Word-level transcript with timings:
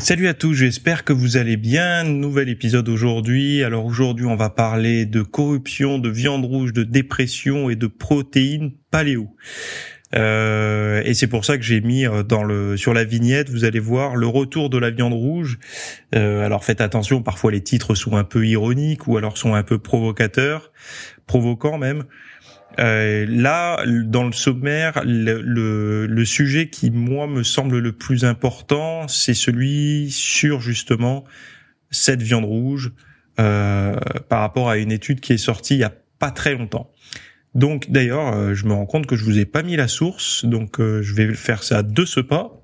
Salut 0.00 0.28
à 0.28 0.34
tous, 0.34 0.54
j'espère 0.54 1.04
que 1.04 1.12
vous 1.12 1.36
allez 1.36 1.58
bien. 1.58 2.04
Nouvel 2.04 2.48
épisode 2.48 2.88
aujourd'hui. 2.88 3.62
Alors 3.62 3.84
aujourd'hui, 3.84 4.24
on 4.24 4.34
va 4.34 4.48
parler 4.48 5.04
de 5.04 5.20
corruption, 5.20 5.98
de 5.98 6.08
viande 6.08 6.46
rouge, 6.46 6.72
de 6.72 6.84
dépression 6.84 7.68
et 7.68 7.76
de 7.76 7.86
protéines 7.86 8.72
paléo. 8.90 9.36
Euh, 10.14 11.02
et 11.04 11.12
c'est 11.12 11.26
pour 11.26 11.44
ça 11.44 11.58
que 11.58 11.62
j'ai 11.62 11.82
mis 11.82 12.06
euh, 12.06 12.76
sur 12.78 12.94
la 12.94 13.04
vignette, 13.04 13.50
vous 13.50 13.64
allez 13.64 13.78
voir 13.78 14.16
le 14.16 14.26
retour 14.26 14.70
de 14.70 14.78
la 14.78 14.88
viande 14.88 15.12
rouge. 15.12 15.58
Euh, 16.14 16.44
alors 16.46 16.64
faites 16.64 16.80
attention, 16.80 17.22
parfois 17.22 17.52
les 17.52 17.60
titres 17.60 17.94
sont 17.94 18.16
un 18.16 18.24
peu 18.24 18.46
ironiques 18.46 19.06
ou 19.06 19.18
alors 19.18 19.36
sont 19.36 19.54
un 19.54 19.62
peu 19.62 19.78
provocateurs, 19.78 20.72
provoquants 21.26 21.76
même. 21.76 22.04
Euh, 22.78 23.26
là, 23.28 23.84
dans 23.86 24.24
le 24.24 24.32
sommaire, 24.32 25.02
le, 25.04 26.24
sujet 26.24 26.68
qui 26.68 26.90
moi 26.90 27.26
me 27.26 27.42
semble 27.42 27.78
le 27.78 27.92
plus 27.92 28.24
important, 28.24 29.08
c'est 29.08 29.34
celui 29.34 30.10
sur 30.10 30.60
justement 30.60 31.24
cette 31.90 32.22
viande 32.22 32.44
rouge 32.44 32.92
euh, 33.40 33.96
par 34.28 34.40
rapport 34.40 34.70
à 34.70 34.76
une 34.76 34.92
étude 34.92 35.20
qui 35.20 35.32
est 35.32 35.38
sortie 35.38 35.74
il 35.74 35.80
y 35.80 35.84
a 35.84 35.92
pas 36.18 36.30
très 36.30 36.54
longtemps. 36.54 36.92
Donc 37.54 37.90
d'ailleurs, 37.90 38.34
euh, 38.34 38.54
je 38.54 38.66
me 38.66 38.72
rends 38.72 38.86
compte 38.86 39.06
que 39.06 39.16
je 39.16 39.24
vous 39.24 39.38
ai 39.38 39.44
pas 39.44 39.62
mis 39.62 39.74
la 39.74 39.88
source, 39.88 40.44
donc 40.44 40.76
je 40.78 41.14
vais 41.14 41.34
faire 41.34 41.62
ça 41.64 41.82
de 41.82 42.04
ce 42.04 42.20
pas. 42.20 42.56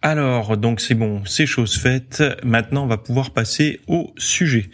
Alors, 0.00 0.56
donc 0.56 0.80
c'est 0.80 0.94
bon, 0.94 1.24
c'est 1.24 1.46
chose 1.46 1.76
faite. 1.76 2.22
Maintenant, 2.44 2.84
on 2.84 2.86
va 2.86 2.98
pouvoir 2.98 3.32
passer 3.32 3.80
au 3.88 4.14
sujet. 4.16 4.70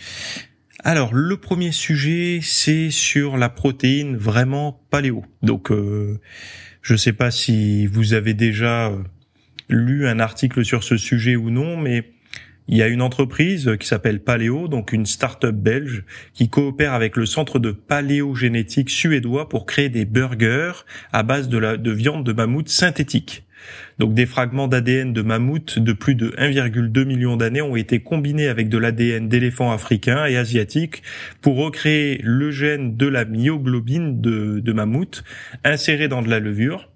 Alors 0.87 1.15
le 1.15 1.39
premier 1.39 1.73
sujet, 1.73 2.41
c'est 2.43 2.91
sur 2.91 3.39
la 3.39 3.49
protéine 3.49 4.19
vraiment 4.19 4.85
paléo. 4.91 5.25
Donc 5.43 5.73
euh, 5.73 6.21
je 6.83 6.95
sais 6.95 7.15
pas 7.15 7.31
si 7.31 7.87
vous 7.87 8.13
avez 8.13 8.35
déjà 8.35 8.89
euh, 8.89 8.99
lu 9.71 10.07
un 10.07 10.21
article 10.21 10.63
sur 10.63 10.85
ce 10.85 10.99
sujet 10.99 11.37
ou 11.37 11.49
non, 11.49 11.79
mais 11.79 12.13
il 12.69 12.77
y 12.77 12.83
a 12.83 12.89
une 12.89 13.01
entreprise 13.01 13.79
qui 13.81 13.87
s'appelle 13.87 14.21
Paléo, 14.21 14.69
donc 14.69 14.93
une 14.93 15.07
start-up 15.07 15.55
belge, 15.55 16.05
qui 16.35 16.51
coopère 16.51 16.93
avec 16.93 17.17
le 17.17 17.25
centre 17.25 17.59
de 17.59 17.71
paléogénétique 17.71 18.91
suédois 18.91 19.49
pour 19.49 19.65
créer 19.65 19.89
des 19.89 20.05
burgers 20.05 20.85
à 21.13 21.23
base 21.23 21.49
de 21.49 21.91
viande 21.93 22.25
de 22.25 22.33
mammouth 22.35 22.69
synthétique. 22.69 23.45
Donc 23.99 24.15
des 24.15 24.27
fragments 24.27 24.69
d'ADN 24.69 25.13
de 25.13 25.23
mammouth 25.23 25.79
de 25.79 25.93
plus 25.93 26.15
de 26.15 26.31
1,2 26.31 27.05
million 27.05 27.37
d'années 27.37 27.63
ont 27.63 27.77
été 27.77 28.01
combinés 28.01 28.49
avec 28.49 28.69
de 28.69 28.79
l'ADN 28.79 29.29
d'éléphants 29.29 29.73
africains 29.73 30.27
et 30.27 30.37
asiatiques 30.37 31.03
pour 31.41 31.57
recréer 31.57 32.21
le 32.23 32.51
gène 32.51 32.97
de 32.97 33.07
la 33.07 33.25
myoglobine 33.25 34.21
de, 34.21 34.73
mammouth 34.73 35.25
inséré 35.65 36.09
dans 36.09 36.23
de 36.23 36.29
la 36.29 36.41
levure. 36.41 36.91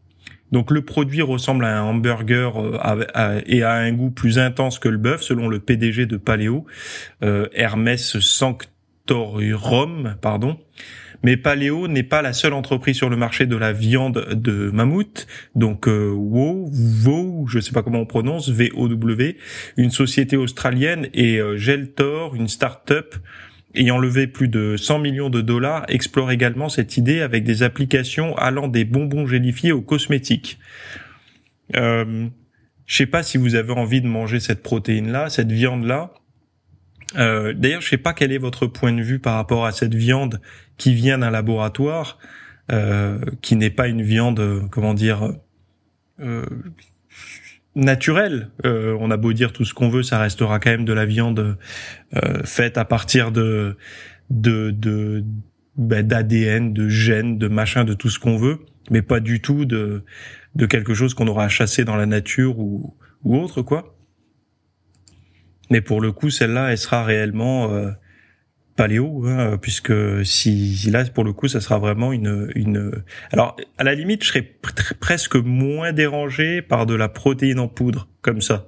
Donc 0.50 0.70
le 0.70 0.82
produit 0.82 1.22
ressemble 1.22 1.64
à 1.64 1.78
un 1.78 1.82
hamburger 1.82 2.56
euh, 2.56 3.40
et 3.46 3.62
a 3.62 3.72
un 3.74 3.92
goût 3.92 4.10
plus 4.10 4.38
intense 4.38 4.78
que 4.78 4.88
le 4.88 4.96
bœuf, 4.96 5.22
selon 5.22 5.48
le 5.48 5.60
PDG 5.60 6.06
de 6.06 6.16
Paléo, 6.16 6.64
euh, 7.22 7.46
Hermès 7.52 8.18
Sanctorum, 8.18 10.16
pardon. 10.22 10.58
Mais 11.22 11.36
Paléo 11.36 11.88
n'est 11.88 12.04
pas 12.04 12.22
la 12.22 12.32
seule 12.32 12.52
entreprise 12.52 12.96
sur 12.96 13.10
le 13.10 13.16
marché 13.16 13.46
de 13.46 13.56
la 13.56 13.72
viande 13.72 14.28
de 14.32 14.70
mammouth. 14.70 15.26
Donc 15.54 15.88
euh, 15.88 16.10
WOW, 16.12 16.70
WOW, 17.04 17.46
je 17.48 17.58
sais 17.58 17.72
pas 17.72 17.82
comment 17.82 18.00
on 18.00 18.06
prononce, 18.06 18.48
V-O-W, 18.48 19.36
une 19.76 19.90
société 19.90 20.36
australienne 20.36 21.08
et 21.14 21.38
euh, 21.38 21.56
Geltor, 21.56 22.34
une 22.34 22.48
start-up 22.48 23.16
ayant 23.74 23.98
levé 23.98 24.26
plus 24.26 24.48
de 24.48 24.76
100 24.76 24.98
millions 24.98 25.30
de 25.30 25.40
dollars, 25.40 25.84
explore 25.88 26.30
également 26.30 26.68
cette 26.68 26.96
idée 26.96 27.20
avec 27.20 27.44
des 27.44 27.62
applications 27.62 28.36
allant 28.36 28.68
des 28.68 28.84
bonbons 28.84 29.26
gélifiés 29.26 29.72
aux 29.72 29.82
cosmétiques. 29.82 30.58
Euh, 31.76 32.28
je 32.86 32.96
sais 32.96 33.06
pas 33.06 33.22
si 33.22 33.36
vous 33.36 33.54
avez 33.54 33.72
envie 33.72 34.00
de 34.00 34.06
manger 34.06 34.40
cette 34.40 34.62
protéine-là, 34.62 35.28
cette 35.28 35.52
viande-là. 35.52 36.14
Euh, 37.16 37.54
D'ailleurs, 37.54 37.80
je 37.80 37.88
sais 37.88 37.96
pas 37.98 38.12
quel 38.12 38.32
est 38.32 38.38
votre 38.38 38.66
point 38.66 38.92
de 38.92 39.02
vue 39.02 39.18
par 39.18 39.34
rapport 39.34 39.64
à 39.66 39.72
cette 39.72 39.94
viande 39.94 40.40
qui 40.76 40.94
vient 40.94 41.18
d'un 41.18 41.30
laboratoire, 41.30 42.18
euh, 42.70 43.18
qui 43.40 43.56
n'est 43.56 43.70
pas 43.70 43.88
une 43.88 44.02
viande, 44.02 44.40
euh, 44.40 44.60
comment 44.70 44.94
dire, 44.94 45.32
euh, 46.20 46.44
naturelle. 47.74 48.50
Euh, 48.64 48.96
on 49.00 49.10
a 49.10 49.16
beau 49.16 49.32
dire 49.32 49.52
tout 49.52 49.64
ce 49.64 49.72
qu'on 49.72 49.88
veut, 49.88 50.02
ça 50.02 50.18
restera 50.18 50.58
quand 50.58 50.70
même 50.70 50.84
de 50.84 50.92
la 50.92 51.06
viande 51.06 51.56
euh, 52.16 52.42
faite 52.44 52.76
à 52.76 52.84
partir 52.84 53.30
de 53.32 53.76
de 54.30 54.70
de 54.70 55.24
ben, 55.76 56.06
d'ADN, 56.06 56.72
de 56.72 56.88
gènes, 56.88 57.38
de 57.38 57.48
machin, 57.48 57.84
de 57.84 57.94
tout 57.94 58.10
ce 58.10 58.18
qu'on 58.18 58.36
veut, 58.36 58.58
mais 58.90 59.00
pas 59.02 59.20
du 59.20 59.40
tout 59.40 59.64
de 59.64 60.02
de 60.56 60.66
quelque 60.66 60.92
chose 60.94 61.14
qu'on 61.14 61.28
aura 61.28 61.48
chassé 61.48 61.84
dans 61.84 61.96
la 61.96 62.06
nature 62.06 62.58
ou 62.58 62.94
ou 63.22 63.36
autre 63.36 63.62
quoi. 63.62 63.94
Mais 65.70 65.80
pour 65.80 66.00
le 66.00 66.12
coup, 66.12 66.30
celle-là, 66.30 66.70
elle 66.70 66.78
sera 66.78 67.04
réellement 67.04 67.72
euh, 67.72 67.90
paléo, 68.76 69.24
hein, 69.26 69.58
puisque 69.60 69.92
si, 70.24 70.88
là, 70.90 71.04
pour 71.04 71.24
le 71.24 71.32
coup, 71.32 71.48
ça 71.48 71.60
sera 71.60 71.78
vraiment 71.78 72.12
une, 72.12 72.50
une. 72.54 73.02
Alors, 73.32 73.56
à 73.76 73.84
la 73.84 73.94
limite, 73.94 74.24
je 74.24 74.28
serais 74.28 74.54
presque 75.00 75.36
moins 75.36 75.92
dérangé 75.92 76.62
par 76.62 76.86
de 76.86 76.94
la 76.94 77.08
protéine 77.08 77.58
en 77.58 77.68
poudre, 77.68 78.08
comme 78.22 78.40
ça, 78.40 78.66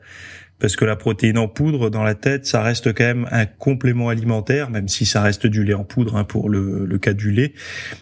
parce 0.59 0.77
que 0.77 0.84
la 0.84 0.97
protéine 0.97 1.39
en 1.39 1.49
poudre 1.49 1.91
dans 1.91 2.03
la 2.03 2.15
tête, 2.15 2.44
ça 2.44 2.62
reste 2.62 2.93
quand 2.93 3.05
même 3.05 3.28
un 3.31 3.47
complément 3.47 4.09
alimentaire, 4.09 4.69
même 4.69 4.89
si 4.89 5.06
ça 5.06 5.22
reste 5.22 5.47
du 5.47 5.65
lait 5.65 5.75
en 5.75 5.84
poudre 5.84 6.16
hein, 6.16 6.25
pour 6.25 6.50
le, 6.50 6.84
le 6.87 6.99
cas 6.99 7.15
du 7.15 7.31
lait 7.31 7.55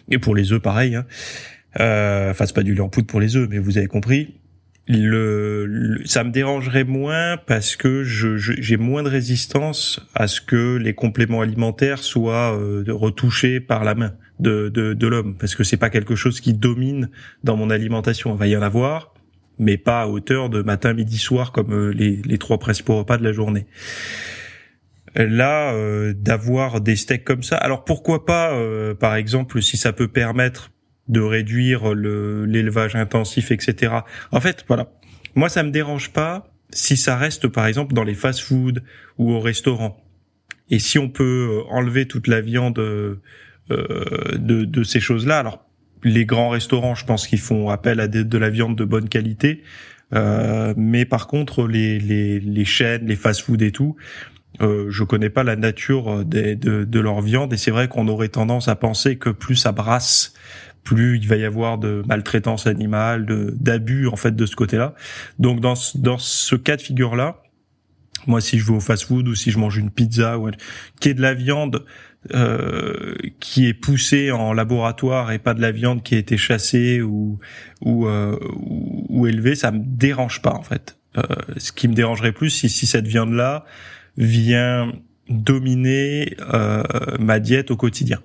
et 0.09 0.17
pour 0.17 0.35
les 0.35 0.51
œufs, 0.51 0.61
pareil. 0.61 0.95
Hein. 0.95 1.05
Euh, 1.79 2.31
enfin, 2.31 2.45
c'est 2.45 2.55
pas 2.55 2.63
du 2.63 2.73
lait 2.73 2.81
en 2.81 2.89
poudre 2.89 3.07
pour 3.07 3.19
les 3.19 3.35
œufs, 3.35 3.47
mais 3.49 3.59
vous 3.59 3.77
avez 3.77 3.87
compris 3.87 4.38
le, 4.97 6.01
ça 6.05 6.23
me 6.23 6.31
dérangerait 6.31 6.83
moins 6.83 7.37
parce 7.37 7.75
que 7.75 8.03
je, 8.03 8.37
j'ai 8.37 8.77
moins 8.77 9.03
de 9.03 9.09
résistance 9.09 10.01
à 10.15 10.27
ce 10.27 10.41
que 10.41 10.77
les 10.77 10.95
compléments 10.95 11.41
alimentaires 11.41 11.99
soient 11.99 12.57
euh, 12.57 12.83
retouchés 12.87 13.59
par 13.59 13.83
la 13.83 13.93
main 13.93 14.13
de, 14.39 14.69
de, 14.69 14.95
de 14.95 15.07
l'homme 15.07 15.35
parce 15.37 15.55
que 15.55 15.63
c'est 15.63 15.77
pas 15.77 15.91
quelque 15.91 16.15
chose 16.15 16.41
qui 16.41 16.53
domine 16.53 17.11
dans 17.43 17.55
mon 17.55 17.69
alimentation. 17.69 18.33
Il 18.33 18.39
va 18.39 18.47
y 18.47 18.57
en 18.57 18.63
avoir, 18.63 19.13
mais 19.59 19.77
pas 19.77 20.01
à 20.01 20.07
hauteur 20.07 20.49
de 20.49 20.63
matin, 20.63 20.93
midi, 20.93 21.19
soir 21.19 21.51
comme 21.51 21.71
euh, 21.71 21.93
les, 21.93 22.19
les 22.25 22.37
trois 22.39 22.57
principaux 22.57 22.97
repas 22.97 23.17
de 23.17 23.23
la 23.23 23.31
journée. 23.31 23.67
Là, 25.15 25.73
euh, 25.73 26.13
d'avoir 26.15 26.81
des 26.81 26.95
steaks 26.95 27.23
comme 27.23 27.43
ça. 27.43 27.57
Alors 27.57 27.83
pourquoi 27.83 28.25
pas, 28.25 28.53
euh, 28.53 28.95
par 28.95 29.15
exemple, 29.15 29.61
si 29.61 29.77
ça 29.77 29.93
peut 29.93 30.07
permettre 30.07 30.71
de 31.09 31.19
réduire 31.19 31.93
le 31.93 32.45
l'élevage 32.45 32.95
intensif, 32.95 33.51
etc. 33.51 33.93
En 34.31 34.39
fait, 34.39 34.63
voilà. 34.67 34.91
Moi, 35.35 35.49
ça 35.49 35.63
me 35.63 35.71
dérange 35.71 36.11
pas 36.11 36.47
si 36.71 36.97
ça 36.97 37.17
reste, 37.17 37.47
par 37.47 37.65
exemple, 37.67 37.93
dans 37.93 38.03
les 38.03 38.13
fast-food 38.13 38.83
ou 39.17 39.31
au 39.31 39.39
restaurant. 39.39 40.01
Et 40.69 40.79
si 40.79 40.99
on 40.99 41.09
peut 41.09 41.49
euh, 41.49 41.73
enlever 41.73 42.07
toute 42.07 42.27
la 42.27 42.41
viande 42.41 42.79
euh, 42.79 43.19
de, 43.69 44.65
de 44.65 44.83
ces 44.83 44.99
choses-là, 44.99 45.39
alors 45.39 45.65
les 46.03 46.25
grands 46.25 46.49
restaurants, 46.49 46.95
je 46.95 47.05
pense 47.05 47.27
qu'ils 47.27 47.39
font 47.39 47.69
appel 47.69 47.99
à 47.99 48.07
de, 48.07 48.37
la 48.37 48.49
viande 48.49 48.75
de 48.75 48.85
bonne 48.85 49.09
qualité. 49.09 49.63
Euh, 50.13 50.73
mais 50.77 51.05
par 51.05 51.27
contre, 51.27 51.67
les, 51.67 51.99
les, 51.99 52.39
les 52.39 52.65
chaînes, 52.65 53.05
les 53.05 53.15
fast-food 53.15 53.61
et 53.61 53.71
tout, 53.71 53.95
euh, 54.61 54.87
je 54.89 55.03
connais 55.03 55.29
pas 55.29 55.43
la 55.43 55.55
nature 55.55 56.25
de, 56.25 56.55
de 56.83 56.99
leur 56.99 57.21
viande 57.21 57.53
et 57.53 57.57
c'est 57.57 57.71
vrai 57.71 57.87
qu'on 57.87 58.07
aurait 58.07 58.29
tendance 58.29 58.67
à 58.67 58.75
penser 58.75 59.17
que 59.17 59.29
plus 59.29 59.55
ça 59.55 59.71
brasse, 59.71 60.33
plus 60.89 61.19
il 61.19 61.27
va 61.27 61.35
y 61.35 61.45
avoir 61.45 61.77
de 61.77 62.01
maltraitance 62.07 62.65
animale, 62.65 63.27
d'abus 63.59 64.07
en 64.07 64.15
fait 64.15 64.35
de 64.35 64.45
ce 64.47 64.55
côté-là. 64.55 64.95
Donc 65.37 65.59
dans 65.59 65.75
dans 65.93 66.17
ce 66.17 66.55
cas 66.55 66.77
de 66.77 66.81
figure 66.81 67.15
là, 67.15 67.43
moi 68.25 68.41
si 68.41 68.57
je 68.57 68.65
vais 68.65 68.73
au 68.73 68.79
fast-food 68.79 69.27
ou 69.27 69.35
si 69.35 69.51
je 69.51 69.59
mange 69.59 69.77
une 69.77 69.91
pizza 69.91 70.39
ou 70.39 70.49
qui 70.99 71.09
est 71.09 71.13
de 71.13 71.21
la 71.21 71.35
viande 71.35 71.85
euh, 72.33 73.13
qui 73.39 73.67
est 73.67 73.75
poussée 73.75 74.31
en 74.31 74.51
laboratoire 74.51 75.31
et 75.31 75.37
pas 75.37 75.53
de 75.53 75.61
la 75.61 75.71
viande 75.71 76.01
qui 76.01 76.15
a 76.15 76.17
été 76.17 76.37
chassée 76.37 77.03
ou 77.03 77.37
ou, 77.81 78.07
euh, 78.07 78.35
ou, 79.09 79.27
élevée, 79.27 79.53
ça 79.53 79.69
me 79.71 79.81
dérange 79.85 80.41
pas 80.41 80.53
en 80.53 80.63
fait. 80.63 80.97
Euh, 81.17 81.21
ce 81.57 81.71
qui 81.71 81.87
me 81.87 81.93
dérangerait 81.93 82.31
plus, 82.31 82.49
si, 82.49 82.67
si 82.67 82.87
cette 82.87 83.07
viande 83.07 83.33
là 83.33 83.63
vient 84.17 84.91
dominer 85.29 86.35
euh, 86.51 86.83
ma 87.19 87.39
diète 87.39 87.69
au 87.69 87.77
quotidien. 87.77 88.19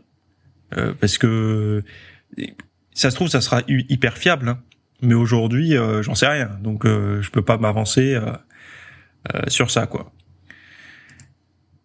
Euh, 0.76 0.94
parce 0.98 1.18
que 1.18 1.82
ça 2.92 3.10
se 3.10 3.14
trouve, 3.16 3.28
ça 3.28 3.40
sera 3.40 3.62
hyper 3.66 4.16
fiable, 4.16 4.48
hein. 4.48 4.58
mais 5.02 5.14
aujourd'hui, 5.14 5.76
euh, 5.76 6.02
j'en 6.02 6.14
sais 6.14 6.26
rien, 6.26 6.50
donc 6.62 6.86
euh, 6.86 7.20
je 7.22 7.30
peux 7.30 7.42
pas 7.42 7.58
m'avancer 7.58 8.18
sur 9.48 9.70
ça, 9.70 9.86
quoi. 9.86 10.12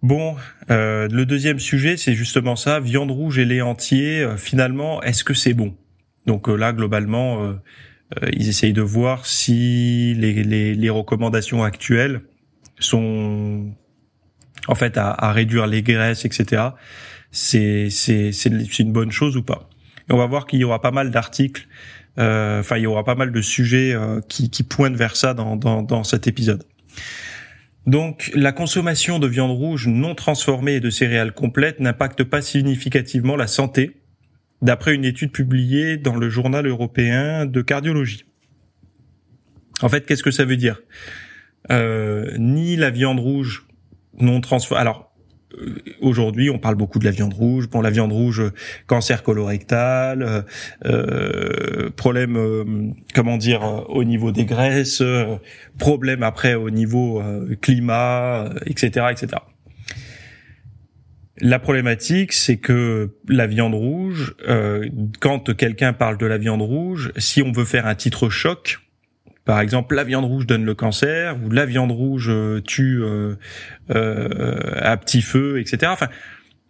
Bon, 0.02 0.36
le 0.70 1.24
deuxième 1.24 1.60
sujet, 1.60 1.98
c'est 1.98 2.14
justement 2.14 2.56
ça, 2.56 2.80
viande 2.80 3.12
rouge 3.12 3.38
et 3.38 3.46
lait 3.46 3.62
entier. 3.62 4.28
finalement, 4.38 5.02
est-ce 5.04 5.24
que 5.24 5.34
c'est 5.34 5.54
bon? 5.54 5.76
Donc 6.26 6.48
là, 6.48 6.74
globalement, 6.74 7.56
ils 8.34 8.50
essayent 8.50 8.74
de 8.74 8.82
voir 8.82 9.26
si 9.26 10.16
les, 10.16 10.90
recommandations 10.90 11.64
actuelles 11.64 12.22
sont 12.80 13.72
en 14.68 14.76
fait 14.76 14.98
à, 14.98 15.32
réduire 15.32 15.68
les 15.68 15.82
graisses, 15.82 16.26
etc. 16.26 16.70
C'est 17.32 17.90
une 18.80 18.92
bonne 18.92 19.12
chose 19.12 19.38
ou 19.38 19.44
pas? 19.44 19.69
On 20.10 20.18
va 20.18 20.26
voir 20.26 20.46
qu'il 20.46 20.60
y 20.60 20.64
aura 20.64 20.82
pas 20.82 20.92
mal 20.92 21.12
d'articles, 21.12 21.68
euh, 22.18 22.60
enfin 22.60 22.78
il 22.78 22.84
y 22.84 22.88
aura 22.88 23.04
pas 23.04 23.16
mal 23.16 23.32
de 23.32 23.42
sujets 23.42 23.94
euh, 23.94 24.22
qui, 24.28 24.64
pointent 24.64 24.96
vers 24.96 25.16
ça 25.16 25.34
dans, 25.34 25.56
dans, 25.56 25.84
dans 25.84 26.04
cet 26.04 26.28
épisode. 26.28 26.64
Donc, 27.86 28.32
la 28.36 28.52
consommation 28.52 29.20
de 29.20 29.28
viande 29.28 29.52
rouge 29.52 29.88
non 29.88 30.14
transformée 30.14 30.76
et 30.76 30.80
de 30.80 30.90
céréales 30.90 31.34
complètes 31.34 31.80
n'impacte 31.80 32.24
pas 32.24 32.42
significativement 32.42 33.36
la 33.36 33.48
santé, 33.48 33.98
d'après 34.62 34.94
une 34.94 35.06
étude 35.06 35.32
publiée 35.32 35.98
dans 35.98 36.16
le 36.16 36.30
journal 36.30 36.68
européen 36.68 37.46
de 37.46 37.62
cardiologie. 37.62 38.26
En 39.82 39.90
fait, 39.90 40.06
qu'est-ce 40.06 40.24
que 40.24 40.32
ça 40.32 40.46
veut 40.46 40.58
dire? 40.58 40.82
Euh, 41.72 42.36
Ni 42.38 42.76
la 42.76 42.90
viande 42.90 43.20
rouge 43.20 43.66
non 44.20 44.42
transformée. 44.42 44.82
Alors, 44.82 45.09
aujourd'hui, 46.02 46.50
on 46.50 46.60
parle 46.60 46.76
beaucoup 46.76 47.00
de 47.00 47.06
la 47.06 47.12
viande 47.12 47.34
rouge. 47.34 47.70
Bon, 47.70 47.82
la 47.82 47.90
viande 47.90 48.12
rouge, 48.12 48.44
cancer 48.88 49.24
colorectal, 49.24 50.22
euh, 50.22 50.42
euh 50.86 51.90
problème, 51.96 52.38
euh, 52.38 52.64
comment 53.14 53.38
dire, 53.38 53.62
au 53.90 54.04
niveau 54.04 54.32
des 54.32 54.46
graisses, 54.46 55.04
problème 55.78 56.24
après 56.24 56.56
au 56.56 56.70
niveau 56.70 57.22
climat, 57.62 58.50
etc., 58.66 59.08
etc. 59.12 59.28
La 61.42 61.60
problématique, 61.60 62.34
c'est 62.34 62.58
que 62.58 63.16
la 63.28 63.48
viande 63.48 63.74
rouge, 63.74 64.36
quand 65.20 65.56
quelqu'un 65.56 65.94
parle 65.94 66.18
de 66.18 66.26
la 66.26 66.38
viande 66.38 66.62
rouge, 66.62 67.12
si 67.18 67.42
on 67.42 67.52
veut 67.52 67.66
faire 67.66 67.88
un 67.88 67.96
titre 67.96 68.30
choc, 68.30 68.80
par 69.50 69.62
exemple, 69.62 69.96
la 69.96 70.04
viande 70.04 70.26
rouge 70.26 70.46
donne 70.46 70.64
le 70.64 70.76
cancer 70.76 71.36
ou 71.44 71.50
la 71.50 71.66
viande 71.66 71.92
rouge 71.92 72.28
euh, 72.30 72.62
tue 72.62 73.02
euh, 73.02 73.34
euh, 73.90 74.60
à 74.76 74.96
petit 74.96 75.24
feu, 75.24 75.60
etc. 75.60 75.92
Enfin, 75.92 76.08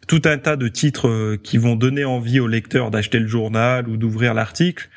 tout 0.08 0.22
un 0.24 0.38
tas 0.38 0.56
de 0.56 0.70
titres 0.70 1.36
qui 1.44 1.58
vont 1.58 1.76
donner 1.76 2.06
envie 2.06 2.40
au 2.40 2.48
lecteur 2.48 2.90
d'acheter 2.90 3.20
le 3.20 3.28
journal 3.28 3.90
ou 3.90 3.98
d'ouvrir 3.98 4.34
l'article. 4.34 4.88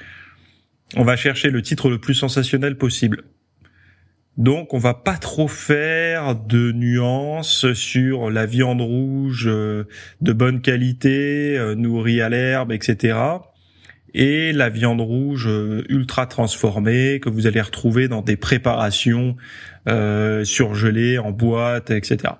On 0.94 1.02
va 1.02 1.16
chercher 1.16 1.50
le 1.50 1.60
titre 1.60 1.90
le 1.90 1.98
plus 1.98 2.14
sensationnel 2.14 2.78
possible. 2.78 3.24
Donc, 4.36 4.74
on 4.74 4.78
va 4.78 4.94
pas 4.94 5.16
trop 5.16 5.48
faire 5.48 6.36
de 6.36 6.70
nuances 6.70 7.72
sur 7.72 8.30
la 8.30 8.46
viande 8.46 8.80
rouge 8.80 9.46
de 9.46 10.32
bonne 10.32 10.60
qualité, 10.60 11.74
nourrie 11.76 12.20
à 12.20 12.28
l'herbe, 12.28 12.70
etc 12.70 13.16
et 14.14 14.52
la 14.52 14.68
viande 14.68 15.00
rouge 15.00 15.46
euh, 15.48 15.84
ultra 15.88 16.26
transformée 16.26 17.20
que 17.20 17.28
vous 17.28 17.46
allez 17.46 17.60
retrouver 17.60 18.08
dans 18.08 18.22
des 18.22 18.36
préparations 18.36 19.36
euh, 19.88 20.44
surgelées 20.44 21.18
en 21.18 21.30
boîte, 21.30 21.90
etc. 21.90 22.34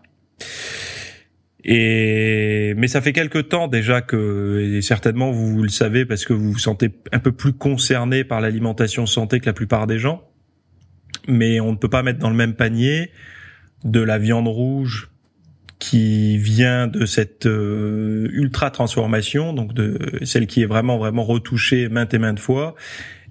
Et 1.65 2.75
mais 2.77 2.89
ça 2.89 3.01
fait 3.01 3.13
quelque 3.13 3.39
temps 3.39 3.69
déjà 3.69 4.01
que 4.01 4.77
et 4.77 4.83
certainement 4.83 5.31
vous, 5.31 5.63
le 5.63 5.69
savez 5.69 6.05
parce 6.05 6.25
que 6.25 6.33
vous 6.33 6.53
vous 6.53 6.59
sentez 6.59 6.91
un 7.13 7.21
peu 7.21 7.33
plus 7.33 7.53
concerné 7.53 8.25
par 8.25 8.41
l'alimentation 8.41 9.07
santé 9.07 9.39
que 9.39 9.47
la 9.47 9.53
plupart 9.53 9.87
des 9.87 9.99
gens. 9.99 10.29
Mais 11.29 11.61
on 11.61 11.71
ne 11.71 11.77
peut 11.77 11.89
pas 11.89 12.03
mettre 12.03 12.19
dans 12.19 12.31
le 12.31 12.37
même 12.37 12.55
panier 12.55 13.11
de 13.85 14.01
la 14.01 14.19
viande 14.19 14.49
rouge 14.49 15.12
qui 15.83 16.39
vient 16.39 16.87
de 16.87 17.07
cette 17.07 17.47
euh, 17.47 18.29
ultra 18.31 18.71
transformation, 18.71 19.53
donc 19.53 19.75
de 19.75 19.99
celle 20.23 20.47
qui 20.47 20.63
est 20.63 20.67
vraiment 20.67 20.97
vraiment 20.97 21.25
retouchée 21.25 21.89
maintes 21.89 22.15
et 22.15 22.21
maintes 22.21 22.39
fois, 22.39 22.77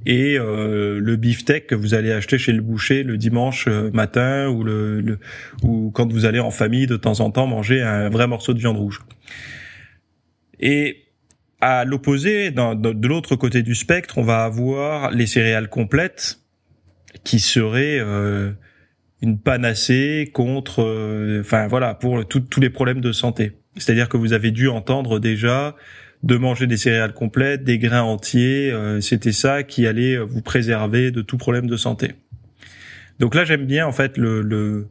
et 0.05 0.37
euh, 0.37 0.99
le 0.99 1.15
beefsteak 1.15 1.67
que 1.67 1.75
vous 1.75 1.93
allez 1.93 2.11
acheter 2.11 2.37
chez 2.37 2.51
le 2.51 2.61
boucher 2.61 3.03
le 3.03 3.17
dimanche 3.17 3.69
euh, 3.69 3.89
matin 3.93 4.49
ou 4.49 4.65
le, 4.65 5.17
ou 5.63 5.91
quand 5.91 6.11
vous 6.11 6.25
allez 6.25 6.41
en 6.41 6.51
famille 6.51 6.87
de 6.87 6.97
temps 6.97 7.21
en 7.21 7.31
temps 7.31 7.47
manger 7.47 7.83
un 7.83 8.09
vrai 8.09 8.27
morceau 8.27 8.53
de 8.53 8.59
viande 8.59 8.75
rouge. 8.75 8.99
Et 10.59 11.05
à 11.61 11.85
l'opposé, 11.85 12.51
de 12.51 13.07
l'autre 13.07 13.37
côté 13.37 13.63
du 13.63 13.75
spectre, 13.75 14.17
on 14.17 14.23
va 14.23 14.43
avoir 14.43 15.11
les 15.11 15.25
céréales 15.25 15.69
complètes 15.69 16.41
qui 17.23 17.39
seraient 17.39 18.01
une 19.21 19.37
panacée 19.39 20.29
contre, 20.33 20.83
euh, 20.83 21.41
enfin 21.41 21.67
voilà, 21.67 21.93
pour 21.93 22.27
tous 22.27 22.59
les 22.59 22.69
problèmes 22.69 23.01
de 23.01 23.11
santé. 23.11 23.53
C'est-à-dire 23.77 24.09
que 24.09 24.17
vous 24.17 24.33
avez 24.33 24.51
dû 24.51 24.67
entendre 24.67 25.19
déjà 25.19 25.75
de 26.23 26.35
manger 26.35 26.67
des 26.67 26.77
céréales 26.77 27.13
complètes, 27.13 27.63
des 27.63 27.79
grains 27.79 28.03
entiers, 28.03 28.71
euh, 28.71 29.01
c'était 29.01 29.31
ça 29.31 29.63
qui 29.63 29.87
allait 29.87 30.17
vous 30.17 30.41
préserver 30.41 31.11
de 31.11 31.21
tout 31.21 31.37
problème 31.37 31.67
de 31.67 31.77
santé. 31.77 32.13
Donc 33.19 33.35
là, 33.35 33.45
j'aime 33.45 33.65
bien 33.65 33.87
en 33.87 33.91
fait 33.91 34.17
le, 34.17 34.41
le, 34.41 34.87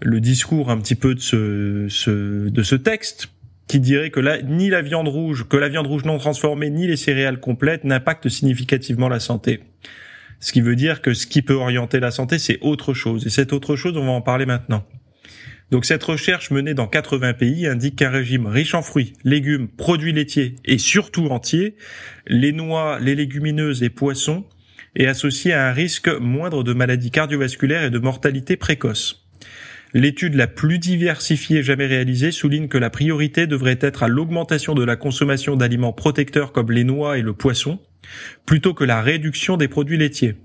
le 0.00 0.20
discours 0.20 0.70
un 0.70 0.78
petit 0.78 0.94
peu 0.94 1.14
de 1.14 1.20
ce, 1.20 1.86
ce 1.88 2.48
de 2.48 2.62
ce 2.62 2.74
texte 2.74 3.28
qui 3.68 3.80
dirait 3.80 4.10
que 4.10 4.20
là, 4.20 4.40
ni 4.42 4.70
la 4.70 4.80
viande 4.80 5.08
rouge, 5.08 5.46
que 5.48 5.56
la 5.56 5.68
viande 5.68 5.86
rouge 5.86 6.04
non 6.04 6.18
transformée, 6.18 6.70
ni 6.70 6.86
les 6.86 6.96
céréales 6.96 7.40
complètes 7.40 7.84
n'impactent 7.84 8.28
significativement 8.28 9.08
la 9.08 9.18
santé. 9.18 9.60
Ce 10.40 10.52
qui 10.52 10.60
veut 10.60 10.76
dire 10.76 11.02
que 11.02 11.14
ce 11.14 11.26
qui 11.26 11.42
peut 11.42 11.54
orienter 11.54 12.00
la 12.00 12.10
santé, 12.10 12.38
c'est 12.38 12.58
autre 12.60 12.94
chose. 12.94 13.26
Et 13.26 13.30
cette 13.30 13.52
autre 13.52 13.76
chose, 13.76 13.96
on 13.96 14.04
va 14.04 14.12
en 14.12 14.20
parler 14.20 14.46
maintenant. 14.46 14.84
Donc 15.70 15.84
cette 15.84 16.04
recherche 16.04 16.52
menée 16.52 16.74
dans 16.74 16.86
80 16.86 17.34
pays 17.34 17.66
indique 17.66 17.96
qu'un 17.96 18.10
régime 18.10 18.46
riche 18.46 18.74
en 18.74 18.82
fruits, 18.82 19.14
légumes, 19.24 19.66
produits 19.68 20.12
laitiers 20.12 20.54
et 20.64 20.78
surtout 20.78 21.26
entiers, 21.26 21.76
les 22.28 22.52
noix, 22.52 23.00
les 23.00 23.16
légumineuses 23.16 23.82
et 23.82 23.90
poissons, 23.90 24.44
est 24.94 25.06
associé 25.06 25.52
à 25.52 25.68
un 25.68 25.72
risque 25.72 26.08
moindre 26.08 26.62
de 26.62 26.72
maladies 26.72 27.10
cardiovasculaires 27.10 27.82
et 27.82 27.90
de 27.90 27.98
mortalité 27.98 28.56
précoce. 28.56 29.26
L'étude 29.92 30.34
la 30.34 30.46
plus 30.46 30.78
diversifiée 30.78 31.62
jamais 31.62 31.86
réalisée 31.86 32.30
souligne 32.30 32.68
que 32.68 32.78
la 32.78 32.90
priorité 32.90 33.46
devrait 33.46 33.78
être 33.80 34.02
à 34.02 34.08
l'augmentation 34.08 34.74
de 34.74 34.84
la 34.84 34.96
consommation 34.96 35.56
d'aliments 35.56 35.92
protecteurs 35.92 36.52
comme 36.52 36.70
les 36.70 36.84
noix 36.84 37.18
et 37.18 37.22
le 37.22 37.32
poisson, 37.32 37.80
plutôt 38.44 38.74
que 38.74 38.84
la 38.84 39.02
réduction 39.02 39.56
des 39.56 39.68
produits 39.68 39.98
laitiers. 39.98 40.36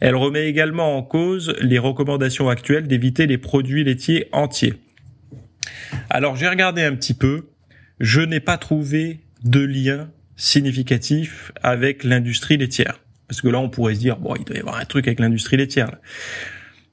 Elle 0.00 0.16
remet 0.16 0.46
également 0.46 0.96
en 0.96 1.02
cause 1.02 1.54
les 1.60 1.78
recommandations 1.78 2.48
actuelles 2.48 2.86
d'éviter 2.86 3.26
les 3.26 3.38
produits 3.38 3.84
laitiers 3.84 4.28
entiers. 4.32 4.74
Alors 6.10 6.36
j'ai 6.36 6.48
regardé 6.48 6.82
un 6.82 6.94
petit 6.94 7.14
peu, 7.14 7.48
je 8.00 8.20
n'ai 8.20 8.40
pas 8.40 8.58
trouvé 8.58 9.20
de 9.44 9.60
lien 9.60 10.10
significatif 10.36 11.52
avec 11.62 12.04
l'industrie 12.04 12.56
laitière. 12.56 13.00
Parce 13.28 13.40
que 13.40 13.48
là, 13.48 13.58
on 13.58 13.68
pourrait 13.68 13.94
se 13.94 14.00
dire, 14.00 14.18
bon, 14.18 14.34
il 14.36 14.44
doit 14.44 14.56
y 14.56 14.60
avoir 14.60 14.76
un 14.76 14.84
truc 14.84 15.08
avec 15.08 15.18
l'industrie 15.18 15.56
laitière. 15.56 15.90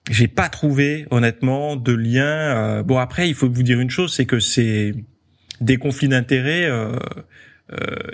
J'ai 0.10 0.28
pas 0.28 0.50
trouvé, 0.50 1.06
honnêtement, 1.12 1.76
de 1.76 1.94
lien. 1.94 2.26
Euh, 2.26 2.84
bon, 2.84 2.98
après, 2.98 3.30
il 3.30 3.36
faut 3.36 3.50
vous 3.50 3.64
dire 3.64 3.80
une 3.80 3.90
chose, 3.90 4.14
c'est 4.14 4.26
que 4.26 4.40
c'est 4.40 4.96
des 5.62 5.78
conflits 5.78 6.10
d'intérêts. 6.10 6.66
Euh, 6.66 6.98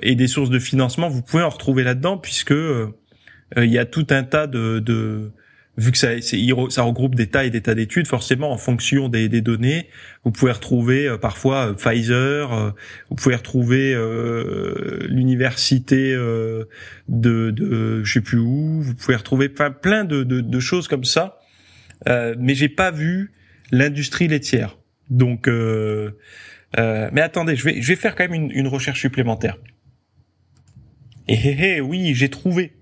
et 0.02 0.16
des 0.16 0.28
sources 0.28 0.50
de 0.50 0.60
financement, 0.60 1.10
vous 1.10 1.22
pouvez 1.22 1.44
en 1.44 1.50
retrouver 1.50 1.84
là-dedans 1.84 2.18
puisque 2.18 2.52
euh, 2.52 2.94
il 3.58 3.72
y 3.72 3.80
a 3.80 3.86
tout 3.86 4.08
un 4.12 4.24
tas 4.24 4.48
de, 4.48 4.80
de 4.80 5.32
vu 5.76 5.92
que 5.92 5.98
ça, 5.98 6.10
ça 6.22 6.82
regroupe 6.84 7.16
des 7.16 7.28
tas 7.28 7.46
et 7.46 7.50
des 7.50 7.62
tas 7.62 7.74
d'études, 7.74 8.06
forcément 8.08 8.52
en 8.52 8.58
fonction 8.58 9.10
des, 9.10 9.28
des 9.28 9.42
données, 9.42 9.88
vous 10.24 10.32
pouvez 10.32 10.52
retrouver 10.52 11.08
euh, 11.08 11.18
parfois 11.18 11.76
Pfizer, 11.76 12.76
vous 13.10 13.16
pouvez 13.16 13.36
retrouver 13.36 13.96
l'université 15.10 16.14
de, 16.14 16.68
de 17.08 18.04
je 18.04 18.14
sais 18.14 18.22
plus 18.22 18.40
où, 18.40 18.82
vous 18.82 18.94
pouvez 18.94 19.16
retrouver 19.16 19.50
plein 19.50 20.04
de, 20.04 20.24
de, 20.24 20.42
de, 20.42 20.60
choses 20.60 20.88
comme 20.88 21.06
ça, 21.06 21.40
mais 22.06 22.56
j'ai 22.56 22.70
pas 22.70 22.92
vu 22.92 23.32
l'industrie 23.72 24.28
laitière. 24.28 24.78
Donc 25.10 25.48
euh, 25.48 26.12
mais 26.78 27.22
attendez, 27.22 27.56
je 27.56 27.64
vais, 27.66 27.82
je 27.82 27.88
vais 27.88 27.96
faire 27.96 28.16
quand 28.16 28.28
même 28.30 28.34
une, 28.34 28.52
une 28.52 28.68
recherche 28.68 29.02
supplémentaire. 29.02 29.58
Et 31.28 31.36
hé, 31.36 31.76
hé, 31.76 31.82
oui, 31.82 32.14
j'ai 32.16 32.30
trouvé 32.30 32.74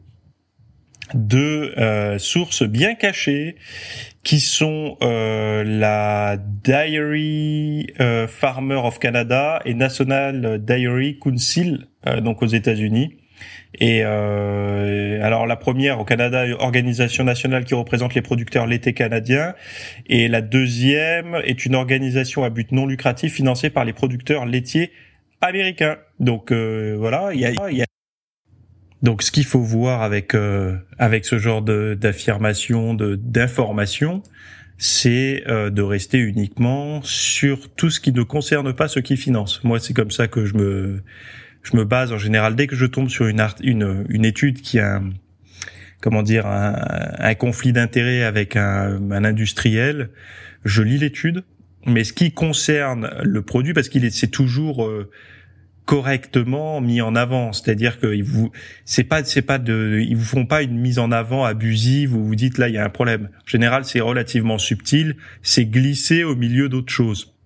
deux 1.14 1.74
euh, 1.78 2.18
sources 2.18 2.64
bien 2.64 2.96
cachées 2.96 3.56
qui 4.24 4.40
sont 4.40 4.98
euh, 5.02 5.64
la 5.64 6.38
Dairy 6.38 7.88
euh, 8.00 8.28
Farmer 8.28 8.76
of 8.76 9.00
Canada 9.00 9.62
et 9.66 9.74
National 9.74 10.64
Dairy 10.64 11.18
Council, 11.20 11.88
euh, 12.08 12.20
donc 12.22 12.42
aux 12.42 12.48
États-Unis. 12.48 13.18
Et 13.76 14.02
euh, 14.04 15.24
alors 15.24 15.46
la 15.46 15.56
première 15.56 16.00
au 16.00 16.06
Canada, 16.06 16.46
organisation 16.60 17.24
nationale 17.24 17.66
qui 17.66 17.74
représente 17.74 18.16
les 18.16 18.22
producteurs 18.22 18.66
laitiers 18.66 18.94
canadiens, 18.94 19.54
et 20.08 20.28
la 20.28 20.42
deuxième 20.42 21.36
est 21.44 21.66
une 21.66 21.76
organisation 21.76 22.44
à 22.44 22.50
but 22.50 22.72
non 22.72 22.86
lucratif 22.86 23.34
financée 23.34 23.70
par 23.70 23.86
les 23.86 23.94
producteurs 23.94 24.46
laitiers 24.46 24.92
américains. 25.42 25.98
Donc 26.20 26.52
euh, 26.52 26.96
voilà, 26.98 27.34
il 27.34 27.40
y 27.40 27.46
a, 27.46 27.52
y 27.72 27.82
a, 27.82 27.86
donc 29.04 29.22
ce 29.22 29.32
qu'il 29.32 29.46
faut 29.46 29.62
voir 29.62 30.02
avec 30.02 30.34
euh, 30.34 30.76
avec 30.98 31.26
ce 31.26 31.38
genre 31.38 31.62
d'affirmation, 31.62 32.94
de 32.94 33.16
d'information, 33.16 34.24
c'est 34.78 35.44
euh, 35.48 35.70
de 35.70 35.82
rester 35.82 36.18
uniquement 36.18 37.02
sur 37.04 37.70
tout 37.76 37.90
ce 37.90 38.00
qui 38.00 38.12
ne 38.12 38.24
concerne 38.24 38.74
pas 38.74 38.88
ceux 38.88 39.02
qui 39.02 39.18
financent. 39.18 39.64
Moi, 39.64 39.80
c'est 39.80 39.94
comme 39.94 40.12
ça 40.12 40.28
que 40.28 40.46
je 40.46 40.56
me 40.56 41.04
je 41.72 41.76
me 41.76 41.84
base 41.84 42.12
en 42.14 42.18
général 42.18 42.56
dès 42.56 42.68
que 42.68 42.76
je 42.76 42.86
tombe 42.86 43.10
sur 43.10 43.28
une 43.28 43.46
une, 43.62 44.06
une 44.10 44.26
étude 44.26 44.62
qui 44.62 44.80
a 44.80 44.98
un, 44.98 45.10
comment 46.02 46.24
dire 46.24 46.46
un, 46.48 46.76
un 47.20 47.36
conflit 47.36 47.74
d'intérêt 47.74 48.24
avec 48.24 48.56
un, 48.56 49.12
un 49.12 49.24
industriel, 49.24 50.10
je 50.64 50.82
lis 50.82 50.98
l'étude, 50.98 51.44
mais 51.86 52.04
ce 52.04 52.14
qui 52.14 52.32
concerne 52.32 53.10
le 53.24 53.42
produit 53.42 53.74
parce 53.74 53.90
qu'il 53.90 54.06
est 54.06 54.12
c'est 54.12 54.28
toujours 54.28 54.86
euh, 54.86 55.10
correctement 55.86 56.80
mis 56.82 57.02
en 57.02 57.16
avant, 57.16 57.54
c'est-à-dire 57.54 58.00
que 58.00 58.22
vous 58.22 58.52
c'est 58.86 59.04
pas 59.04 59.24
c'est 59.24 59.42
pas 59.42 59.58
de 59.58 60.00
ils 60.08 60.16
vous 60.16 60.26
font 60.26 60.46
pas 60.46 60.62
une 60.62 60.78
mise 60.78 61.00
en 61.00 61.12
avant 61.12 61.44
abusive 61.44 62.16
où 62.16 62.24
vous 62.24 62.36
dites 62.36 62.58
là 62.58 62.70
il 62.70 62.76
y 62.76 62.78
a 62.78 62.86
un 62.86 62.90
problème. 62.90 63.30
En 63.46 63.48
général, 63.48 63.84
c'est 63.84 64.02
relativement 64.02 64.58
subtil, 64.58 65.16
c'est 65.42 65.66
glissé 65.66 66.24
au 66.24 66.36
milieu 66.36 66.70
d'autres 66.70 66.94
choses. 66.94 67.37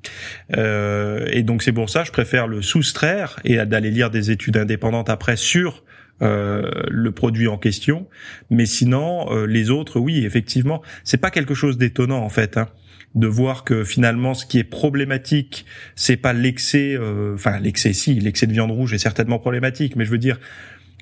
Euh, 0.55 1.27
et 1.31 1.43
donc 1.43 1.63
c'est 1.63 1.71
pour 1.71 1.89
ça 1.89 2.03
je 2.03 2.11
préfère 2.11 2.47
le 2.47 2.61
soustraire 2.61 3.39
et 3.43 3.57
d'aller 3.65 3.91
lire 3.91 4.09
des 4.09 4.31
études 4.31 4.57
indépendantes 4.57 5.09
après 5.09 5.35
sur 5.35 5.83
euh, 6.21 6.69
le 6.87 7.11
produit 7.11 7.47
en 7.47 7.57
question. 7.57 8.07
Mais 8.51 8.67
sinon, 8.67 9.31
euh, 9.31 9.47
les 9.47 9.71
autres, 9.71 9.99
oui, 9.99 10.23
effectivement, 10.23 10.83
c'est 11.03 11.17
pas 11.17 11.31
quelque 11.31 11.55
chose 11.55 11.79
d'étonnant 11.79 12.19
en 12.19 12.29
fait. 12.29 12.57
Hein 12.57 12.67
de 13.13 13.27
voir 13.27 13.65
que 13.65 13.83
finalement 13.83 14.33
ce 14.33 14.45
qui 14.45 14.57
est 14.57 14.63
problématique 14.63 15.65
c'est 15.95 16.15
pas 16.15 16.31
l'excès 16.31 16.95
euh, 16.97 17.33
enfin 17.35 17.59
l'excès 17.59 17.91
si 17.91 18.17
l'excès 18.19 18.47
de 18.47 18.53
viande 18.53 18.71
rouge 18.71 18.93
est 18.93 18.99
certainement 18.99 19.37
problématique 19.37 19.97
mais 19.97 20.05
je 20.05 20.11
veux 20.11 20.17
dire 20.17 20.39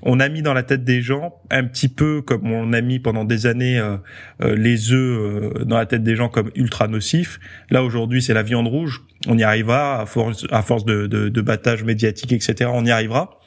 on 0.01 0.19
a 0.19 0.29
mis 0.29 0.41
dans 0.41 0.53
la 0.53 0.63
tête 0.63 0.83
des 0.83 1.01
gens 1.01 1.35
un 1.49 1.63
petit 1.63 1.89
peu 1.89 2.21
comme 2.21 2.51
on 2.51 2.73
a 2.73 2.81
mis 2.81 2.99
pendant 2.99 3.25
des 3.25 3.45
années 3.45 3.79
euh, 3.79 3.97
euh, 4.41 4.55
les 4.55 4.91
œufs 4.91 5.65
dans 5.65 5.77
la 5.77 5.85
tête 5.85 6.03
des 6.03 6.15
gens 6.15 6.29
comme 6.29 6.51
ultra 6.55 6.87
nocifs. 6.87 7.39
Là 7.69 7.83
aujourd'hui 7.83 8.21
c'est 8.21 8.33
la 8.33 8.43
viande 8.43 8.67
rouge. 8.67 9.01
On 9.27 9.37
y 9.37 9.43
arrivera 9.43 10.01
à 10.01 10.05
force 10.05 10.45
à 10.51 10.61
force 10.61 10.85
de, 10.85 11.07
de, 11.07 11.29
de 11.29 11.41
battage 11.41 11.83
médiatique 11.83 12.31
etc. 12.31 12.69
On 12.73 12.85
y 12.85 12.91
arrivera. 12.91 13.39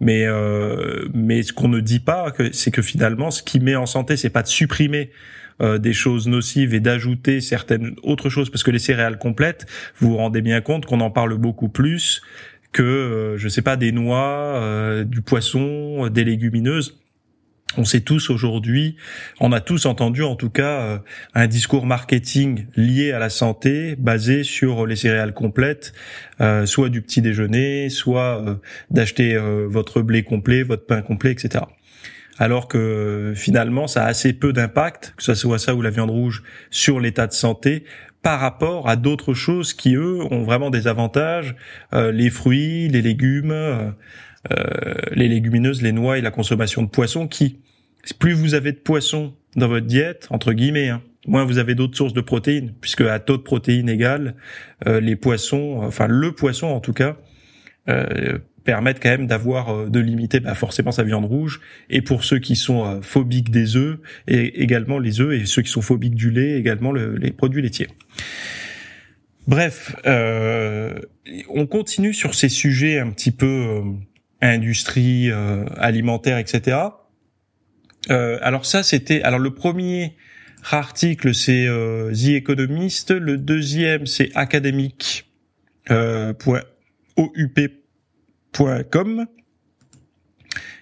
Mais 0.00 0.26
mais 1.14 1.42
ce 1.42 1.52
qu'on 1.52 1.68
ne 1.68 1.80
dit 1.80 2.00
pas 2.00 2.32
c'est 2.52 2.72
que 2.72 2.82
finalement 2.82 3.30
ce 3.30 3.42
qui 3.42 3.60
met 3.60 3.76
en 3.76 3.86
santé 3.86 4.16
c'est 4.16 4.30
pas 4.30 4.42
de 4.42 4.48
supprimer 4.48 5.10
euh, 5.62 5.78
des 5.78 5.92
choses 5.92 6.26
nocives 6.28 6.74
et 6.74 6.80
d'ajouter 6.80 7.40
certaines 7.40 7.94
autres 8.02 8.30
choses 8.30 8.50
parce 8.50 8.64
que 8.64 8.70
les 8.70 8.78
céréales 8.78 9.18
complètes, 9.18 9.66
vous 9.98 10.10
vous 10.10 10.16
rendez 10.16 10.40
bien 10.40 10.60
compte 10.60 10.86
qu'on 10.86 11.00
en 11.00 11.10
parle 11.10 11.36
beaucoup 11.36 11.68
plus 11.68 12.22
que 12.72 12.82
euh, 12.82 13.38
je 13.38 13.48
sais 13.48 13.62
pas 13.62 13.76
des 13.76 13.92
noix, 13.92 14.56
euh, 14.56 15.04
du 15.04 15.22
poisson, 15.22 16.08
des 16.08 16.24
légumineuses. 16.24 16.98
On 17.78 17.84
sait 17.84 18.00
tous 18.00 18.28
aujourd'hui, 18.28 18.96
on 19.40 19.50
a 19.50 19.60
tous 19.60 19.86
entendu 19.86 20.22
en 20.22 20.36
tout 20.36 20.50
cas 20.50 21.00
un 21.32 21.46
discours 21.46 21.86
marketing 21.86 22.66
lié 22.76 23.12
à 23.12 23.18
la 23.18 23.30
santé 23.30 23.96
basé 23.96 24.44
sur 24.44 24.86
les 24.86 24.94
céréales 24.94 25.32
complètes, 25.32 25.94
soit 26.66 26.90
du 26.90 27.00
petit 27.00 27.22
déjeuner, 27.22 27.88
soit 27.88 28.60
d'acheter 28.90 29.38
votre 29.38 30.02
blé 30.02 30.22
complet, 30.22 30.64
votre 30.64 30.84
pain 30.84 31.00
complet, 31.00 31.30
etc 31.30 31.62
alors 32.38 32.68
que 32.68 33.34
finalement 33.36 33.86
ça 33.86 34.04
a 34.04 34.08
assez 34.08 34.32
peu 34.32 34.52
d'impact, 34.52 35.14
que 35.16 35.22
ce 35.22 35.34
soit 35.34 35.58
ça 35.58 35.74
ou 35.74 35.82
la 35.82 35.90
viande 35.90 36.10
rouge, 36.10 36.42
sur 36.70 37.00
l'état 37.00 37.26
de 37.26 37.32
santé 37.32 37.84
par 38.22 38.40
rapport 38.40 38.88
à 38.88 38.96
d'autres 38.96 39.34
choses 39.34 39.74
qui 39.74 39.94
eux 39.94 40.20
ont 40.30 40.44
vraiment 40.44 40.70
des 40.70 40.86
avantages, 40.86 41.56
euh, 41.92 42.12
les 42.12 42.30
fruits, 42.30 42.88
les 42.88 43.02
légumes, 43.02 43.50
euh, 43.50 43.90
euh, 44.52 44.94
les 45.12 45.28
légumineuses, 45.28 45.82
les 45.82 45.92
noix 45.92 46.18
et 46.18 46.20
la 46.20 46.30
consommation 46.30 46.82
de 46.82 46.88
poissons 46.88 47.26
qui, 47.26 47.58
plus 48.18 48.32
vous 48.32 48.54
avez 48.54 48.72
de 48.72 48.78
poissons 48.78 49.34
dans 49.56 49.68
votre 49.68 49.86
diète, 49.86 50.28
entre 50.30 50.52
guillemets, 50.52 50.88
hein, 50.88 51.02
moins 51.26 51.44
vous 51.44 51.58
avez 51.58 51.74
d'autres 51.74 51.96
sources 51.96 52.12
de 52.12 52.20
protéines, 52.20 52.72
puisque 52.80 53.02
à 53.02 53.18
taux 53.18 53.36
de 53.36 53.42
protéines 53.42 53.88
égal, 53.88 54.34
les 54.86 55.14
poissons, 55.14 55.78
enfin 55.82 56.08
le 56.08 56.32
poisson 56.32 56.66
en 56.66 56.80
tout 56.80 56.92
cas, 56.92 57.16
permettent 58.64 59.02
quand 59.02 59.10
même 59.10 59.26
d'avoir 59.26 59.70
euh, 59.70 59.88
de 59.88 60.00
limiter 60.00 60.40
bah, 60.40 60.54
forcément 60.54 60.92
sa 60.92 61.02
viande 61.02 61.24
rouge 61.24 61.60
et 61.90 62.02
pour 62.02 62.24
ceux 62.24 62.38
qui 62.38 62.56
sont 62.56 62.84
euh, 62.84 63.00
phobiques 63.02 63.50
des 63.50 63.76
œufs 63.76 63.98
et 64.28 64.62
également 64.62 64.98
les 64.98 65.20
œufs 65.20 65.32
et 65.34 65.46
ceux 65.46 65.62
qui 65.62 65.70
sont 65.70 65.82
phobiques 65.82 66.14
du 66.14 66.30
lait 66.30 66.58
également 66.58 66.92
les 66.92 67.30
produits 67.32 67.62
laitiers. 67.62 67.88
Bref, 69.48 69.96
euh, 70.06 70.94
on 71.48 71.66
continue 71.66 72.14
sur 72.14 72.34
ces 72.34 72.48
sujets 72.48 73.00
un 73.00 73.10
petit 73.10 73.32
peu 73.32 73.46
euh, 73.46 73.82
industrie 74.40 75.30
alimentaire, 75.76 76.38
etc. 76.38 76.76
alors 78.08 78.66
ça, 78.66 78.82
c'était 78.82 79.22
alors 79.22 79.38
le 79.38 79.54
premier 79.54 80.16
article, 80.72 81.32
c'est 81.32 81.68
The 82.12 82.28
Economist. 82.30 83.12
Le 83.12 83.36
deuxième, 83.36 84.06
c'est 84.06 84.30
academic.oup 84.34 85.22
Com. 88.52 89.26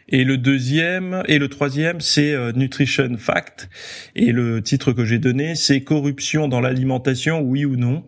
Et 0.09 0.25
le 0.25 0.37
deuxième 0.39 1.23
et 1.29 1.39
le 1.39 1.49
troisième, 1.49 2.01
c'est 2.01 2.33
euh, 2.35 2.53
Nutrition 2.53 3.17
Fact. 3.17 3.69
Et 4.17 4.33
le 4.33 4.61
titre 4.61 4.93
que 4.93 5.05
j'ai 5.05 5.19
donné, 5.19 5.55
c'est 5.55 5.83
Corruption 5.83 6.49
dans 6.49 6.61
l'alimentation, 6.61 7.41
oui 7.41 7.65
ou 7.65 7.77
non. 7.77 8.05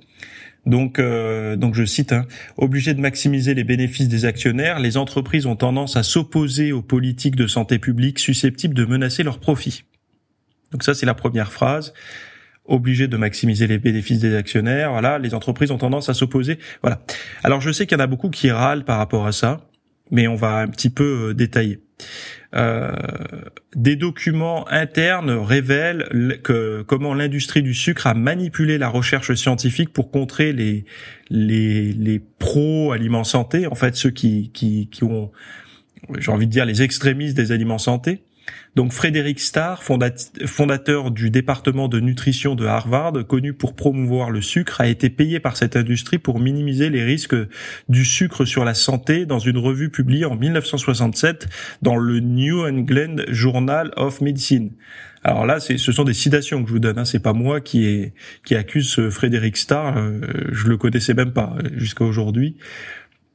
Donc, 0.66 0.99
euh, 0.99 1.57
donc 1.57 1.75
je 1.75 1.85
cite, 1.85 2.12
hein, 2.12 2.26
obligé 2.57 2.95
de 2.95 3.00
maximiser 3.00 3.54
les 3.54 3.64
bénéfices 3.64 4.09
des 4.09 4.25
actionnaires, 4.25 4.81
les 4.81 4.97
entreprises 4.97 5.47
ont 5.47 5.57
tendance 5.57 5.97
à 5.97 6.02
s'opposer 6.02 6.73
aux 6.73 6.83
politiques 6.83 7.37
de 7.37 7.47
santé 7.47 7.78
publique 7.78 8.19
susceptibles 8.19 8.75
de 8.75 8.85
menacer 8.85 9.23
leurs 9.23 9.38
profits. 9.38 9.85
Donc 10.73 10.83
ça, 10.85 10.95
c'est 10.95 11.07
la 11.07 11.14
première 11.14 11.52
phrase. 11.52 11.92
Obligé 12.64 13.09
de 13.09 13.16
maximiser 13.16 13.66
les 13.66 13.78
bénéfices 13.78 14.21
des 14.21 14.37
actionnaires. 14.37 14.92
Voilà, 14.92 15.19
les 15.19 15.35
entreprises 15.35 15.71
ont 15.71 15.78
tendance 15.78 16.09
à 16.09 16.14
s'opposer. 16.14 16.59
Voilà. 16.83 17.02
Alors 17.42 17.61
je 17.61 17.73
sais 17.73 17.87
qu'il 17.87 17.99
y 17.99 18.00
en 18.00 18.04
a 18.04 18.07
beaucoup 18.07 18.31
qui 18.31 18.50
râlent 18.50 18.85
par 18.85 18.99
rapport 18.99 19.26
à 19.26 19.33
ça, 19.33 19.66
mais 20.11 20.28
on 20.28 20.37
va 20.37 20.59
un 20.59 20.69
petit 20.69 20.90
peu 20.90 21.31
euh, 21.31 21.35
détailler. 21.35 21.81
Euh, 22.54 22.92
des 23.75 23.97
documents 23.97 24.69
internes 24.69 25.31
révèlent 25.31 26.40
que 26.42 26.83
comment 26.87 27.14
l'industrie 27.14 27.62
du 27.62 27.75
sucre 27.75 28.07
a 28.07 28.14
manipulé 28.14 28.76
la 28.76 28.88
recherche 28.88 29.35
scientifique 29.35 29.92
pour 29.92 30.11
contrer 30.11 30.52
les 30.52 30.85
les, 31.31 31.92
les 31.92 32.21
pro 32.21 32.92
aliments 32.92 33.25
santé, 33.25 33.66
en 33.66 33.75
fait 33.75 33.97
ceux 33.97 34.11
qui 34.11 34.50
qui, 34.52 34.88
qui 34.88 35.02
ont 35.02 35.33
j'ai 36.19 36.31
envie 36.31 36.47
de 36.47 36.52
dire 36.52 36.66
les 36.66 36.83
extrémistes 36.83 37.37
des 37.37 37.52
aliments 37.52 37.78
santé 37.78 38.23
donc 38.75 38.93
Frédéric 38.93 39.38
Starr, 39.38 39.83
fondateur 39.83 41.11
du 41.11 41.31
département 41.31 41.88
de 41.88 42.00
nutrition 42.00 42.55
de 42.55 42.64
Harvard, 42.64 43.12
connu 43.26 43.52
pour 43.52 43.75
promouvoir 43.75 44.31
le 44.31 44.41
sucre, 44.41 44.81
a 44.81 44.88
été 44.88 45.11
payé 45.11 45.41
par 45.41 45.57
cette 45.57 45.76
industrie 45.76 46.19
pour 46.19 46.41
minimiser 46.41 46.88
les 46.88 47.02
risques 47.02 47.37
du 47.88 48.05
sucre 48.05 48.45
sur 48.47 48.64
la 48.64 48.75
santé 48.75 49.26
dans 49.26 49.38
une 49.38 49.59
revue 49.59 49.91
publiée 49.91 50.25
en 50.25 50.37
1967 50.37 51.49
dans 51.83 51.97
le 51.97 52.21
New 52.21 52.67
England 52.67 53.17
Journal 53.29 53.93
of 53.97 54.21
Medicine. 54.23 54.71
Alors 55.25 55.47
là, 55.47 55.61
ce 55.61 55.76
sont 55.76 56.05
des 56.05 56.14
citations 56.14 56.62
que 56.62 56.69
je 56.69 56.73
vous 56.73 56.81
donne. 56.81 56.99
Hein. 56.99 57.05
C'est 57.05 57.23
pas 57.23 57.33
moi 57.33 57.61
qui 57.61 58.12
accuse 58.50 59.09
Frédéric 59.11 59.57
Starr. 59.57 59.97
Euh, 59.97 60.21
je 60.50 60.67
le 60.67 60.76
connaissais 60.76 61.14
même 61.14 61.33
pas 61.33 61.57
euh, 61.59 61.69
jusqu'à 61.76 62.05
aujourd'hui. 62.05 62.57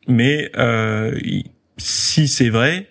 Mais 0.08 0.52
euh, 0.58 1.18
si 1.78 2.28
c'est 2.28 2.50
vrai, 2.50 2.90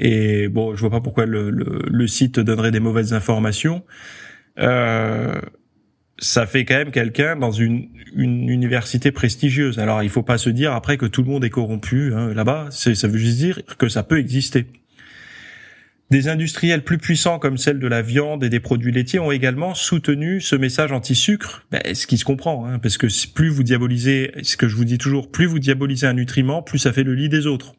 et 0.00 0.46
bon, 0.46 0.76
je 0.76 0.80
vois 0.80 0.90
pas 0.90 1.00
pourquoi 1.00 1.26
le, 1.26 1.50
le, 1.50 2.06
site 2.06 2.38
donnerait 2.38 2.70
des 2.70 2.78
mauvaises 2.78 3.12
informations. 3.12 3.84
Euh, 4.60 5.40
ça 6.18 6.46
fait 6.46 6.64
quand 6.64 6.76
même 6.76 6.92
quelqu'un 6.92 7.34
dans 7.34 7.50
une, 7.50 7.88
une 8.14 8.48
université 8.48 9.10
prestigieuse. 9.10 9.80
Alors, 9.80 10.04
il 10.04 10.08
faut 10.08 10.22
pas 10.22 10.38
se 10.38 10.50
dire 10.50 10.72
après 10.72 10.98
que 10.98 11.06
tout 11.06 11.22
le 11.22 11.28
monde 11.28 11.44
est 11.44 11.50
corrompu 11.50 12.14
hein, 12.14 12.32
là-bas. 12.32 12.68
Ça 12.70 13.08
veut 13.08 13.18
juste 13.18 13.38
dire 13.38 13.60
que 13.76 13.88
ça 13.88 14.04
peut 14.04 14.20
exister. 14.20 14.66
Des 16.10 16.28
industriels 16.28 16.84
plus 16.84 16.98
puissants 16.98 17.40
comme 17.40 17.58
celle 17.58 17.80
de 17.80 17.88
la 17.88 18.00
viande 18.00 18.44
et 18.44 18.48
des 18.48 18.60
produits 18.60 18.92
laitiers 18.92 19.18
ont 19.18 19.32
également 19.32 19.74
soutenu 19.74 20.40
ce 20.40 20.54
message 20.54 20.92
anti-sucre, 20.92 21.66
ben, 21.72 21.82
ce 21.92 22.06
qui 22.06 22.18
se 22.18 22.24
comprend, 22.24 22.66
hein, 22.66 22.78
parce 22.78 22.98
que 22.98 23.08
plus 23.34 23.48
vous 23.48 23.64
diabolisez, 23.64 24.30
ce 24.42 24.56
que 24.56 24.68
je 24.68 24.76
vous 24.76 24.84
dis 24.84 24.96
toujours, 24.96 25.30
plus 25.30 25.46
vous 25.46 25.58
diabolisez 25.58 26.06
un 26.06 26.14
nutriment, 26.14 26.62
plus 26.62 26.78
ça 26.78 26.92
fait 26.92 27.02
le 27.02 27.14
lit 27.14 27.28
des 27.28 27.46
autres. 27.46 27.74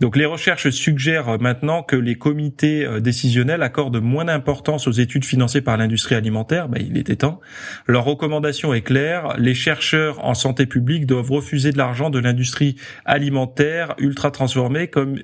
Donc 0.00 0.16
les 0.16 0.24
recherches 0.24 0.70
suggèrent 0.70 1.38
maintenant 1.40 1.82
que 1.82 1.94
les 1.94 2.14
comités 2.14 2.84
euh, 2.86 3.00
décisionnels 3.00 3.62
accordent 3.62 4.00
moins 4.00 4.24
d'importance 4.24 4.88
aux 4.88 4.92
études 4.92 5.26
financées 5.26 5.60
par 5.60 5.76
l'industrie 5.76 6.14
alimentaire, 6.14 6.68
bah, 6.68 6.78
il 6.80 6.96
était 6.96 7.16
temps. 7.16 7.40
Leur 7.86 8.04
recommandation 8.04 8.72
est 8.72 8.80
claire, 8.80 9.34
les 9.38 9.54
chercheurs 9.54 10.24
en 10.24 10.32
santé 10.32 10.64
publique 10.64 11.04
doivent 11.04 11.30
refuser 11.30 11.70
de 11.70 11.78
l'argent 11.78 12.08
de 12.08 12.18
l'industrie 12.18 12.76
alimentaire 13.04 13.94
ultra 13.98 14.30
transformée 14.30 14.88
comme 14.88 15.18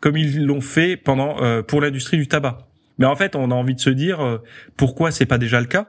comme 0.00 0.16
ils 0.16 0.44
l'ont 0.44 0.62
fait 0.62 0.96
pendant 0.96 1.42
euh, 1.42 1.62
pour 1.62 1.80
l'industrie 1.80 2.16
du 2.16 2.26
tabac. 2.26 2.66
Mais 2.98 3.06
en 3.06 3.16
fait, 3.16 3.36
on 3.36 3.50
a 3.50 3.54
envie 3.54 3.74
de 3.74 3.80
se 3.80 3.90
dire 3.90 4.20
euh, 4.20 4.38
pourquoi 4.76 5.10
c'est 5.10 5.26
pas 5.26 5.38
déjà 5.38 5.60
le 5.60 5.66
cas? 5.66 5.88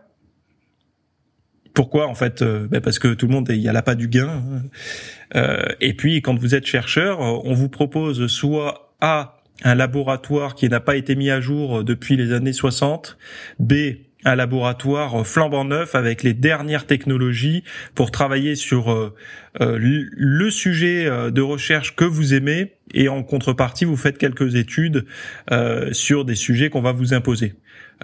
Pourquoi 1.74 2.08
en 2.08 2.16
fait 2.16 2.42
euh, 2.42 2.68
ben 2.70 2.82
Parce 2.82 3.00
que 3.00 3.14
tout 3.14 3.28
le 3.28 3.34
monde, 3.34 3.48
il 3.50 3.58
y 3.58 3.70
a 3.70 3.82
pas 3.82 3.96
du 3.96 4.08
gain. 4.08 4.30
Hein. 4.30 4.62
Euh, 5.36 5.66
et 5.80 5.94
puis 5.94 6.22
quand 6.22 6.38
vous 6.38 6.56
êtes 6.56 6.66
chercheur, 6.66 7.22
euh, 7.22 7.40
on 7.44 7.54
vous 7.54 7.70
propose 7.70 8.28
soit 8.28 8.94
A 9.02 9.38
un 9.64 9.76
laboratoire 9.76 10.56
qui 10.56 10.70
n'a 10.70 10.80
pas 10.80 10.96
été 10.96 11.16
mis 11.16 11.30
à 11.30 11.40
jour 11.40 11.84
depuis 11.84 12.18
les 12.18 12.34
années 12.34 12.54
60, 12.54 13.18
B 13.60 13.74
un 14.24 14.36
laboratoire 14.36 15.26
flambant 15.26 15.66
neuf 15.66 15.96
avec 15.96 16.22
les 16.22 16.36
dernières 16.36 16.86
technologies 16.86 17.64
pour 17.96 18.12
travailler 18.12 18.54
sur 18.54 19.14
le 19.60 20.50
sujet 20.52 21.06
de 21.32 21.42
recherche 21.42 21.96
que 21.96 22.06
vous 22.06 22.36
aimez 22.36 22.74
et 22.94 23.10
en 23.10 23.24
contrepartie 23.24 23.86
vous 23.86 23.98
faites 23.98 24.20
quelques 24.20 24.56
études 24.56 25.06
sur 25.92 26.24
des 26.24 26.36
sujets 26.36 26.70
qu'on 26.70 26.84
va 26.84 26.92
vous 26.92 27.16
imposer. 27.16 27.56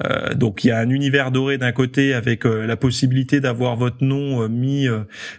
Euh, 0.05 0.33
donc 0.33 0.63
il 0.63 0.67
y 0.67 0.71
a 0.71 0.77
un 0.77 0.89
univers 0.89 1.31
doré 1.31 1.57
d'un 1.57 1.71
côté 1.71 2.13
avec 2.13 2.45
euh, 2.45 2.65
la 2.67 2.77
possibilité 2.77 3.39
d'avoir 3.39 3.75
votre 3.75 4.03
nom 4.03 4.43
euh, 4.43 4.47
mis 4.47 4.87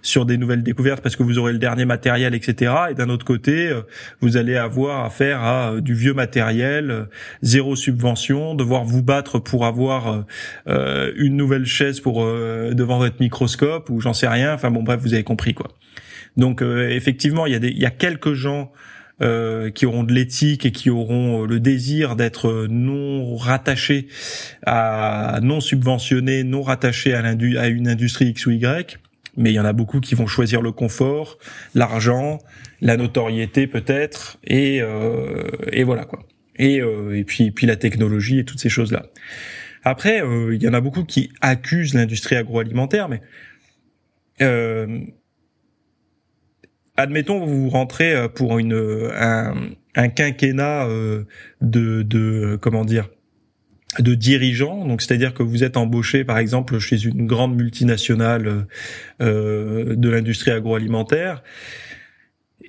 sur 0.03 0.27
des 0.27 0.37
nouvelles 0.37 0.63
découvertes 0.63 1.01
parce 1.01 1.17
que 1.17 1.23
vous 1.23 1.39
aurez 1.39 1.53
le 1.53 1.59
dernier 1.59 1.85
matériel, 1.85 2.35
etc. 2.35 2.73
Et 2.91 2.95
d'un 2.95 3.09
autre 3.09 3.25
côté, 3.25 3.73
vous 4.21 4.37
allez 4.37 4.57
avoir 4.57 5.05
affaire 5.05 5.43
à 5.43 5.81
du 5.81 5.95
vieux 5.95 6.15
matériel, 6.15 7.09
zéro 7.43 7.77
subvention, 7.77 8.55
devoir 8.55 8.85
vous 8.85 9.03
battre 9.03 9.39
pour 9.39 9.67
avoir 9.67 10.25
une 10.67 11.37
nouvelle 11.37 11.65
chaise 11.65 12.01
pour 12.01 12.25
devant 12.25 12.99
votre 12.99 13.17
microscope 13.21 13.91
ou 13.91 14.01
j'en 14.01 14.13
sais 14.13 14.29
rien. 14.29 14.55
Enfin 14.55 14.71
bon 14.71 14.83
bref, 14.83 15.01
vous 15.01 15.15
avez 15.15 15.25
compris 15.25 15.55
quoi. 15.55 15.69
Donc 16.37 16.63
effectivement, 16.63 17.47
il 17.47 17.53
y 17.53 17.57
a 17.57 17.61
des, 17.61 17.71
il 17.71 17.79
y 17.79 17.87
a 17.87 17.91
quelques 17.91 18.35
gens 18.35 18.73
euh, 19.21 19.71
qui 19.71 19.87
auront 19.87 20.05
de 20.05 20.13
l'éthique 20.13 20.67
et 20.67 20.73
qui 20.73 20.91
auront 20.91 21.43
euh, 21.43 21.47
le 21.47 21.61
désir 21.61 22.17
d'être 22.17 22.67
non 22.69 23.37
rattachés 23.37 24.09
à 24.65 25.41
non 25.43 25.61
subventionnés, 25.61 26.45
non 26.45 26.63
rattachés 26.63 27.15
à, 27.15 27.69
une 27.69 27.89
industrie 27.89 28.27
X 28.27 28.47
ou 28.47 28.51
Y. 28.53 28.99
Mais 29.37 29.51
il 29.51 29.55
y 29.55 29.61
en 29.61 29.65
a 29.65 29.73
beaucoup 29.73 30.01
qui 30.01 30.15
vont 30.15 30.27
choisir 30.27 30.63
le 30.63 30.73
confort, 30.73 31.39
l'argent, 31.75 32.39
la 32.81 32.97
notoriété 32.97 33.67
peut-être, 33.67 34.39
et, 34.45 34.81
euh, 34.83 35.45
et 35.73 35.85
voilà 35.85 36.05
quoi. 36.05 36.27
Et, 36.59 36.81
euh, 36.81 37.17
et 37.17 37.25
puis, 37.25 37.53
puis 37.53 37.67
la 37.67 37.77
technologie 37.77 38.41
et 38.41 38.45
toutes 38.45 38.61
ces 38.61 38.69
choses 38.69 38.93
là. 38.93 39.07
Après, 39.85 40.23
euh, 40.23 40.55
il 40.55 40.63
y 40.63 40.69
en 40.69 40.75
a 40.75 40.81
beaucoup 40.81 41.05
qui 41.05 41.31
accusent 41.41 41.95
l'industrie 41.95 42.37
agroalimentaire, 42.37 43.09
mais 43.09 43.23
euh, 44.43 45.01
admettons 46.99 47.47
vous 47.47 47.71
rentrez 47.71 48.13
euh, 48.13 48.29
pour 48.29 48.59
une 48.59 49.09
un, 49.15 49.55
un 49.95 50.09
quinquennat 50.09 50.87
euh, 50.87 51.25
de, 51.63 52.03
de 52.03 52.59
comment 52.61 52.85
dire 52.85 53.09
de 53.99 54.15
dirigeants, 54.15 54.85
donc 54.87 55.01
c'est-à-dire 55.01 55.33
que 55.33 55.43
vous 55.43 55.65
êtes 55.65 55.77
embauché 55.77 56.23
par 56.25 56.39
exemple 56.39 56.79
chez 56.79 57.05
une 57.05 57.27
grande 57.27 57.57
multinationale 57.57 58.67
euh, 59.23 59.97
de 59.97 60.09
l'industrie 60.11 60.51
agroalimentaire 60.51 61.43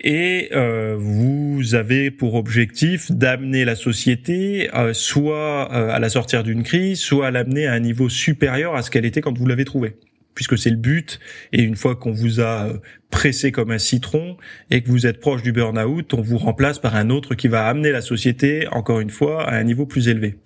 et 0.02 0.50
euh, 0.54 0.96
vous 0.98 1.76
avez 1.76 2.10
pour 2.10 2.36
objectif 2.36 3.12
d'amener 3.12 3.66
la 3.66 3.76
société 3.76 4.70
euh, 4.74 4.94
soit 4.94 5.64
à 5.72 6.00
la 6.00 6.10
sortir 6.10 6.44
d'une 6.44 6.64
crise, 6.64 7.00
soit 7.00 7.28
à 7.28 7.32
l'amener 7.32 7.68
à 7.68 7.74
un 7.74 7.80
niveau 7.80 8.08
supérieur 8.08 8.76
à 8.76 8.82
ce 8.82 8.90
qu'elle 8.90 9.06
était 9.06 9.20
quand 9.20 9.38
vous 9.38 9.46
l'avez 9.46 9.66
trouvée 9.66 9.98
puisque 10.40 10.58
c'est 10.58 10.70
le 10.70 10.78
but. 10.78 11.20
Et 11.52 11.62
une 11.62 11.76
fois 11.76 11.98
qu'on 11.98 12.14
vous 12.14 12.40
a 12.40 12.68
euh, 12.68 12.78
pressé 13.10 13.52
comme 13.52 13.72
un 13.72 13.78
citron 13.78 14.38
et 14.72 14.82
que 14.82 14.90
vous 14.90 15.06
êtes 15.06 15.20
proche 15.20 15.44
du 15.44 15.52
burn-out, 15.52 16.14
on 16.14 16.22
vous 16.22 16.38
remplace 16.38 16.80
par 16.80 16.96
un 16.96 17.10
autre 17.10 17.36
qui 17.36 17.50
va 17.50 17.68
amener 17.68 17.92
la 17.92 18.00
société, 18.00 18.66
encore 18.72 19.02
une 19.02 19.10
fois, 19.10 19.44
à 19.44 19.58
un 19.58 19.66
niveau 19.66 19.86
plus 19.86 20.08
élevé. 20.08 20.38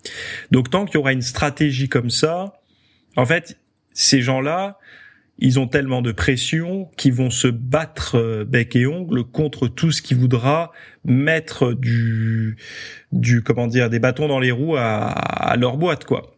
Donc 0.49 0.71
tant 0.71 0.85
qu'il 0.85 0.95
y 0.95 0.97
aura 0.97 1.13
une 1.13 1.21
stratégie 1.21 1.89
comme 1.89 2.09
ça, 2.09 2.59
en 3.17 3.27
fait, 3.27 3.59
ces 3.91 4.23
gens-là, 4.23 4.79
ils 5.37 5.59
ont 5.59 5.67
tellement 5.67 6.01
de 6.01 6.11
pression 6.11 6.89
qu'ils 6.97 7.13
vont 7.13 7.29
se 7.29 7.47
battre 7.47 8.17
euh, 8.17 8.45
bec 8.45 8.75
et 8.75 8.87
ongle 8.87 9.23
contre 9.23 9.67
tout 9.67 9.91
ce 9.91 10.01
qui 10.01 10.15
voudra 10.15 10.71
mettre 11.05 11.73
du, 11.73 12.57
du 13.11 13.43
comment 13.43 13.67
dire, 13.67 13.91
des 13.91 13.99
bâtons 13.99 14.27
dans 14.27 14.39
les 14.39 14.49
roues 14.49 14.75
à, 14.75 15.55
leur 15.59 15.77
boîte, 15.77 16.05
quoi. 16.05 16.35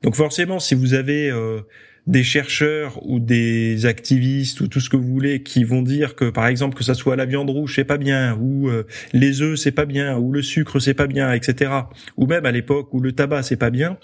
Donc 0.00 0.14
forcément, 0.14 0.58
si 0.58 0.74
vous 0.74 0.94
avez 0.94 1.30
euh, 1.30 1.60
des 2.06 2.22
chercheurs 2.22 3.00
ou 3.06 3.18
des 3.18 3.86
activistes 3.86 4.60
ou 4.60 4.68
tout 4.68 4.80
ce 4.80 4.90
que 4.90 4.96
vous 4.96 5.08
voulez 5.08 5.42
qui 5.42 5.64
vont 5.64 5.80
dire 5.80 6.14
que 6.16 6.28
par 6.28 6.46
exemple 6.46 6.76
que 6.76 6.84
ça 6.84 6.94
soit 6.94 7.16
la 7.16 7.24
viande 7.24 7.48
rouge 7.48 7.74
c'est 7.76 7.84
pas 7.84 7.96
bien 7.96 8.36
ou 8.38 8.68
euh, 8.68 8.86
les 9.14 9.40
œufs 9.40 9.58
c'est 9.58 9.72
pas 9.72 9.86
bien 9.86 10.18
ou 10.18 10.30
le 10.30 10.42
sucre 10.42 10.80
c'est 10.80 10.94
pas 10.94 11.06
bien 11.06 11.32
etc 11.32 11.72
ou 12.18 12.26
même 12.26 12.44
à 12.44 12.52
l'époque 12.52 12.92
où 12.92 13.00
le 13.00 13.12
tabac 13.12 13.42
c'est 13.42 13.56
pas 13.56 13.70
bien 13.70 13.96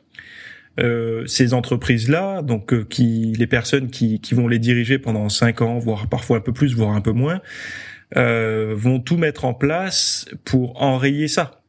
euh, 0.78 1.26
ces 1.26 1.52
entreprises 1.52 2.08
là 2.08 2.40
donc 2.40 2.72
euh, 2.72 2.86
qui 2.88 3.34
les 3.36 3.46
personnes 3.46 3.90
qui, 3.90 4.20
qui 4.20 4.34
vont 4.34 4.48
les 4.48 4.58
diriger 4.58 4.98
pendant 4.98 5.28
cinq 5.28 5.60
ans 5.60 5.78
voire 5.78 6.08
parfois 6.08 6.38
un 6.38 6.40
peu 6.40 6.52
plus 6.52 6.74
voire 6.74 6.94
un 6.94 7.02
peu 7.02 7.12
moins 7.12 7.42
euh, 8.16 8.72
vont 8.76 8.98
tout 8.98 9.18
mettre 9.18 9.44
en 9.44 9.52
place 9.52 10.26
pour 10.44 10.80
enrayer 10.80 11.28
ça 11.28 11.59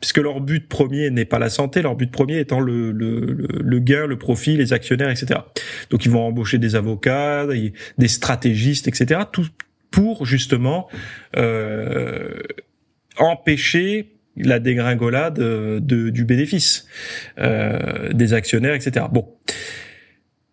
puisque 0.00 0.18
leur 0.18 0.40
but 0.40 0.68
premier 0.68 1.10
n'est 1.10 1.24
pas 1.24 1.38
la 1.38 1.50
santé, 1.50 1.82
leur 1.82 1.96
but 1.96 2.10
premier 2.10 2.38
étant 2.38 2.60
le, 2.60 2.92
le, 2.92 3.48
le, 3.60 3.78
gain, 3.80 4.06
le 4.06 4.16
profit, 4.16 4.56
les 4.56 4.72
actionnaires, 4.72 5.10
etc. 5.10 5.40
Donc 5.90 6.04
ils 6.04 6.10
vont 6.10 6.22
embaucher 6.22 6.58
des 6.58 6.76
avocats, 6.76 7.46
des 7.98 8.08
stratégistes, 8.08 8.88
etc. 8.88 9.22
Tout 9.32 9.46
pour 9.90 10.26
justement 10.26 10.88
euh, 11.36 12.34
empêcher 13.16 14.12
la 14.36 14.60
dégringolade 14.60 15.34
de, 15.34 16.10
du 16.10 16.24
bénéfice 16.24 16.86
euh, 17.38 18.12
des 18.12 18.34
actionnaires, 18.34 18.74
etc. 18.74 19.06
Bon, 19.10 19.28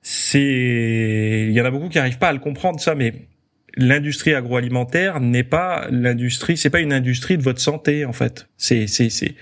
c'est 0.02 1.46
il 1.50 1.52
y 1.52 1.62
en 1.62 1.66
a 1.66 1.72
beaucoup 1.72 1.90
qui 1.90 1.98
n'arrivent 1.98 2.18
pas 2.18 2.30
à 2.30 2.34
le 2.34 2.40
comprendre 2.40 2.80
ça, 2.80 2.96
mais 2.96 3.28
l'industrie 3.76 4.34
agroalimentaire 4.34 5.20
n'est 5.20 5.44
pas 5.44 5.88
l'industrie, 5.92 6.58
c'est 6.58 6.70
pas 6.70 6.80
une 6.80 6.94
industrie 6.94 7.38
de 7.38 7.44
votre 7.44 7.62
santé 7.62 8.06
en 8.06 8.14
fait. 8.14 8.48
C'est 8.58 8.88
c'est 8.88 9.10
c'est 9.10 9.36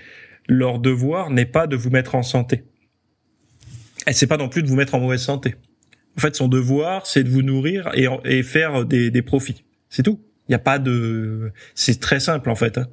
leur 0.48 0.78
devoir 0.78 1.30
n'est 1.30 1.46
pas 1.46 1.66
de 1.66 1.76
vous 1.76 1.90
mettre 1.90 2.14
en 2.14 2.22
santé. 2.22 2.64
Et 4.06 4.12
c'est 4.12 4.26
pas 4.26 4.36
non 4.36 4.48
plus 4.48 4.62
de 4.62 4.68
vous 4.68 4.76
mettre 4.76 4.94
en 4.94 5.00
mauvaise 5.00 5.22
santé. 5.22 5.54
En 6.16 6.20
fait, 6.20 6.36
son 6.36 6.48
devoir, 6.48 7.06
c'est 7.06 7.24
de 7.24 7.30
vous 7.30 7.42
nourrir 7.42 7.90
et, 7.94 8.06
et 8.24 8.42
faire 8.42 8.84
des, 8.84 9.10
des 9.10 9.22
profits. 9.22 9.64
C'est 9.88 10.02
tout. 10.02 10.20
Il 10.48 10.52
n'y 10.52 10.56
a 10.56 10.60
pas 10.60 10.78
de, 10.78 11.52
c'est 11.74 12.00
très 12.00 12.20
simple 12.20 12.50
en 12.50 12.54
fait. 12.54 12.76
Hein. 12.76 12.86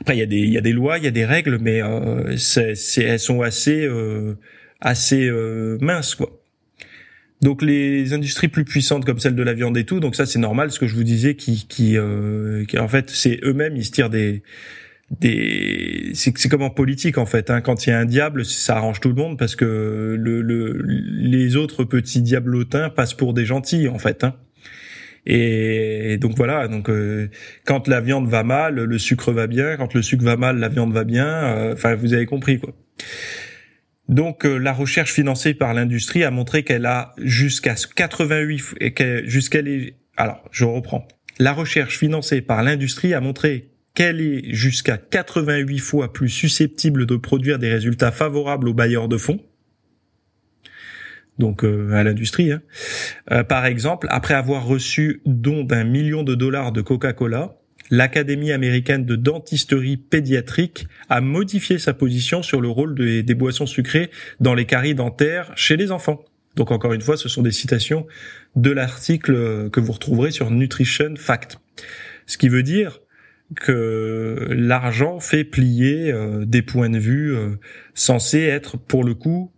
Après, 0.00 0.16
il 0.16 0.18
y 0.18 0.22
a 0.22 0.26
des, 0.26 0.40
y 0.40 0.58
a 0.58 0.60
des 0.60 0.72
lois, 0.72 0.98
il 0.98 1.04
y 1.04 1.06
a 1.06 1.12
des 1.12 1.24
règles, 1.24 1.58
mais 1.60 1.80
euh, 1.80 2.36
c'est, 2.36 2.74
elles 2.98 3.20
sont 3.20 3.42
assez, 3.42 3.86
euh, 3.86 4.34
assez 4.80 5.28
euh, 5.28 5.78
minces 5.80 6.16
quoi. 6.16 6.40
Donc 7.44 7.60
les 7.60 8.14
industries 8.14 8.48
plus 8.48 8.64
puissantes 8.64 9.04
comme 9.04 9.18
celle 9.18 9.34
de 9.34 9.42
la 9.42 9.52
viande 9.52 9.76
et 9.76 9.84
tout, 9.84 10.00
donc 10.00 10.16
ça 10.16 10.24
c'est 10.24 10.38
normal, 10.38 10.70
ce 10.70 10.78
que 10.78 10.86
je 10.86 10.94
vous 10.94 11.04
disais, 11.04 11.34
qui, 11.34 11.66
qui, 11.68 11.98
euh, 11.98 12.64
en 12.78 12.88
fait 12.88 13.10
c'est 13.10 13.38
eux-mêmes 13.44 13.76
ils 13.76 13.84
se 13.84 13.90
tirent 13.90 14.08
des 14.08 14.42
des 15.20 16.12
c'est 16.14 16.32
c'est 16.38 16.48
comme 16.48 16.62
en 16.62 16.70
politique 16.70 17.18
en 17.18 17.26
fait 17.26 17.50
hein. 17.50 17.60
quand 17.60 17.86
il 17.86 17.90
y 17.90 17.92
a 17.92 17.98
un 17.98 18.06
diable 18.06 18.46
ça 18.46 18.78
arrange 18.78 18.98
tout 19.00 19.10
le 19.10 19.14
monde 19.14 19.38
parce 19.38 19.56
que 19.56 20.16
le, 20.18 20.40
le 20.40 20.80
les 20.86 21.56
autres 21.56 21.84
petits 21.84 22.22
diablotins 22.22 22.88
passent 22.88 23.12
pour 23.12 23.34
des 23.34 23.44
gentils 23.44 23.88
en 23.88 23.98
fait 23.98 24.24
hein. 24.24 24.36
Et 25.26 26.18
donc 26.20 26.36
voilà, 26.36 26.68
donc 26.68 26.90
euh, 26.90 27.30
quand 27.64 27.88
la 27.88 28.02
viande 28.02 28.28
va 28.28 28.42
mal, 28.42 28.74
le 28.74 28.98
sucre 28.98 29.32
va 29.32 29.46
bien. 29.46 29.78
Quand 29.78 29.94
le 29.94 30.02
sucre 30.02 30.22
va 30.22 30.36
mal, 30.36 30.58
la 30.58 30.68
viande 30.68 30.92
va 30.92 31.04
bien. 31.04 31.26
Euh, 31.26 31.72
enfin, 31.72 31.94
vous 31.94 32.12
avez 32.12 32.26
compris 32.26 32.58
quoi. 32.58 32.74
Donc 34.08 34.44
euh, 34.44 34.58
la 34.58 34.72
recherche 34.72 35.12
financée 35.12 35.54
par 35.54 35.74
l'industrie 35.74 36.24
a 36.24 36.30
montré 36.30 36.62
qu'elle 36.62 36.86
a 36.86 37.14
jusqu'à 37.18 37.74
88 37.74 38.74
et 38.80 38.94
les 39.62 39.94
alors 40.16 40.44
je 40.50 40.64
reprends. 40.64 41.08
La 41.38 41.52
recherche 41.52 41.98
financée 41.98 42.40
par 42.40 42.62
l'industrie 42.62 43.14
a 43.14 43.20
montré 43.20 43.70
qu'elle 43.94 44.20
est 44.20 44.52
jusqu'à 44.52 44.98
88 44.98 45.78
fois 45.78 46.12
plus 46.12 46.28
susceptible 46.28 47.06
de 47.06 47.16
produire 47.16 47.58
des 47.58 47.70
résultats 47.70 48.12
favorables 48.12 48.68
aux 48.68 48.74
bailleurs 48.74 49.08
de 49.08 49.16
fonds. 49.16 49.40
Donc 51.38 51.64
euh, 51.64 51.92
à 51.92 52.04
l'industrie. 52.04 52.52
Hein. 52.52 52.62
Euh, 53.32 53.42
par 53.42 53.66
exemple, 53.66 54.06
après 54.10 54.34
avoir 54.34 54.66
reçu 54.66 55.22
don 55.26 55.64
d'un 55.64 55.84
million 55.84 56.22
de 56.22 56.34
dollars 56.34 56.72
de 56.72 56.80
Coca-Cola, 56.80 57.56
l'Académie 57.94 58.50
américaine 58.50 59.04
de 59.04 59.14
dentisterie 59.14 59.96
pédiatrique 59.96 60.88
a 61.08 61.20
modifié 61.20 61.78
sa 61.78 61.94
position 61.94 62.42
sur 62.42 62.60
le 62.60 62.68
rôle 62.68 62.94
des, 62.94 63.34
boissons 63.34 63.66
sucrées 63.66 64.10
dans 64.40 64.54
les 64.54 64.64
caries 64.64 64.94
dentaires 64.94 65.52
chez 65.54 65.76
les 65.76 65.92
enfants. 65.92 66.24
Donc 66.56 66.72
encore 66.72 66.92
une 66.92 67.00
fois, 67.00 67.16
ce 67.16 67.28
sont 67.28 67.42
des 67.42 67.52
citations 67.52 68.06
de 68.56 68.70
l'article 68.70 69.70
que 69.70 69.80
vous 69.80 69.92
retrouverez 69.92 70.32
sur 70.32 70.50
Nutrition 70.50 71.14
Fact. 71.16 71.58
Ce 72.26 72.36
qui 72.36 72.48
veut 72.48 72.62
dire 72.64 73.00
que 73.54 74.48
l'argent 74.50 75.20
fait 75.20 75.44
plier 75.44 76.10
euh, 76.10 76.44
des 76.44 76.62
points 76.62 76.90
de 76.90 76.98
vue 76.98 77.36
euh, 77.36 77.50
censés 77.92 78.40
être 78.40 78.76
pour 78.76 79.04
le 79.04 79.14
coup 79.14 79.52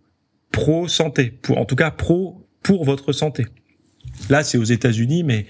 pro 0.51 0.87
santé, 0.87 1.39
en 1.49 1.65
tout 1.65 1.75
cas 1.75 1.89
pro 1.89 2.47
pour 2.61 2.83
votre 2.83 3.13
santé. 3.13 3.45
Là, 4.29 4.43
c'est 4.43 4.57
aux 4.57 4.63
États-Unis, 4.63 5.23
mais 5.23 5.45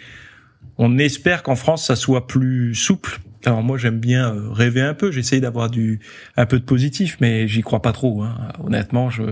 on 0.78 0.98
espère 0.98 1.44
qu'en 1.44 1.56
France 1.56 1.88
ça 1.88 1.96
soit 1.96 2.28
plus 2.28 2.76
souple. 2.76 3.20
Alors 3.46 3.64
moi 3.64 3.78
j'aime 3.78 4.00
bien 4.00 4.34
euh, 4.34 4.50
rêver 4.52 4.82
un 4.82 4.94
peu, 4.94 5.12
j'essaye 5.12 5.42
d'avoir 5.42 5.70
du 5.70 6.00
un 6.36 6.46
peu 6.46 6.60
de 6.60 6.66
positif, 6.66 7.18
mais 7.22 7.48
j'y 7.48 7.62
crois 7.62 7.82
pas 7.82 7.94
trop. 7.94 8.24
Hein. 8.24 8.36
Honnêtement, 8.64 9.10
je 9.10 9.24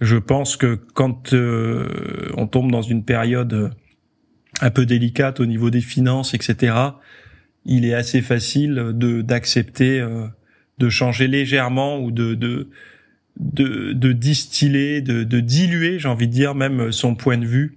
je 0.00 0.16
pense 0.16 0.56
que 0.56 0.74
quand 0.74 1.32
euh, 1.32 2.30
on 2.36 2.46
tombe 2.46 2.70
dans 2.70 2.82
une 2.82 3.04
période 3.04 3.52
euh, 3.54 3.70
un 4.60 4.70
peu 4.70 4.86
délicate 4.86 5.40
au 5.40 5.46
niveau 5.46 5.70
des 5.70 5.80
finances, 5.80 6.34
etc., 6.34 6.74
il 7.64 7.84
est 7.84 7.94
assez 7.94 8.22
facile 8.22 8.92
de 8.94 9.22
d'accepter 9.22 10.06
de 10.78 10.88
changer 10.88 11.26
légèrement 11.26 11.98
ou 11.98 12.10
de 12.10 12.34
de 12.34 12.68
de, 13.38 13.92
de 13.92 14.12
distiller, 14.12 15.02
de, 15.02 15.22
de 15.22 15.40
diluer, 15.40 15.98
j'ai 15.98 16.08
envie 16.08 16.26
de 16.28 16.32
dire 16.32 16.54
même 16.54 16.90
son 16.90 17.14
point 17.14 17.36
de 17.36 17.44
vue 17.44 17.75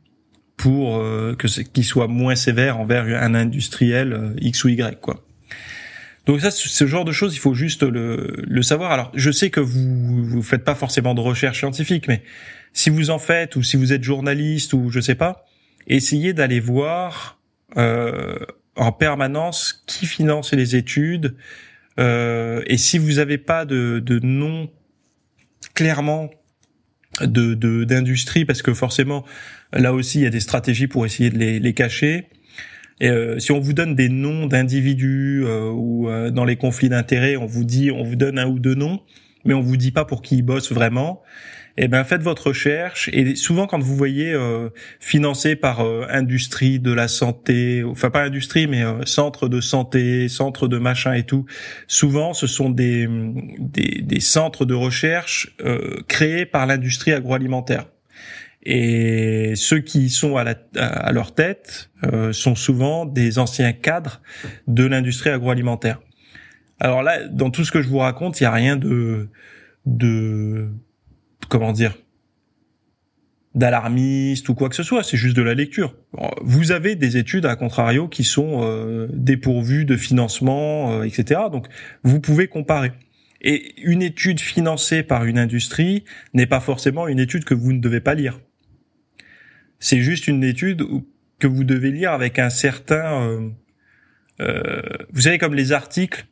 pour 0.59 0.97
euh, 0.97 1.35
que 1.39 1.47
qu'il 1.61 1.85
soit 1.85 2.07
moins 2.07 2.35
sévère 2.35 2.81
envers 2.81 3.05
un 3.05 3.33
industriel 3.33 4.11
euh, 4.11 4.33
X 4.41 4.65
ou 4.65 4.67
Y 4.67 4.99
quoi. 4.99 5.23
Donc 6.25 6.41
ça, 6.41 6.51
ce 6.51 6.85
genre 6.85 7.05
de 7.05 7.13
choses, 7.13 7.33
il 7.33 7.39
faut 7.39 7.53
juste 7.53 7.81
le, 7.81 8.35
le 8.45 8.61
savoir. 8.61 8.91
Alors, 8.91 9.09
je 9.15 9.31
sais 9.31 9.49
que 9.49 9.61
vous 9.61 10.23
vous 10.23 10.43
faites 10.43 10.65
pas 10.65 10.75
forcément 10.75 11.15
de 11.15 11.21
recherche 11.21 11.59
scientifique, 11.59 12.07
mais 12.09 12.23
si 12.73 12.89
vous 12.89 13.09
en 13.09 13.19
faites 13.19 13.55
ou 13.55 13.63
si 13.63 13.77
vous 13.77 13.93
êtes 13.93 14.03
journaliste 14.03 14.73
ou 14.73 14.89
je 14.89 14.99
sais 14.99 15.15
pas, 15.15 15.45
essayez 15.87 16.33
d'aller 16.33 16.59
voir 16.59 17.39
euh, 17.77 18.37
en 18.75 18.91
permanence 18.91 19.81
qui 19.87 20.05
finance 20.05 20.53
les 20.53 20.75
études. 20.75 21.35
Euh, 21.99 22.61
et 22.67 22.77
si 22.77 22.97
vous 22.97 23.13
n'avez 23.13 23.37
pas 23.37 23.63
de, 23.63 23.99
de 24.05 24.19
nom 24.19 24.69
clairement 25.73 26.29
de 27.21 27.83
d'industrie, 27.85 28.45
parce 28.45 28.61
que 28.61 28.73
forcément 28.73 29.25
là 29.73 29.93
aussi 29.93 30.19
il 30.19 30.23
y 30.23 30.27
a 30.27 30.29
des 30.31 30.39
stratégies 30.39 30.87
pour 30.87 31.05
essayer 31.05 31.29
de 31.29 31.37
les, 31.37 31.59
les 31.59 31.73
cacher. 31.73 32.27
Et 33.01 33.09
euh, 33.09 33.39
si 33.39 33.51
on 33.51 33.59
vous 33.59 33.73
donne 33.73 33.95
des 33.95 34.09
noms 34.09 34.45
d'individus 34.45 35.43
euh, 35.45 35.69
ou 35.71 36.09
euh, 36.09 36.31
dans 36.31 36.43
les 36.43 36.57
conflits 36.57 36.89
d'intérêts, 36.89 37.37
on 37.37 37.45
vous 37.45 37.63
dit, 37.63 37.91
on 37.91 38.03
vous 38.03 38.17
donne 38.17 38.37
un 38.37 38.47
ou 38.47 38.59
deux 38.59 38.75
noms, 38.75 38.99
mais 39.45 39.53
on 39.53 39.61
vous 39.61 39.77
dit 39.77 39.91
pas 39.91 40.03
pour 40.03 40.21
qui 40.21 40.37
ils 40.37 40.41
bossent 40.41 40.73
vraiment 40.73 41.21
eh 41.81 41.87
ben 41.87 42.03
faites 42.03 42.21
votre 42.21 42.47
recherche 42.47 43.09
et 43.13 43.35
souvent 43.35 43.65
quand 43.65 43.79
vous 43.79 43.95
voyez 43.95 44.33
euh, 44.33 44.69
financé 44.99 45.55
par 45.55 45.79
euh, 45.79 46.05
industrie 46.09 46.77
de 46.77 46.91
la 46.91 47.07
santé, 47.07 47.85
enfin 47.85 48.09
pas 48.09 48.23
industrie 48.23 48.67
mais 48.67 48.83
euh, 48.83 49.05
centre 49.05 49.47
de 49.47 49.61
santé, 49.61 50.27
centre 50.27 50.67
de 50.67 50.77
machin 50.77 51.13
et 51.13 51.23
tout, 51.23 51.45
souvent 51.87 52.33
ce 52.33 52.47
sont 52.47 52.69
des 52.69 53.07
des, 53.59 54.01
des 54.01 54.19
centres 54.19 54.65
de 54.65 54.73
recherche 54.73 55.55
créés 56.09 56.45
par 56.45 56.65
l'industrie 56.65 57.13
agroalimentaire. 57.13 57.85
Et 58.63 59.53
ceux 59.55 59.79
qui 59.79 60.09
sont 60.09 60.35
à, 60.35 60.43
la, 60.43 60.55
à 60.75 61.11
leur 61.11 61.33
tête 61.33 61.89
sont 62.33 62.55
souvent 62.55 63.05
des 63.05 63.39
anciens 63.39 63.71
cadres 63.71 64.21
de 64.67 64.85
l'industrie 64.85 65.29
agroalimentaire. 65.29 66.01
Alors 66.79 67.01
là, 67.01 67.25
dans 67.27 67.51
tout 67.51 67.63
ce 67.63 67.71
que 67.71 67.81
je 67.81 67.87
vous 67.87 67.99
raconte, 67.99 68.39
il 68.39 68.43
n'y 68.43 68.47
a 68.47 68.51
rien 68.51 68.75
de 68.75 69.29
de 69.85 70.69
comment 71.49 71.71
dire 71.71 71.97
d'alarmiste 73.55 74.47
ou 74.49 74.53
quoi 74.53 74.69
que 74.69 74.75
ce 74.75 74.83
soit, 74.83 75.03
c'est 75.03 75.17
juste 75.17 75.35
de 75.35 75.41
la 75.41 75.55
lecture. 75.55 75.95
Vous 76.43 76.71
avez 76.71 76.95
des 76.95 77.17
études 77.17 77.47
à 77.47 77.55
contrario 77.55 78.07
qui 78.07 78.23
sont 78.23 78.61
euh, 78.61 79.07
dépourvues 79.11 79.85
de 79.85 79.97
financement, 79.97 80.93
euh, 80.93 81.03
etc. 81.03 81.41
Donc 81.51 81.67
vous 82.03 82.19
pouvez 82.19 82.47
comparer. 82.47 82.91
Et 83.41 83.73
une 83.81 84.03
étude 84.03 84.39
financée 84.39 85.01
par 85.01 85.25
une 85.25 85.39
industrie 85.39 86.03
n'est 86.33 86.45
pas 86.45 86.59
forcément 86.59 87.07
une 87.07 87.19
étude 87.19 87.43
que 87.43 87.55
vous 87.55 87.73
ne 87.73 87.79
devez 87.79 88.01
pas 88.01 88.13
lire. 88.13 88.39
C'est 89.79 90.01
juste 90.01 90.27
une 90.27 90.43
étude 90.43 90.83
que 91.39 91.47
vous 91.47 91.63
devez 91.63 91.91
lire 91.91 92.11
avec 92.11 92.39
un 92.39 92.49
certain... 92.49 93.21
Euh, 93.21 93.49
euh 94.41 94.81
vous 95.11 95.21
savez 95.21 95.37
comme 95.37 95.55
les 95.55 95.71
articles, 95.71 96.25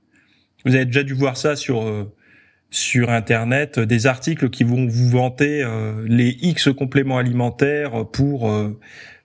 vous 0.65 0.75
avez 0.75 0.85
déjà 0.85 1.03
dû 1.03 1.13
voir 1.13 1.37
ça 1.37 1.55
sur 1.55 1.83
euh, 1.83 2.13
sur 2.69 3.09
internet 3.09 3.79
des 3.79 4.07
articles 4.07 4.49
qui 4.49 4.63
vont 4.63 4.87
vous 4.87 5.09
vanter 5.09 5.63
euh, 5.63 6.05
les 6.07 6.37
X 6.41 6.69
compléments 6.73 7.17
alimentaires 7.17 8.05
pour 8.11 8.51
euh, 8.51 8.77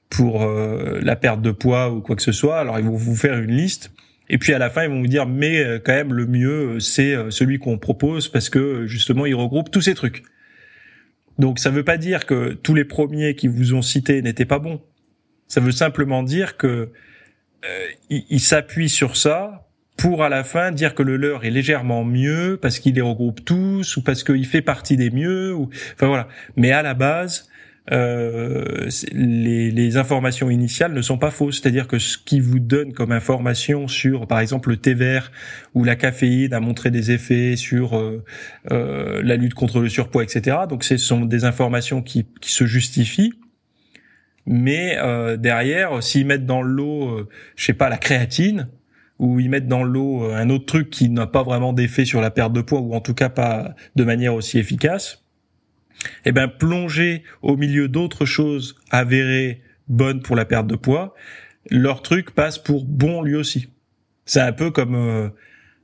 pour 0.08 0.42
euh, 0.42 1.00
la 1.02 1.16
perte 1.16 1.42
de 1.42 1.50
poids 1.50 1.90
ou 1.90 2.00
quoi 2.00 2.16
que 2.16 2.22
ce 2.22 2.32
soit. 2.32 2.60
Alors 2.60 2.78
ils 2.78 2.84
vont 2.84 2.96
vous 2.96 3.16
faire 3.16 3.38
une 3.38 3.50
liste 3.50 3.90
et 4.28 4.38
puis 4.38 4.52
à 4.54 4.58
la 4.58 4.70
fin 4.70 4.84
ils 4.84 4.90
vont 4.90 5.00
vous 5.00 5.08
dire 5.08 5.26
mais 5.26 5.80
quand 5.84 5.92
même 5.92 6.12
le 6.14 6.26
mieux 6.26 6.78
c'est 6.80 7.16
celui 7.30 7.58
qu'on 7.58 7.78
propose 7.78 8.28
parce 8.28 8.48
que 8.48 8.86
justement 8.86 9.26
il 9.26 9.34
regroupe 9.34 9.70
tous 9.70 9.80
ces 9.80 9.94
trucs. 9.94 10.22
Donc 11.38 11.58
ça 11.58 11.70
veut 11.70 11.84
pas 11.84 11.96
dire 11.96 12.26
que 12.26 12.52
tous 12.52 12.74
les 12.74 12.84
premiers 12.84 13.34
qui 13.34 13.48
vous 13.48 13.74
ont 13.74 13.82
cité 13.82 14.22
n'étaient 14.22 14.44
pas 14.44 14.58
bons. 14.58 14.80
Ça 15.48 15.60
veut 15.60 15.72
simplement 15.72 16.22
dire 16.22 16.56
que 16.56 16.90
ils 18.10 18.40
s'appuient 18.40 18.88
sur 18.88 19.16
ça 19.16 19.68
pour 19.96 20.24
à 20.24 20.28
la 20.28 20.42
fin 20.42 20.72
dire 20.72 20.94
que 20.94 21.02
le 21.02 21.16
leur 21.16 21.44
est 21.44 21.50
légèrement 21.50 22.04
mieux 22.04 22.58
parce 22.60 22.78
qu'il 22.78 22.94
les 22.94 23.00
regroupe 23.00 23.44
tous 23.44 23.96
ou 23.96 24.02
parce 24.02 24.24
qu'il 24.24 24.46
fait 24.46 24.62
partie 24.62 24.96
des 24.96 25.10
mieux 25.10 25.54
ou 25.54 25.68
enfin 25.94 26.08
voilà 26.08 26.28
mais 26.56 26.72
à 26.72 26.82
la 26.82 26.94
base 26.94 27.48
euh, 27.90 28.88
les, 29.12 29.72
les, 29.72 29.96
informations 29.96 30.50
initiales 30.50 30.92
ne 30.92 31.02
sont 31.02 31.18
pas 31.18 31.32
fausses, 31.32 31.60
c'est-à-dire 31.60 31.88
que 31.88 31.98
ce 31.98 32.16
qui 32.16 32.38
vous 32.38 32.60
donne 32.60 32.92
comme 32.92 33.10
information 33.10 33.88
sur, 33.88 34.28
par 34.28 34.38
exemple, 34.38 34.70
le 34.70 34.76
thé 34.76 34.94
vert 34.94 35.32
ou 35.74 35.82
la 35.82 35.96
caféine 35.96 36.54
a 36.54 36.60
montré 36.60 36.92
des 36.92 37.10
effets 37.10 37.56
sur 37.56 37.98
euh, 37.98 38.22
euh, 38.70 39.20
la 39.24 39.36
lutte 39.36 39.54
contre 39.54 39.80
le 39.80 39.88
surpoids, 39.88 40.22
etc. 40.22 40.58
Donc, 40.68 40.84
ce 40.84 40.96
sont 40.96 41.24
des 41.24 41.44
informations 41.44 42.02
qui, 42.02 42.26
qui 42.40 42.52
se 42.52 42.66
justifient, 42.66 43.32
mais 44.46 44.96
euh, 44.98 45.36
derrière, 45.36 46.02
s'ils 46.02 46.26
mettent 46.26 46.46
dans 46.46 46.62
l'eau, 46.62 47.08
euh, 47.08 47.28
je 47.56 47.64
sais 47.64 47.74
pas, 47.74 47.88
la 47.88 47.98
créatine, 47.98 48.68
ou 49.18 49.40
ils 49.40 49.50
mettent 49.50 49.68
dans 49.68 49.82
l'eau 49.82 50.24
un 50.32 50.50
autre 50.50 50.66
truc 50.66 50.90
qui 50.90 51.08
n'a 51.08 51.26
pas 51.26 51.42
vraiment 51.42 51.72
d'effet 51.72 52.04
sur 52.04 52.20
la 52.20 52.30
perte 52.30 52.52
de 52.52 52.60
poids 52.60 52.80
ou 52.80 52.94
en 52.94 53.00
tout 53.00 53.14
cas 53.14 53.28
pas 53.28 53.74
de 53.94 54.04
manière 54.04 54.34
aussi 54.34 54.58
efficace, 54.58 55.22
eh 56.24 56.32
ben 56.32 56.48
plonger 56.48 57.22
au 57.42 57.56
milieu 57.56 57.88
d'autres 57.88 58.24
choses 58.24 58.76
avérées 58.90 59.62
bonnes 59.88 60.22
pour 60.22 60.36
la 60.36 60.44
perte 60.44 60.66
de 60.66 60.76
poids, 60.76 61.14
leur 61.70 62.02
truc 62.02 62.30
passe 62.30 62.58
pour 62.58 62.84
bon 62.84 63.22
lui 63.22 63.34
aussi. 63.34 63.68
C'est 64.24 64.40
un 64.40 64.52
peu 64.52 64.70
comme 64.70 64.94
euh, 64.94 65.28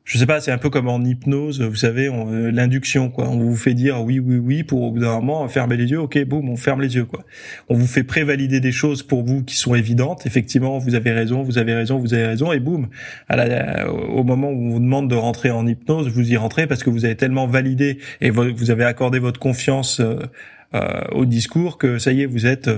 je 0.09 0.17
sais 0.17 0.25
pas, 0.25 0.41
c'est 0.41 0.51
un 0.51 0.57
peu 0.57 0.71
comme 0.71 0.89
en 0.89 1.05
hypnose, 1.05 1.61
vous 1.61 1.75
savez, 1.75 2.09
euh, 2.09 2.51
l'induction, 2.51 3.11
quoi. 3.11 3.29
On 3.29 3.41
vous 3.41 3.55
fait 3.55 3.75
dire 3.75 4.03
oui, 4.03 4.19
oui, 4.19 4.39
oui 4.39 4.63
pour 4.63 4.81
au 4.81 4.91
bout 4.91 5.01
d'un 5.01 5.21
moment 5.21 5.47
fermer 5.49 5.77
les 5.77 5.91
yeux. 5.91 6.01
Ok, 6.01 6.19
boum, 6.25 6.49
on 6.49 6.57
ferme 6.57 6.81
les 6.81 6.95
yeux, 6.95 7.05
quoi. 7.05 7.27
On 7.69 7.75
vous 7.75 7.87
fait 7.87 8.05
prévalider 8.05 8.59
des 8.61 8.73
choses 8.73 9.03
pour 9.03 9.23
vous 9.23 9.45
qui 9.45 9.55
sont 9.55 9.75
évidentes. 9.75 10.25
Effectivement, 10.25 10.79
vous 10.79 10.95
avez 10.95 11.13
raison, 11.13 11.43
vous 11.43 11.59
avez 11.59 11.75
raison, 11.75 11.99
vous 11.99 12.15
avez 12.15 12.25
raison, 12.25 12.53
et 12.53 12.59
boum, 12.59 12.89
au 13.29 14.25
moment 14.25 14.49
où 14.49 14.69
on 14.69 14.71
vous 14.71 14.81
demande 14.81 15.11
de 15.11 15.15
rentrer 15.15 15.51
en 15.51 15.67
hypnose, 15.67 16.09
vous 16.09 16.33
y 16.33 16.39
rentrez 16.39 16.67
parce 16.67 16.83
que 16.83 16.89
vous 16.89 17.05
avez 17.05 17.17
tellement 17.17 17.47
validé 17.47 17.99
et 18.23 18.31
vous 18.31 18.71
avez 18.71 18.85
accordé 18.85 19.19
votre 19.19 19.39
confiance 19.39 20.01
euh, 20.01 20.21
euh, 20.75 21.03
au 21.13 21.27
discours 21.27 21.77
que 21.77 21.99
ça 21.99 22.13
y 22.13 22.23
est, 22.23 22.27
vous 22.27 22.47
êtes 22.47 22.71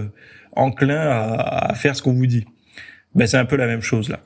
enclin 0.56 0.98
à, 0.98 1.70
à 1.70 1.74
faire 1.74 1.94
ce 1.94 2.02
qu'on 2.02 2.12
vous 2.12 2.26
dit. 2.26 2.44
Ben 3.14 3.28
c'est 3.28 3.38
un 3.38 3.44
peu 3.44 3.54
la 3.54 3.68
même 3.68 3.82
chose 3.82 4.08
là. 4.08 4.18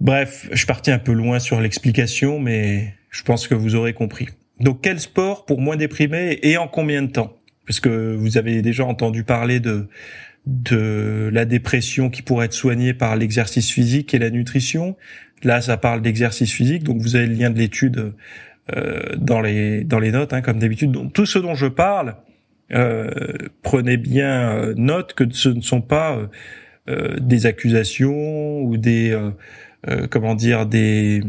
Bref, 0.00 0.48
je 0.52 0.66
partais 0.66 0.92
un 0.92 0.98
peu 0.98 1.12
loin 1.12 1.38
sur 1.38 1.60
l'explication, 1.60 2.38
mais 2.38 2.94
je 3.10 3.22
pense 3.22 3.48
que 3.48 3.54
vous 3.54 3.74
aurez 3.74 3.94
compris. 3.94 4.28
Donc 4.60 4.80
quel 4.82 5.00
sport 5.00 5.46
pour 5.46 5.60
moins 5.60 5.76
déprimer 5.76 6.38
et 6.42 6.56
en 6.56 6.68
combien 6.68 7.02
de 7.02 7.10
temps? 7.10 7.38
Parce 7.66 7.80
que 7.80 8.14
vous 8.14 8.38
avez 8.38 8.62
déjà 8.62 8.84
entendu 8.84 9.24
parler 9.24 9.60
de 9.60 9.88
de 10.46 11.28
la 11.32 11.44
dépression 11.44 12.08
qui 12.08 12.22
pourrait 12.22 12.46
être 12.46 12.52
soignée 12.52 12.94
par 12.94 13.16
l'exercice 13.16 13.70
physique 13.72 14.14
et 14.14 14.18
la 14.18 14.30
nutrition. 14.30 14.96
Là, 15.42 15.60
ça 15.60 15.76
parle 15.76 16.02
d'exercice 16.02 16.52
physique, 16.52 16.84
donc 16.84 16.98
vous 17.00 17.16
avez 17.16 17.26
le 17.26 17.34
lien 17.34 17.50
de 17.50 17.58
l'étude 17.58 18.14
euh, 18.76 19.02
dans 19.16 19.40
les 19.40 19.82
dans 19.82 19.98
les 19.98 20.12
notes, 20.12 20.32
hein, 20.32 20.42
comme 20.42 20.60
d'habitude. 20.60 20.92
Donc 20.92 21.12
tout 21.12 21.26
ce 21.26 21.40
dont 21.40 21.56
je 21.56 21.66
parle, 21.66 22.16
euh, 22.72 23.10
prenez 23.62 23.96
bien 23.96 24.50
euh, 24.50 24.74
note 24.76 25.14
que 25.14 25.24
ce 25.30 25.48
ne 25.48 25.60
sont 25.60 25.80
pas 25.80 26.18
euh, 26.88 27.16
des 27.20 27.46
accusations 27.46 28.60
ou 28.62 28.76
des 28.76 29.16
euh, 29.88 30.06
comment 30.08 30.34
dire 30.34 30.66
des 30.66 31.22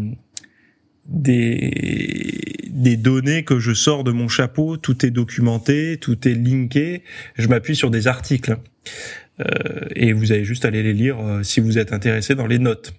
des 1.08 2.68
des 2.70 2.98
données 2.98 3.44
que 3.44 3.60
je 3.60 3.74
sors 3.74 4.04
de 4.04 4.12
mon 4.12 4.28
chapeau, 4.28 4.78
tout 4.78 5.06
est 5.06 5.10
documenté, 5.10 5.98
tout 6.00 6.28
est 6.28 6.36
linké. 6.36 7.04
Je 7.36 7.48
m'appuie 7.48 7.76
sur 7.76 7.90
des 7.90 8.08
articles 8.08 8.58
euh, 9.40 9.46
et 9.96 10.14
vous 10.14 10.32
avez 10.32 10.44
juste 10.44 10.66
à 10.66 10.68
aller 10.68 10.84
les 10.84 10.94
lire 10.94 11.20
euh, 11.20 11.44
si 11.44 11.60
vous 11.60 11.78
êtes 11.78 11.94
intéressé 11.94 12.36
dans 12.36 12.48
les 12.48 12.60
notes. 12.60 12.94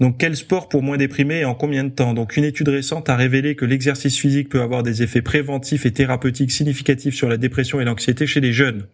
Donc 0.00 0.16
quel 0.18 0.34
sport 0.34 0.68
pour 0.68 0.82
moins 0.82 0.96
déprimer 0.96 1.40
et 1.40 1.44
en 1.44 1.54
combien 1.54 1.84
de 1.84 1.90
temps? 1.90 2.14
Donc 2.14 2.36
une 2.36 2.44
étude 2.44 2.68
récente 2.68 3.10
a 3.10 3.16
révélé 3.16 3.54
que 3.54 3.66
l'exercice 3.66 4.18
physique 4.18 4.48
peut 4.48 4.62
avoir 4.62 4.82
des 4.82 5.02
effets 5.02 5.22
préventifs 5.22 5.84
et 5.84 5.92
thérapeutiques 5.92 6.52
significatifs 6.52 7.14
sur 7.14 7.28
la 7.28 7.36
dépression 7.36 7.80
et 7.80 7.84
l'anxiété 7.84 8.26
chez 8.26 8.40
les 8.40 8.52
jeunes 8.52 8.86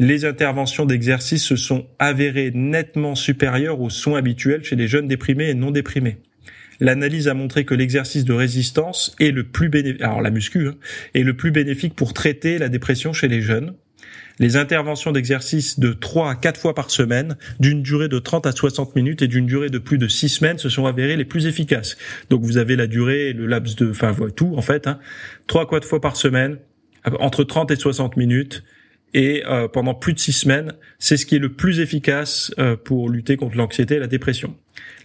les 0.00 0.24
interventions 0.24 0.86
d'exercice 0.86 1.44
se 1.44 1.56
sont 1.56 1.86
avérées 1.98 2.50
nettement 2.54 3.14
supérieures 3.14 3.82
aux 3.82 3.90
soins 3.90 4.18
habituels 4.18 4.64
chez 4.64 4.74
les 4.74 4.88
jeunes 4.88 5.06
déprimés 5.06 5.50
et 5.50 5.54
non 5.54 5.70
déprimés. 5.70 6.16
L'analyse 6.80 7.28
a 7.28 7.34
montré 7.34 7.66
que 7.66 7.74
l'exercice 7.74 8.24
de 8.24 8.32
résistance 8.32 9.14
est 9.20 9.30
le 9.30 9.44
plus 9.44 9.68
bénéfique, 9.68 10.00
alors 10.00 10.22
la 10.22 10.30
muscu, 10.30 10.68
hein, 10.68 10.76
est 11.12 11.22
le 11.22 11.36
plus 11.36 11.50
bénéfique 11.50 11.94
pour 11.94 12.14
traiter 12.14 12.56
la 12.56 12.70
dépression 12.70 13.12
chez 13.12 13.28
les 13.28 13.42
jeunes. 13.42 13.74
Les 14.38 14.56
interventions 14.56 15.12
d'exercice 15.12 15.78
de 15.78 15.92
3 15.92 16.30
à 16.30 16.34
4 16.34 16.58
fois 16.58 16.74
par 16.74 16.90
semaine, 16.90 17.36
d'une 17.60 17.82
durée 17.82 18.08
de 18.08 18.18
30 18.18 18.46
à 18.46 18.52
60 18.52 18.96
minutes 18.96 19.20
et 19.20 19.28
d'une 19.28 19.44
durée 19.44 19.68
de 19.68 19.78
plus 19.78 19.98
de 19.98 20.08
6 20.08 20.30
semaines 20.30 20.56
se 20.56 20.70
sont 20.70 20.86
avérées 20.86 21.18
les 21.18 21.26
plus 21.26 21.44
efficaces. 21.44 21.98
Donc 22.30 22.40
vous 22.40 22.56
avez 22.56 22.74
la 22.74 22.86
durée, 22.86 23.34
le 23.34 23.44
laps 23.44 23.76
de, 23.76 23.90
enfin 23.90 24.16
tout 24.34 24.54
en 24.56 24.62
fait, 24.62 24.86
hein, 24.86 24.98
3 25.46 25.64
à 25.64 25.66
4 25.66 25.86
fois 25.86 26.00
par 26.00 26.16
semaine, 26.16 26.56
entre 27.18 27.44
30 27.44 27.70
et 27.70 27.76
60 27.76 28.16
minutes, 28.16 28.64
et 29.14 29.42
euh, 29.46 29.68
pendant 29.68 29.94
plus 29.94 30.12
de 30.12 30.18
six 30.18 30.32
semaines, 30.32 30.72
c'est 30.98 31.16
ce 31.16 31.26
qui 31.26 31.36
est 31.36 31.40
le 31.40 31.52
plus 31.52 31.80
efficace 31.80 32.52
euh, 32.58 32.76
pour 32.76 33.08
lutter 33.08 33.36
contre 33.36 33.56
l'anxiété 33.56 33.96
et 33.96 33.98
la 33.98 34.06
dépression. 34.06 34.56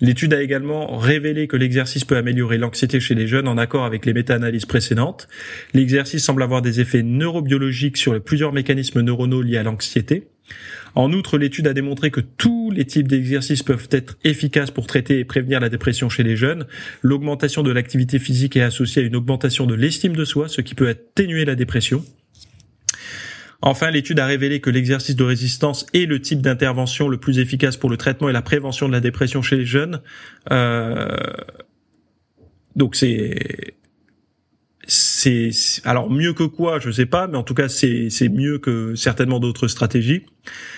L'étude 0.01 0.33
a 0.33 0.41
également 0.41 0.97
révélé 0.97 1.47
que 1.47 1.57
l'exercice 1.57 2.05
peut 2.05 2.17
améliorer 2.17 2.57
l'anxiété 2.57 2.99
chez 2.99 3.15
les 3.15 3.27
jeunes 3.27 3.47
en 3.47 3.57
accord 3.57 3.85
avec 3.85 4.05
les 4.05 4.13
méta-analyses 4.13 4.65
précédentes. 4.65 5.27
L'exercice 5.73 6.23
semble 6.23 6.43
avoir 6.43 6.61
des 6.61 6.81
effets 6.81 7.03
neurobiologiques 7.03 7.97
sur 7.97 8.21
plusieurs 8.21 8.53
mécanismes 8.53 9.01
neuronaux 9.01 9.41
liés 9.41 9.57
à 9.57 9.63
l'anxiété. 9.63 10.27
En 10.93 11.11
outre, 11.11 11.37
l'étude 11.37 11.67
a 11.67 11.73
démontré 11.73 12.11
que 12.11 12.21
tous 12.21 12.71
les 12.71 12.85
types 12.85 13.07
d'exercices 13.07 13.63
peuvent 13.63 13.87
être 13.91 14.17
efficaces 14.23 14.71
pour 14.71 14.87
traiter 14.87 15.19
et 15.19 15.25
prévenir 15.25 15.59
la 15.59 15.69
dépression 15.69 16.07
chez 16.07 16.23
les 16.23 16.37
jeunes. 16.37 16.65
L'augmentation 17.01 17.63
de 17.63 17.71
l'activité 17.71 18.19
physique 18.19 18.55
est 18.55 18.61
associée 18.61 19.01
à 19.01 19.05
une 19.05 19.15
augmentation 19.15 19.65
de 19.65 19.73
l'estime 19.73 20.15
de 20.15 20.23
soi, 20.23 20.47
ce 20.47 20.61
qui 20.61 20.75
peut 20.75 20.87
atténuer 20.87 21.43
la 21.43 21.55
dépression. 21.55 22.05
Enfin, 23.67 23.89
l'étude 23.89 24.19
a 24.19 24.27
révélé 24.27 24.61
que 24.61 24.69
l'exercice 24.69 25.15
de 25.15 25.23
résistance 25.23 25.87
est 25.95 26.05
le 26.05 26.21
type 26.21 26.39
d'intervention 26.39 27.09
le 27.09 27.17
plus 27.17 27.39
efficace 27.39 27.77
pour 27.77 27.89
le 27.89 27.97
traitement 27.97 28.29
et 28.29 28.31
la 28.31 28.43
prévention 28.43 28.87
de 28.87 28.93
la 28.93 28.99
dépression 28.99 29.41
chez 29.41 29.57
les 29.57 29.65
jeunes. 29.65 30.01
Euh, 30.51 31.07
donc 32.75 32.95
c'est 32.95 33.73
c'est 34.87 35.49
alors 35.83 36.09
mieux 36.11 36.33
que 36.33 36.43
quoi, 36.43 36.79
je 36.79 36.91
sais 36.91 37.05
pas, 37.05 37.27
mais 37.27 37.37
en 37.37 37.43
tout 37.43 37.53
cas 37.53 37.69
c'est 37.69 38.29
mieux 38.29 38.59
que 38.59 38.95
certainement 38.95 39.39
d'autres 39.39 39.67
stratégies. 39.67 40.23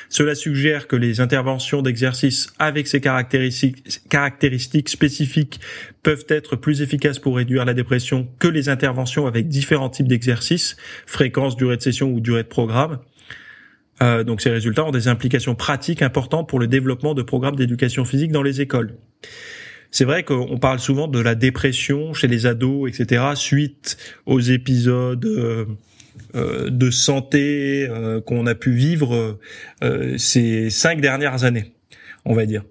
Cela 0.09 0.35
suggère 0.35 0.87
que 0.87 0.95
les 0.95 1.19
interventions 1.19 1.81
d'exercice 1.81 2.47
avec 2.57 2.87
ces 2.87 3.01
caractéristiques 3.01 4.07
caractéristiques 4.09 4.89
spécifiques 4.89 5.59
peuvent 6.03 6.25
être 6.29 6.55
plus 6.55 6.81
efficaces 6.81 7.19
pour 7.19 7.35
réduire 7.35 7.65
la 7.65 7.73
dépression 7.73 8.27
que 8.39 8.47
les 8.47 8.69
interventions 8.69 9.27
avec 9.27 9.47
différents 9.47 9.89
types 9.89 10.07
d'exercices, 10.07 10.77
fréquence, 11.05 11.57
durée 11.57 11.77
de 11.77 11.81
session 11.81 12.09
ou 12.09 12.21
durée 12.21 12.43
de 12.43 12.47
programme. 12.47 12.99
Euh, 14.01 14.23
donc 14.23 14.41
ces 14.41 14.51
résultats 14.51 14.85
ont 14.85 14.91
des 14.91 15.07
implications 15.07 15.55
pratiques 15.55 16.01
importantes 16.01 16.47
pour 16.47 16.59
le 16.59 16.67
développement 16.67 17.13
de 17.13 17.23
programmes 17.23 17.55
d'éducation 17.55 18.05
physique 18.05 18.31
dans 18.31 18.43
les 18.43 18.61
écoles 18.61 18.95
c'est 19.91 20.05
vrai 20.05 20.23
qu'on 20.23 20.57
parle 20.57 20.79
souvent 20.79 21.07
de 21.07 21.19
la 21.19 21.35
dépression 21.35 22.13
chez 22.13 22.27
les 22.27 22.45
ados, 22.45 22.89
etc., 22.89 23.23
suite 23.35 23.97
aux 24.25 24.39
épisodes 24.39 25.25
euh, 25.25 25.65
euh, 26.35 26.69
de 26.69 26.91
santé 26.91 27.87
euh, 27.89 28.21
qu'on 28.21 28.45
a 28.45 28.55
pu 28.55 28.71
vivre 28.71 29.39
ces 30.17 30.69
cinq 30.69 31.01
dernières 31.01 31.43
années, 31.43 31.73
on 32.25 32.33
va 32.33 32.45
dire. 32.45 32.63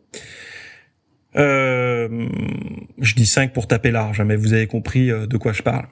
je 1.35 3.15
dis 3.15 3.27
cinq 3.27 3.53
pour 3.53 3.67
taper 3.67 3.91
large, 3.91 4.21
hein, 4.21 4.25
mais 4.25 4.37
vous 4.37 4.53
avez 4.53 4.67
compris 4.67 5.09
de 5.09 5.37
quoi 5.37 5.53
je 5.53 5.63
parle. 5.63 5.87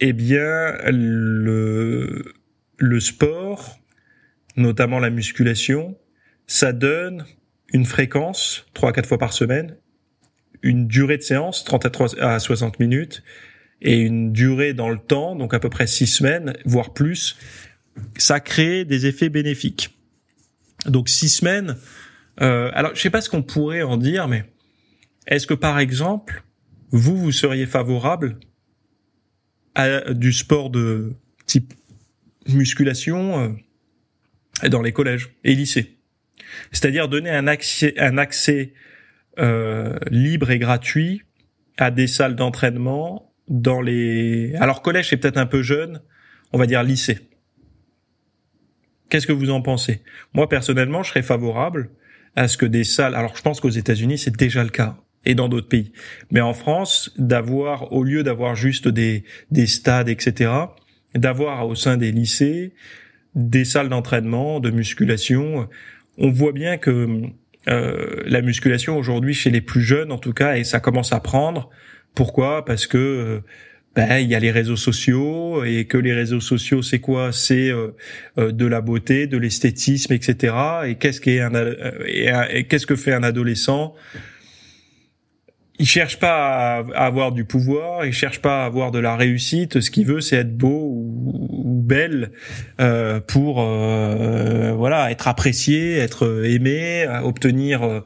Eh 0.00 0.14
bien, 0.14 0.72
le, 0.90 2.24
le 2.78 3.00
sport, 3.00 3.78
notamment 4.56 4.98
la 4.98 5.10
musculation, 5.10 5.98
ça 6.46 6.72
donne 6.72 7.26
une 7.72 7.84
fréquence, 7.84 8.66
trois 8.72 8.92
quatre 8.92 9.06
fois 9.06 9.18
par 9.18 9.32
semaine, 9.32 9.76
une 10.62 10.86
durée 10.86 11.16
de 11.16 11.22
séance, 11.22 11.64
30 11.64 12.16
à, 12.20 12.38
60 12.38 12.78
minutes, 12.80 13.22
et 13.82 13.98
une 13.98 14.32
durée 14.32 14.74
dans 14.74 14.90
le 14.90 14.98
temps, 14.98 15.36
donc 15.36 15.54
à 15.54 15.58
peu 15.58 15.70
près 15.70 15.86
6 15.86 16.06
semaines, 16.06 16.52
voire 16.64 16.92
plus, 16.92 17.36
ça 18.16 18.40
crée 18.40 18.84
des 18.84 19.06
effets 19.06 19.30
bénéfiques. 19.30 19.96
Donc 20.86 21.08
6 21.08 21.28
semaines, 21.28 21.76
euh, 22.40 22.70
alors 22.74 22.94
je 22.94 23.00
sais 23.00 23.10
pas 23.10 23.20
ce 23.20 23.30
qu'on 23.30 23.42
pourrait 23.42 23.82
en 23.82 23.96
dire, 23.96 24.28
mais 24.28 24.44
est-ce 25.26 25.46
que 25.46 25.54
par 25.54 25.78
exemple, 25.78 26.42
vous, 26.90 27.16
vous 27.16 27.32
seriez 27.32 27.66
favorable 27.66 28.38
à 29.74 30.12
du 30.12 30.32
sport 30.32 30.70
de 30.70 31.14
type 31.46 31.72
musculation 32.48 33.56
euh, 34.62 34.68
dans 34.68 34.82
les 34.82 34.92
collèges 34.92 35.30
et 35.44 35.54
lycées? 35.54 35.96
C'est-à-dire 36.72 37.08
donner 37.08 37.30
un 37.30 37.46
accès, 37.46 37.94
un 37.98 38.18
accès 38.18 38.72
euh, 39.40 39.98
libre 40.10 40.50
et 40.50 40.58
gratuit 40.58 41.22
à 41.78 41.90
des 41.90 42.06
salles 42.06 42.36
d'entraînement 42.36 43.32
dans 43.48 43.80
les. 43.80 44.54
Alors 44.56 44.82
collège 44.82 45.08
c'est 45.08 45.16
peut-être 45.16 45.38
un 45.38 45.46
peu 45.46 45.62
jeune, 45.62 46.00
on 46.52 46.58
va 46.58 46.66
dire 46.66 46.82
lycée. 46.82 47.18
Qu'est-ce 49.08 49.26
que 49.26 49.32
vous 49.32 49.50
en 49.50 49.62
pensez? 49.62 50.02
Moi 50.34 50.48
personnellement, 50.48 51.02
je 51.02 51.10
serais 51.10 51.22
favorable 51.22 51.90
à 52.36 52.46
ce 52.46 52.56
que 52.56 52.66
des 52.66 52.84
salles. 52.84 53.14
Alors 53.14 53.36
je 53.36 53.42
pense 53.42 53.60
qu'aux 53.60 53.70
États-Unis 53.70 54.18
c'est 54.18 54.36
déjà 54.36 54.62
le 54.62 54.70
cas 54.70 54.96
et 55.24 55.34
dans 55.34 55.48
d'autres 55.48 55.68
pays, 55.68 55.92
mais 56.30 56.40
en 56.40 56.54
France, 56.54 57.12
d'avoir 57.18 57.92
au 57.92 58.04
lieu 58.04 58.22
d'avoir 58.22 58.54
juste 58.54 58.88
des 58.88 59.24
des 59.50 59.66
stades 59.66 60.08
etc, 60.08 60.50
d'avoir 61.14 61.66
au 61.66 61.74
sein 61.74 61.96
des 61.96 62.12
lycées 62.12 62.72
des 63.34 63.64
salles 63.64 63.88
d'entraînement, 63.88 64.60
de 64.60 64.70
musculation. 64.70 65.68
On 66.18 66.30
voit 66.30 66.52
bien 66.52 66.76
que 66.76 67.22
euh, 67.68 68.22
la 68.24 68.40
musculation 68.40 68.96
aujourd'hui 68.96 69.34
chez 69.34 69.50
les 69.50 69.60
plus 69.60 69.82
jeunes 69.82 70.12
en 70.12 70.18
tout 70.18 70.32
cas 70.32 70.56
et 70.56 70.64
ça 70.64 70.80
commence 70.80 71.12
à 71.12 71.20
prendre. 71.20 71.70
Pourquoi? 72.14 72.64
Parce 72.64 72.86
que 72.86 72.98
euh, 72.98 73.40
ben, 73.94 74.18
il 74.18 74.28
y 74.28 74.34
a 74.34 74.40
les 74.40 74.50
réseaux 74.50 74.76
sociaux 74.76 75.64
et 75.64 75.84
que 75.84 75.98
les 75.98 76.14
réseaux 76.14 76.40
sociaux 76.40 76.82
c'est 76.82 77.00
quoi? 77.00 77.32
C'est 77.32 77.70
euh, 77.70 77.92
de 78.36 78.66
la 78.66 78.80
beauté, 78.80 79.26
de 79.26 79.36
l'esthétisme, 79.36 80.12
etc. 80.12 80.54
Et 80.86 80.94
qu'est-ce 80.94 81.20
qu'est 81.20 81.40
un, 81.40 81.52
et 82.48 82.64
qu'est-ce 82.64 82.86
que 82.86 82.96
fait 82.96 83.12
un 83.12 83.22
adolescent? 83.22 83.94
Il 85.80 85.86
cherche 85.86 86.18
pas 86.18 86.84
à, 86.94 87.06
avoir 87.06 87.32
du 87.32 87.46
pouvoir, 87.46 88.04
il 88.04 88.12
cherche 88.12 88.40
pas 88.40 88.64
à 88.64 88.66
avoir 88.66 88.90
de 88.90 88.98
la 88.98 89.16
réussite. 89.16 89.80
Ce 89.80 89.90
qu'il 89.90 90.06
veut, 90.06 90.20
c'est 90.20 90.36
être 90.36 90.54
beau 90.54 90.92
ou, 90.92 91.82
belle 91.82 92.30
euh, 92.80 93.18
pour 93.18 93.60
euh, 93.60 94.72
voilà 94.76 95.10
être 95.10 95.26
apprécié, 95.26 95.96
être 95.96 96.44
aimé, 96.44 97.06
obtenir 97.24 98.02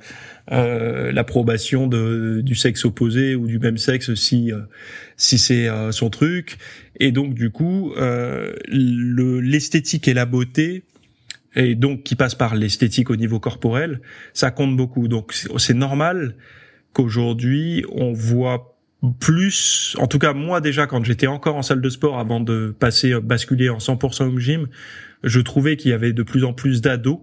euh, 0.53 1.13
l'approbation 1.13 1.87
de 1.89 2.41
du 2.43 2.55
sexe 2.55 2.85
opposé 2.85 3.35
ou 3.35 3.47
du 3.47 3.59
même 3.59 3.77
sexe 3.77 4.15
si 4.15 4.53
si 5.17 5.37
c'est 5.37 5.69
son 5.91 6.11
truc. 6.11 6.57
Et 7.01 7.11
donc 7.11 7.35
du 7.35 7.51
coup, 7.51 7.93
le 7.97 9.41
l'esthétique 9.41 10.07
et 10.07 10.15
la 10.15 10.27
beauté 10.27 10.85
et 11.57 11.75
donc 11.75 12.05
qui 12.05 12.15
passe 12.15 12.37
par 12.37 12.55
l'esthétique 12.55 13.11
au 13.11 13.17
niveau 13.17 13.41
corporel, 13.41 14.01
ça 14.33 14.53
compte 14.53 14.77
beaucoup. 14.77 15.09
Donc 15.09 15.35
c'est 15.35 15.75
normal 15.75 16.37
qu'aujourd'hui 16.95 17.85
on 17.93 18.13
voit 18.13 18.75
plus, 19.21 19.97
en 19.99 20.07
tout 20.07 20.19
cas 20.19 20.33
moi 20.33 20.61
déjà 20.61 20.87
quand 20.87 21.05
j'étais 21.05 21.27
encore 21.27 21.57
en 21.57 21.63
salle 21.63 21.81
de 21.81 21.89
sport 21.91 22.19
avant 22.19 22.41
de 22.41 22.75
passer 22.79 23.13
euh, 23.13 23.21
basculer 23.21 23.69
en 23.69 23.79
100% 23.79 24.23
home 24.23 24.39
gym, 24.39 24.69
je 25.23 25.41
trouvais 25.41 25.77
qu'il 25.77 25.91
y 25.91 25.95
avait 25.95 26.13
de 26.13 26.23
plus 26.23 26.45
en 26.45 26.53
plus 26.53 26.81
d'ados. 26.81 27.19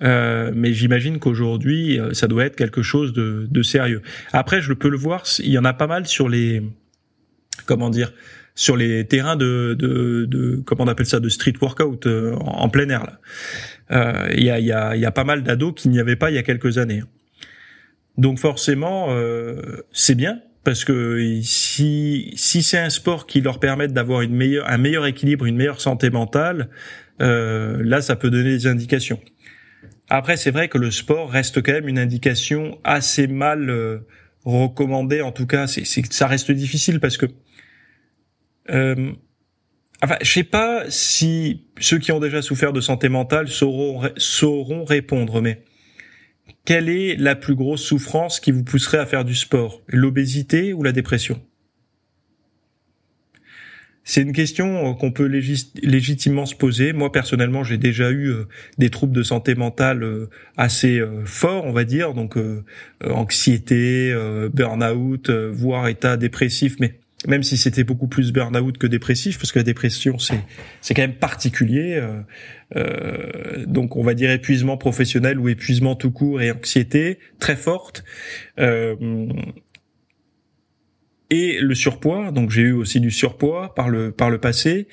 Euh, 0.00 0.52
mais 0.54 0.72
j'imagine 0.72 1.18
qu'aujourd'hui 1.18 1.98
euh, 1.98 2.14
ça 2.14 2.28
doit 2.28 2.44
être 2.44 2.54
quelque 2.54 2.82
chose 2.82 3.12
de, 3.12 3.48
de, 3.50 3.62
sérieux. 3.62 4.00
Après 4.32 4.60
je 4.60 4.72
peux 4.72 4.88
le 4.88 4.96
voir, 4.96 5.24
il 5.40 5.50
y 5.50 5.58
en 5.58 5.64
a 5.64 5.72
pas 5.72 5.88
mal 5.88 6.06
sur 6.06 6.28
les 6.28 6.62
comment 7.66 7.90
dire 7.90 8.12
sur 8.54 8.76
les 8.76 9.06
terrains 9.06 9.34
de, 9.34 9.74
de, 9.76 10.24
de 10.26 10.62
comment 10.64 10.84
on 10.84 10.88
appelle 10.88 11.06
ça 11.06 11.18
de 11.18 11.28
street 11.28 11.54
workout 11.60 12.06
euh, 12.06 12.34
en, 12.36 12.68
plein 12.68 12.88
air 12.88 13.06
là. 13.06 14.30
Il 14.36 14.44
y, 14.44 14.50
a, 14.50 14.60
y, 14.60 14.70
a, 14.70 14.96
y 14.96 15.04
a 15.04 15.10
pas 15.10 15.24
mal 15.24 15.42
d'ados 15.42 15.74
qui 15.74 15.88
n'y 15.88 15.98
avait 15.98 16.16
pas 16.16 16.30
il 16.30 16.34
y 16.34 16.38
a 16.38 16.42
quelques 16.44 16.78
années. 16.78 17.02
Donc 18.18 18.38
forcément, 18.38 19.06
euh, 19.10 19.86
c'est 19.92 20.14
bien 20.14 20.40
parce 20.64 20.84
que 20.84 21.40
si 21.42 22.32
si 22.36 22.62
c'est 22.62 22.78
un 22.78 22.90
sport 22.90 23.26
qui 23.26 23.40
leur 23.40 23.58
permet 23.60 23.88
d'avoir 23.88 24.22
une 24.22 24.34
meilleure 24.34 24.68
un 24.68 24.76
meilleur 24.76 25.06
équilibre, 25.06 25.46
une 25.46 25.56
meilleure 25.56 25.80
santé 25.80 26.10
mentale, 26.10 26.68
euh, 27.22 27.80
là 27.82 28.02
ça 28.02 28.16
peut 28.16 28.28
donner 28.28 28.50
des 28.50 28.66
indications. 28.66 29.20
Après 30.10 30.36
c'est 30.36 30.50
vrai 30.50 30.68
que 30.68 30.76
le 30.76 30.90
sport 30.90 31.30
reste 31.30 31.62
quand 31.62 31.72
même 31.72 31.88
une 31.88 31.98
indication 31.98 32.78
assez 32.84 33.28
mal 33.28 33.70
euh, 33.70 34.00
recommandée. 34.44 35.22
En 35.22 35.32
tout 35.32 35.46
cas, 35.46 35.66
c'est 35.66 35.84
ça 36.12 36.26
reste 36.26 36.50
difficile 36.50 37.00
parce 37.00 37.16
que 37.16 37.26
euh, 38.70 39.12
Enfin, 40.00 40.16
je 40.22 40.30
sais 40.30 40.44
pas 40.44 40.84
si 40.90 41.64
ceux 41.80 41.98
qui 41.98 42.12
ont 42.12 42.20
déjà 42.20 42.40
souffert 42.40 42.72
de 42.72 42.80
santé 42.80 43.08
mentale 43.08 43.48
sauront 43.48 44.02
sauront 44.16 44.84
répondre, 44.84 45.42
mais 45.42 45.64
quelle 46.68 46.90
est 46.90 47.16
la 47.16 47.34
plus 47.34 47.54
grosse 47.54 47.82
souffrance 47.82 48.40
qui 48.40 48.52
vous 48.52 48.62
pousserait 48.62 48.98
à 48.98 49.06
faire 49.06 49.24
du 49.24 49.34
sport? 49.34 49.80
L'obésité 49.86 50.74
ou 50.74 50.82
la 50.82 50.92
dépression? 50.92 51.40
C'est 54.04 54.20
une 54.20 54.34
question 54.34 54.90
euh, 54.90 54.92
qu'on 54.92 55.10
peut 55.10 55.24
légitimement 55.24 56.44
se 56.44 56.54
poser. 56.54 56.92
Moi 56.92 57.10
personnellement, 57.10 57.64
j'ai 57.64 57.78
déjà 57.78 58.10
eu 58.10 58.28
euh, 58.28 58.44
des 58.76 58.90
troubles 58.90 59.16
de 59.16 59.22
santé 59.22 59.54
mentale 59.54 60.02
euh, 60.02 60.28
assez 60.58 61.02
forts, 61.24 61.64
on 61.64 61.72
va 61.72 61.84
dire, 61.84 62.12
donc 62.12 62.36
anxiété, 63.02 64.14
burn-out, 64.52 65.30
voire 65.30 65.88
état 65.88 66.18
dépressif, 66.18 66.76
mais 66.80 67.00
même 67.26 67.42
si 67.42 67.56
c'était 67.56 67.84
beaucoup 67.84 68.06
plus 68.06 68.32
burn-out 68.32 68.78
que 68.78 68.86
dépressif, 68.86 69.38
parce 69.38 69.50
que 69.50 69.58
la 69.58 69.64
dépression 69.64 70.18
c'est 70.18 70.40
c'est 70.80 70.94
quand 70.94 71.02
même 71.02 71.16
particulier. 71.16 71.96
Euh, 71.96 72.20
euh, 72.76 73.64
donc 73.66 73.96
on 73.96 74.02
va 74.02 74.14
dire 74.14 74.30
épuisement 74.30 74.76
professionnel 74.76 75.38
ou 75.38 75.48
épuisement 75.48 75.96
tout 75.96 76.12
court 76.12 76.40
et 76.40 76.50
anxiété 76.50 77.18
très 77.40 77.56
forte. 77.56 78.04
Euh, 78.58 79.26
et 81.30 81.58
le 81.60 81.74
surpoids, 81.74 82.30
donc 82.30 82.50
j'ai 82.50 82.62
eu 82.62 82.72
aussi 82.72 83.00
du 83.00 83.10
surpoids 83.10 83.74
par 83.74 83.88
le 83.88 84.12
par 84.12 84.30
le 84.30 84.38
passé. 84.38 84.86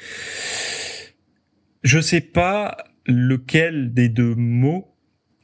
je 1.83 1.99
sais 1.99 2.21
pas 2.21 2.77
lequel 3.05 3.93
des 3.93 4.09
deux 4.09 4.33
mots 4.35 4.95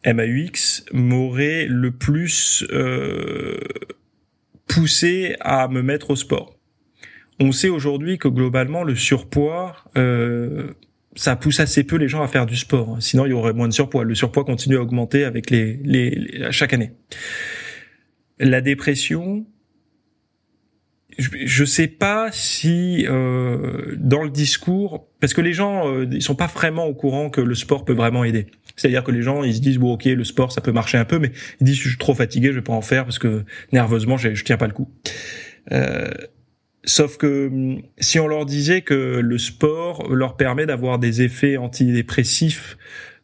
MAUX 0.05 0.83
m'aurait 0.93 1.67
le 1.67 1.91
plus 1.91 2.65
euh, 2.71 3.59
poussé 4.67 5.35
à 5.41 5.67
me 5.67 5.81
mettre 5.81 6.11
au 6.11 6.15
sport. 6.15 6.57
On 7.41 7.51
sait 7.51 7.69
aujourd'hui 7.69 8.19
que 8.19 8.27
globalement 8.27 8.83
le 8.83 8.95
surpoids, 8.95 9.75
euh, 9.97 10.67
ça 11.15 11.35
pousse 11.35 11.59
assez 11.59 11.83
peu 11.83 11.95
les 11.95 12.07
gens 12.07 12.21
à 12.21 12.27
faire 12.27 12.45
du 12.45 12.55
sport. 12.55 12.97
Sinon, 12.99 13.25
il 13.25 13.29
y 13.29 13.33
aurait 13.33 13.53
moins 13.53 13.67
de 13.67 13.73
surpoids. 13.73 14.03
Le 14.03 14.13
surpoids 14.13 14.45
continue 14.45 14.77
à 14.77 14.81
augmenter 14.81 15.23
avec 15.23 15.49
les, 15.49 15.79
les, 15.83 16.51
chaque 16.51 16.71
année. 16.71 16.91
La 18.37 18.61
dépression, 18.61 19.47
je, 21.17 21.61
ne 21.61 21.65
sais 21.65 21.87
pas 21.87 22.29
si 22.31 23.07
euh, 23.09 23.95
dans 23.97 24.21
le 24.21 24.29
discours, 24.29 25.07
parce 25.19 25.33
que 25.33 25.41
les 25.41 25.53
gens 25.53 25.91
euh, 25.91 26.05
ils 26.11 26.21
sont 26.21 26.35
pas 26.35 26.45
vraiment 26.45 26.85
au 26.85 26.93
courant 26.93 27.31
que 27.31 27.41
le 27.41 27.55
sport 27.55 27.85
peut 27.85 27.93
vraiment 27.93 28.23
aider. 28.23 28.45
C'est-à-dire 28.75 29.03
que 29.03 29.11
les 29.11 29.23
gens 29.23 29.43
ils 29.43 29.55
se 29.55 29.61
disent 29.61 29.79
bon 29.79 29.93
ok 29.93 30.05
le 30.05 30.23
sport 30.23 30.51
ça 30.51 30.61
peut 30.61 30.71
marcher 30.71 30.99
un 30.99 31.05
peu, 31.05 31.17
mais 31.17 31.31
ils 31.59 31.65
disent 31.65 31.77
je 31.77 31.89
suis 31.89 31.97
trop 31.97 32.13
fatigué, 32.13 32.49
je 32.49 32.53
vais 32.53 32.61
pas 32.61 32.73
en 32.73 32.81
faire 32.81 33.03
parce 33.03 33.19
que 33.19 33.45
nerveusement 33.73 34.17
je, 34.17 34.35
je 34.35 34.43
tiens 34.43 34.57
pas 34.57 34.67
le 34.67 34.73
coup. 34.73 34.89
Euh, 35.71 36.09
sauf 36.83 37.17
que 37.17 37.47
hum, 37.47 37.81
si 37.99 38.19
on 38.19 38.27
leur 38.27 38.45
disait 38.45 38.81
que 38.81 39.19
le 39.19 39.37
sport 39.37 40.13
leur 40.13 40.37
permet 40.37 40.65
d'avoir 40.65 40.99
des 40.99 41.21
effets 41.21 41.57
antidépressifs 41.57 42.77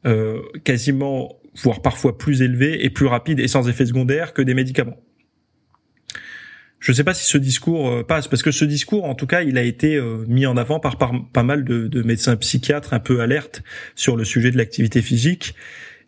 euh, 0.06 0.42
quasiment 0.64 1.40
voire 1.56 1.82
parfois 1.82 2.18
plus 2.18 2.42
élevés 2.42 2.86
et 2.86 2.90
plus 2.90 3.08
rapides 3.08 3.40
et 3.40 3.48
sans 3.48 3.68
effet 3.68 3.86
secondaire 3.86 4.34
que 4.34 4.42
des 4.42 4.54
médicaments 4.54 4.98
je 6.80 6.92
ne 6.92 6.96
sais 6.96 7.04
pas 7.04 7.14
si 7.14 7.26
ce 7.26 7.38
discours 7.38 7.90
euh, 7.90 8.04
passe, 8.04 8.28
parce 8.28 8.44
que 8.44 8.52
ce 8.52 8.66
discours, 8.66 9.06
en 9.06 9.16
tout 9.16 9.28
cas, 9.28 9.42
il 9.42 9.58
a 9.58 9.64
été 9.64 9.96
euh, 9.96 10.24
mis 10.28 10.46
en 10.46 10.58
avant 10.58 10.80
par, 10.80 10.98
pas 10.98 11.44
mal 11.44 11.64
de, 11.64 12.02
médecins 12.04 12.36
psychiatres 12.36 12.94
un 12.94 13.00
peu 13.00 13.22
alertes 13.22 13.64
sur 13.96 14.16
le 14.16 14.24
sujet 14.24 14.52
de 14.52 14.58
l'activité 14.58 15.02
physique. 15.02 15.56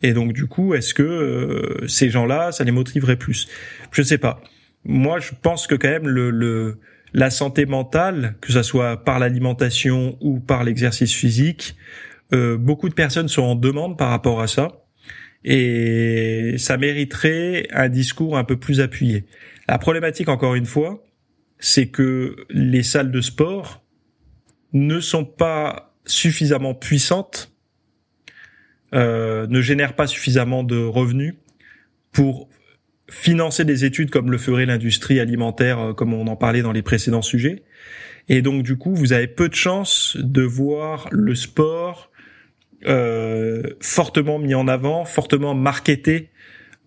Et 0.01 0.13
donc, 0.13 0.33
du 0.33 0.45
coup, 0.45 0.75
est-ce 0.75 0.93
que 0.93 1.03
euh, 1.03 1.87
ces 1.87 2.09
gens-là, 2.09 2.51
ça 2.51 2.63
les 2.63 2.71
motiverait 2.71 3.17
plus? 3.17 3.47
Je 3.91 4.01
ne 4.01 4.05
sais 4.05 4.17
pas. 4.17 4.41
Moi, 4.85 5.19
je 5.19 5.31
pense 5.41 5.67
que 5.67 5.75
quand 5.75 5.89
même 5.89 6.07
le, 6.07 6.77
la 7.13 7.29
santé 7.29 7.65
mentale, 7.65 8.35
que 8.41 8.51
ce 8.51 8.61
soit 8.61 9.03
par 9.03 9.19
l'alimentation 9.19 10.17
ou 10.21 10.39
par 10.39 10.63
l'exercice 10.63 11.13
physique, 11.13 11.75
beaucoup 12.31 12.89
de 12.89 12.93
personnes 12.93 13.27
sont 13.27 13.41
en 13.41 13.55
demande 13.55 13.97
par 13.97 14.09
rapport 14.09 14.41
à 14.41 14.47
ça. 14.47 14.83
Et 15.43 16.55
ça 16.57 16.77
mériterait 16.77 17.67
un 17.71 17.89
discours 17.89 18.37
un 18.37 18.43
peu 18.43 18.57
plus 18.57 18.81
appuyé. 18.81 19.25
La 19.67 19.77
problématique, 19.77 20.29
encore 20.29 20.55
une 20.55 20.65
fois, 20.65 21.03
c'est 21.59 21.87
que 21.87 22.35
les 22.49 22.83
salles 22.83 23.11
de 23.11 23.21
sport 23.21 23.83
ne 24.73 24.99
sont 24.99 25.25
pas 25.25 25.95
suffisamment 26.05 26.73
puissantes, 26.73 27.53
euh, 28.93 29.45
ne 29.47 29.61
génèrent 29.61 29.95
pas 29.95 30.07
suffisamment 30.07 30.63
de 30.63 30.77
revenus 30.77 31.35
pour 32.11 32.49
financer 33.09 33.65
des 33.65 33.85
études 33.85 34.09
comme 34.09 34.31
le 34.31 34.37
ferait 34.37 34.65
l'industrie 34.65 35.19
alimentaire, 35.19 35.79
euh, 35.79 35.93
comme 35.93 36.13
on 36.13 36.27
en 36.27 36.35
parlait 36.35 36.61
dans 36.61 36.71
les 36.71 36.81
précédents 36.81 37.21
sujets. 37.21 37.63
Et 38.27 38.41
donc 38.41 38.63
du 38.63 38.77
coup, 38.77 38.93
vous 38.93 39.13
avez 39.13 39.27
peu 39.27 39.49
de 39.49 39.55
chances 39.55 40.17
de 40.19 40.41
voir 40.41 41.07
le 41.11 41.35
sport 41.35 42.11
euh, 42.85 43.63
fortement 43.81 44.39
mis 44.39 44.53
en 44.53 44.67
avant, 44.67 45.05
fortement 45.05 45.55
marketé 45.55 46.29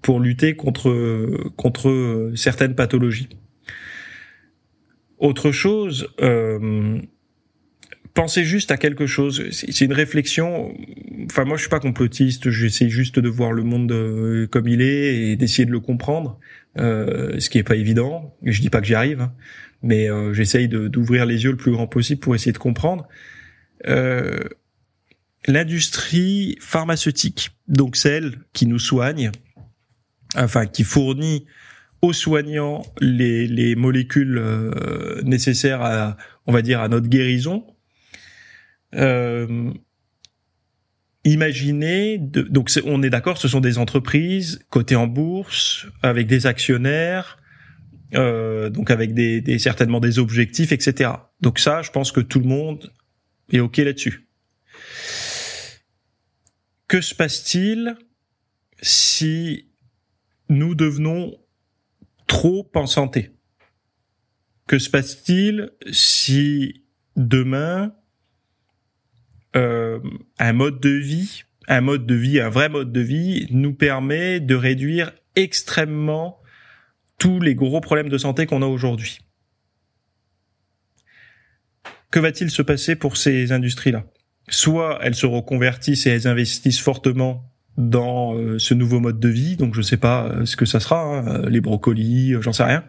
pour 0.00 0.20
lutter 0.20 0.54
contre 0.54 1.52
contre 1.56 2.32
certaines 2.34 2.74
pathologies. 2.74 3.28
Autre 5.22 5.52
chose, 5.52 6.08
euh, 6.20 6.98
pensez 8.14 8.44
juste 8.44 8.70
à 8.70 8.76
quelque 8.76 9.06
chose. 9.06 9.48
C'est 9.50 9.84
une 9.84 9.92
réflexion. 9.92 10.74
Enfin, 11.24 11.44
moi, 11.44 11.56
je 11.56 11.62
suis 11.62 11.70
pas 11.70 11.80
complotiste. 11.80 12.50
J'essaie 12.50 12.88
juste 12.88 13.18
de 13.18 13.28
voir 13.28 13.52
le 13.52 13.62
monde 13.62 13.92
euh, 13.92 14.46
comme 14.46 14.68
il 14.68 14.82
est 14.82 15.16
et 15.16 15.36
d'essayer 15.36 15.64
de 15.64 15.72
le 15.72 15.80
comprendre, 15.80 16.38
euh, 16.78 17.38
ce 17.40 17.50
qui 17.50 17.58
est 17.58 17.62
pas 17.62 17.76
évident. 17.76 18.34
Je 18.42 18.60
dis 18.60 18.70
pas 18.70 18.80
que 18.80 18.86
j'y 18.86 18.94
arrive, 18.94 19.22
hein, 19.22 19.32
mais 19.82 20.10
euh, 20.10 20.32
j'essaye 20.32 20.68
d'ouvrir 20.68 21.26
les 21.26 21.44
yeux 21.44 21.50
le 21.50 21.56
plus 21.56 21.72
grand 21.72 21.86
possible 21.86 22.20
pour 22.20 22.34
essayer 22.34 22.52
de 22.52 22.58
comprendre. 22.58 23.08
Euh, 23.86 24.44
L'industrie 25.48 26.56
pharmaceutique, 26.60 27.50
donc 27.66 27.96
celle 27.96 28.38
qui 28.52 28.66
nous 28.66 28.78
soigne, 28.78 29.32
enfin 30.36 30.66
qui 30.66 30.84
fournit 30.84 31.46
aux 32.00 32.12
soignants 32.12 32.82
les, 33.00 33.48
les 33.48 33.74
molécules 33.74 34.38
euh, 34.38 35.20
nécessaires 35.22 35.82
à, 35.82 36.16
on 36.46 36.52
va 36.52 36.62
dire, 36.62 36.80
à 36.80 36.86
notre 36.86 37.08
guérison. 37.08 37.64
Euh, 38.94 39.72
imaginez, 41.24 42.18
donc 42.18 42.70
on 42.84 43.02
est 43.02 43.10
d'accord, 43.10 43.38
ce 43.38 43.48
sont 43.48 43.60
des 43.60 43.78
entreprises 43.78 44.60
cotées 44.70 44.96
en 44.96 45.06
bourse 45.06 45.86
avec 46.02 46.26
des 46.26 46.46
actionnaires, 46.46 47.38
euh, 48.14 48.70
donc 48.70 48.90
avec 48.90 49.14
des, 49.14 49.40
des, 49.40 49.58
certainement 49.58 50.00
des 50.00 50.18
objectifs, 50.18 50.72
etc. 50.72 51.10
Donc 51.40 51.58
ça, 51.58 51.82
je 51.82 51.90
pense 51.90 52.12
que 52.12 52.20
tout 52.20 52.40
le 52.40 52.46
monde 52.46 52.92
est 53.52 53.60
ok 53.60 53.78
là-dessus. 53.78 54.28
Que 56.88 57.00
se 57.00 57.14
passe-t-il 57.14 57.96
si 58.82 59.70
nous 60.48 60.74
devenons 60.74 61.38
trop 62.26 62.70
en 62.74 62.86
santé. 62.86 63.30
Que 64.66 64.78
se 64.78 64.90
passe-t-il 64.90 65.70
si 65.90 66.84
demain 67.16 67.94
euh, 69.56 70.00
un 70.38 70.52
mode 70.52 70.80
de 70.80 70.90
vie, 70.90 71.44
un 71.68 71.80
mode 71.80 72.06
de 72.06 72.14
vie, 72.14 72.40
un 72.40 72.48
vrai 72.48 72.68
mode 72.68 72.92
de 72.92 73.00
vie, 73.00 73.46
nous 73.50 73.74
permet 73.74 74.40
de 74.40 74.54
réduire 74.54 75.12
extrêmement 75.36 76.40
tous 77.18 77.40
les 77.40 77.54
gros 77.54 77.80
problèmes 77.80 78.08
de 78.08 78.18
santé 78.18 78.46
qu'on 78.46 78.62
a 78.62 78.66
aujourd'hui. 78.66 79.20
Que 82.10 82.20
va-t-il 82.20 82.50
se 82.50 82.62
passer 82.62 82.96
pour 82.96 83.16
ces 83.16 83.52
industries-là? 83.52 84.04
Soit 84.48 84.98
elles 85.02 85.14
se 85.14 85.26
reconvertissent 85.26 86.06
et 86.06 86.10
elles 86.10 86.26
investissent 86.26 86.80
fortement 86.80 87.52
dans 87.76 88.34
euh, 88.34 88.58
ce 88.58 88.74
nouveau 88.74 89.00
mode 89.00 89.18
de 89.18 89.28
vie. 89.28 89.56
Donc 89.56 89.74
je 89.74 89.82
sais 89.82 89.96
pas 89.96 90.26
euh, 90.26 90.44
ce 90.44 90.56
que 90.56 90.66
ça 90.66 90.80
sera, 90.80 91.02
hein, 91.02 91.26
euh, 91.28 91.48
les 91.48 91.60
brocolis, 91.60 92.34
j'en 92.40 92.52
sais 92.52 92.64
rien. 92.64 92.84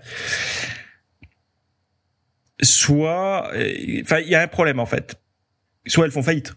Soit, 2.61 3.49
enfin, 4.01 4.19
il 4.19 4.29
y 4.29 4.35
a 4.35 4.41
un 4.41 4.47
problème 4.47 4.79
en 4.79 4.85
fait. 4.85 5.19
Soit 5.85 6.05
elles 6.05 6.11
font 6.11 6.23
faillite, 6.23 6.53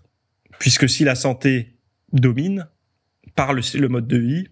puisque 0.58 0.88
si 0.88 1.04
la 1.04 1.14
santé 1.14 1.76
domine 2.12 2.68
par 3.34 3.52
le, 3.52 3.62
le 3.78 3.88
mode 3.88 4.06
de 4.06 4.18
vie, 4.18 4.48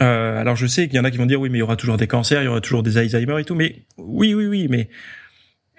euh, 0.00 0.38
alors 0.38 0.56
je 0.56 0.66
sais 0.66 0.88
qu'il 0.88 0.96
y 0.96 1.00
en 1.00 1.04
a 1.04 1.10
qui 1.10 1.16
vont 1.16 1.26
dire 1.26 1.40
oui, 1.40 1.48
mais 1.48 1.58
il 1.58 1.60
y 1.60 1.62
aura 1.62 1.76
toujours 1.76 1.96
des 1.96 2.06
cancers, 2.06 2.42
il 2.42 2.46
y 2.46 2.48
aura 2.48 2.60
toujours 2.60 2.82
des 2.82 2.98
Alzheimer 2.98 3.40
et 3.40 3.44
tout, 3.44 3.54
mais 3.54 3.86
oui, 3.96 4.34
oui, 4.34 4.46
oui, 4.46 4.66
mais 4.68 4.90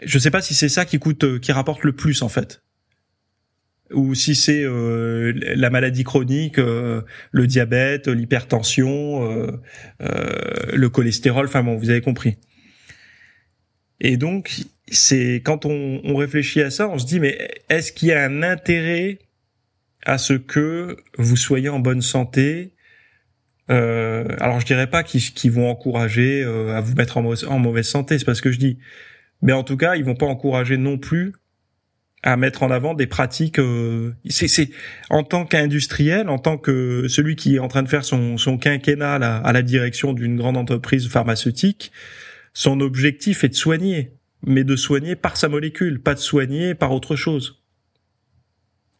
je 0.03 0.17
sais 0.17 0.32
pas 0.32 0.41
si 0.41 0.56
c'est 0.56 0.69
ça 0.69 0.86
qui 0.86 0.97
coûte, 0.97 1.39
qui 1.39 1.51
rapporte 1.51 1.84
le 1.84 1.93
plus 1.93 2.21
en 2.21 2.30
fait 2.30 2.63
ou 3.93 4.15
si 4.15 4.36
c'est 4.36 4.63
euh, 4.63 5.34
la 5.56 5.69
maladie 5.69 6.03
chronique, 6.03 6.60
euh, 6.60 7.01
le 7.32 7.47
diabète, 7.47 8.08
l'hypertension, 8.08 9.23
euh, 9.23 9.60
le 10.73 10.89
cholestérol, 10.89 11.45
enfin 11.45 11.63
bon, 11.63 11.77
vous 11.77 11.89
avez 11.89 12.01
compris. 12.01 12.38
Et 13.99 14.17
donc, 14.17 14.62
c'est 14.89 15.41
quand 15.43 15.65
on, 15.65 16.02
on, 16.04 16.15
réfléchit 16.15 16.62
à 16.62 16.69
ça, 16.69 16.88
on 16.89 16.97
se 16.97 17.06
dit 17.06 17.19
mais 17.19 17.50
est-ce 17.69 17.91
qu'il 17.91 18.10
y 18.10 18.13
a 18.13 18.23
un 18.23 18.43
intérêt 18.43 19.19
à 20.06 20.17
ce 20.17 20.34
que 20.34 20.97
vous 21.17 21.36
soyez 21.36 21.69
en 21.69 21.80
bonne 21.80 22.02
santé? 22.02 22.73
Alors, 23.69 24.62
je 24.62 24.65
dirais 24.65 24.89
pas 24.89 25.04
qu'ils 25.04 25.52
vont 25.52 25.69
encourager 25.69 26.41
à 26.43 26.80
vous 26.80 26.95
mettre 26.95 27.17
en, 27.17 27.26
en 27.26 27.60
mauvaise 27.60 27.86
santé, 27.88 28.17
c'est 28.17 28.23
pas 28.23 28.34
ce 28.34 28.41
que 28.41 28.52
je 28.54 28.60
dis. 28.60 28.80
Mais 29.41 29.52
en 29.52 29.63
tout 29.63 29.76
cas, 29.76 29.95
ils 29.95 30.06
vont 30.06 30.15
pas 30.15 30.26
encourager 30.26 30.78
non 30.78 30.97
plus 30.97 31.34
à 32.23 32.36
mettre 32.36 32.63
en 32.63 32.71
avant 32.71 32.93
des 32.93 33.08
pratiques. 33.08 33.60
Euh, 33.60 34.13
c'est 34.30 34.69
en 35.10 35.23
tant 35.23 35.45
qu'industriel, 35.45 36.30
en 36.30 36.39
tant 36.39 36.58
que 36.58 37.08
celui 37.08 37.36
qui 37.36 37.56
est 37.56 37.60
en 37.60 37.67
train 37.67 37.84
de 37.84 37.89
faire 37.89 38.04
son, 38.04 38.38
son 38.38 38.58
quinquennat 38.58 39.15
à 39.15 39.54
la, 39.54 39.62
direction 39.62 40.13
d'une 40.13 40.38
grande 40.38 40.58
entreprise 40.58 41.08
pharmaceutique, 41.08 41.91
son 42.54 42.80
objectif 42.80 43.43
est 43.43 43.50
de 43.50 43.56
soigner, 43.56 44.12
mais 44.44 44.63
de 44.63 44.75
soigner 44.75 45.15
par 45.15 45.38
sa 45.38 45.50
molécule, 45.50 46.02
pas 46.02 46.13
de 46.13 46.19
soigner 46.19 46.75
par 46.75 46.92
autre 46.92 47.15
chose. 47.15 47.63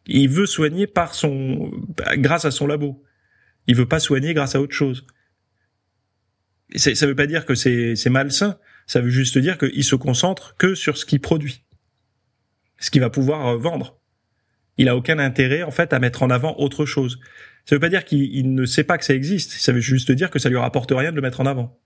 Il 0.06 0.28
veut 0.28 0.46
soigner 0.46 0.86
par 0.86 1.14
son, 1.14 1.70
grâce 2.16 2.44
à 2.44 2.50
son 2.50 2.66
labo. 2.66 3.04
Il 3.66 3.76
veut 3.76 3.88
pas 3.88 4.00
soigner 4.00 4.34
grâce 4.34 4.54
à 4.54 4.60
autre 4.60 4.74
chose. 4.74 5.06
Ça 6.76 7.06
veut 7.06 7.14
pas 7.14 7.26
dire 7.26 7.44
que 7.44 7.54
c'est 7.54 8.10
malsain. 8.10 8.58
Ça 8.86 9.00
veut 9.00 9.10
juste 9.10 9.36
dire 9.38 9.58
qu'il 9.58 9.84
se 9.84 9.94
concentre 9.94 10.56
que 10.56 10.74
sur 10.74 10.96
ce 10.96 11.04
qu'il 11.04 11.20
produit 11.20 11.62
ce 12.78 12.90
qu'il 12.90 13.00
va 13.00 13.10
pouvoir 13.10 13.46
euh, 13.46 13.56
vendre. 13.56 13.98
Il 14.76 14.88
a 14.88 14.96
aucun 14.96 15.18
intérêt 15.18 15.62
en 15.62 15.70
fait 15.70 15.92
à 15.92 15.98
mettre 15.98 16.22
en 16.22 16.30
avant 16.30 16.56
autre 16.58 16.86
chose. 16.86 17.18
Ça 17.64 17.74
veut 17.74 17.80
pas 17.80 17.88
dire 17.88 18.04
qu'il 18.04 18.54
ne 18.54 18.64
sait 18.64 18.84
pas 18.84 18.96
que 18.96 19.04
ça 19.04 19.14
existe, 19.14 19.52
ça 19.52 19.72
veut 19.72 19.80
juste 19.80 20.12
dire 20.12 20.30
que 20.30 20.38
ça 20.38 20.48
lui 20.48 20.56
rapporte 20.56 20.90
rien 20.92 21.10
de 21.10 21.16
le 21.16 21.22
mettre 21.22 21.40
en 21.40 21.46
avant. 21.46 21.78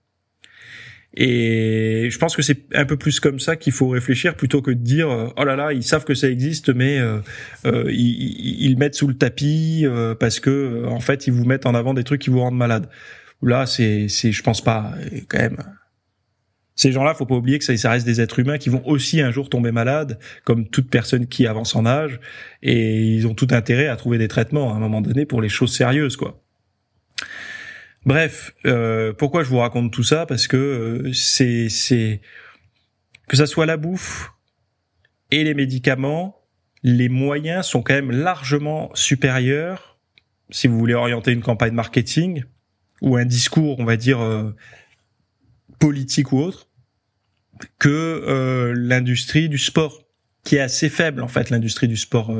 Et 1.15 2.07
je 2.09 2.17
pense 2.17 2.35
que 2.35 2.41
c'est 2.41 2.65
un 2.73 2.85
peu 2.85 2.97
plus 2.97 3.19
comme 3.19 3.39
ça 3.39 3.55
qu'il 3.55 3.71
faut 3.71 3.89
réfléchir 3.89 4.35
plutôt 4.35 4.63
que 4.63 4.71
de 4.71 4.79
dire 4.79 5.11
euh, 5.11 5.27
oh 5.37 5.43
là 5.43 5.55
là 5.55 5.71
ils 5.71 5.83
savent 5.83 6.05
que 6.05 6.15
ça 6.15 6.27
existe 6.27 6.73
mais 6.73 6.97
euh, 6.97 7.19
euh 7.65 7.85
ils, 7.91 8.65
ils, 8.65 8.77
mettent 8.79 8.95
sous 8.95 9.07
le 9.07 9.13
tapis 9.13 9.83
euh, 9.85 10.15
parce 10.15 10.39
que 10.39 10.85
en 10.87 10.99
fait 10.99 11.27
ils 11.27 11.33
vous 11.33 11.45
mettent 11.45 11.67
en 11.67 11.75
avant 11.75 11.93
des 11.93 12.03
trucs 12.03 12.21
qui 12.21 12.31
vous 12.31 12.39
rendent 12.39 12.57
malade. 12.57 12.89
Là 13.43 13.67
c'est 13.67 14.07
c'est 14.09 14.31
je 14.31 14.41
pense 14.41 14.61
pas 14.61 14.95
quand 15.27 15.37
même. 15.37 15.57
Ces 16.75 16.91
gens-là, 16.91 17.13
faut 17.13 17.27
pas 17.27 17.35
oublier 17.35 17.59
que 17.59 17.65
ça, 17.65 17.77
ça 17.77 17.91
reste 17.91 18.05
des 18.07 18.19
êtres 18.19 18.39
humains 18.39 18.57
qui 18.57 18.69
vont 18.69 18.81
aussi 18.87 19.21
un 19.21 19.29
jour 19.29 19.47
tomber 19.47 19.71
malades, 19.71 20.17
comme 20.43 20.67
toute 20.67 20.89
personne 20.89 21.27
qui 21.27 21.45
avance 21.45 21.75
en 21.75 21.85
âge, 21.85 22.19
et 22.63 22.99
ils 22.99 23.27
ont 23.27 23.35
tout 23.35 23.49
intérêt 23.51 23.85
à 23.87 23.95
trouver 23.95 24.17
des 24.17 24.27
traitements 24.27 24.73
à 24.73 24.77
un 24.77 24.79
moment 24.79 25.01
donné 25.01 25.27
pour 25.27 25.39
les 25.39 25.49
choses 25.49 25.71
sérieuses, 25.71 26.17
quoi. 26.17 26.42
Bref, 28.05 28.53
euh, 28.65 29.13
pourquoi 29.13 29.43
je 29.43 29.49
vous 29.49 29.59
raconte 29.59 29.91
tout 29.91 30.03
ça? 30.03 30.25
Parce 30.25 30.47
que 30.47 30.57
euh, 30.57 31.13
c'est 31.13 32.21
que 33.27 33.37
ça 33.37 33.45
soit 33.45 33.65
la 33.65 33.77
bouffe 33.77 34.31
et 35.31 35.43
les 35.43 35.53
médicaments, 35.53 36.41
les 36.83 37.07
moyens 37.07 37.65
sont 37.65 37.81
quand 37.81 37.93
même 37.93 38.11
largement 38.11 38.91
supérieurs 38.93 39.97
si 40.49 40.67
vous 40.67 40.77
voulez 40.77 40.93
orienter 40.93 41.31
une 41.31 41.41
campagne 41.41 41.73
marketing 41.73 42.43
ou 43.01 43.15
un 43.15 43.25
discours, 43.25 43.79
on 43.79 43.85
va 43.85 43.95
dire 43.95 44.19
euh, 44.21 44.53
politique 45.79 46.31
ou 46.33 46.39
autre, 46.39 46.67
que 47.79 48.73
l'industrie 48.75 49.47
du 49.47 49.57
sport, 49.57 50.03
qui 50.43 50.57
est 50.57 50.59
assez 50.59 50.89
faible 50.89 51.21
en 51.21 51.27
fait, 51.27 51.49
l'industrie 51.49 51.87
du 51.87 51.95
sport 51.95 52.35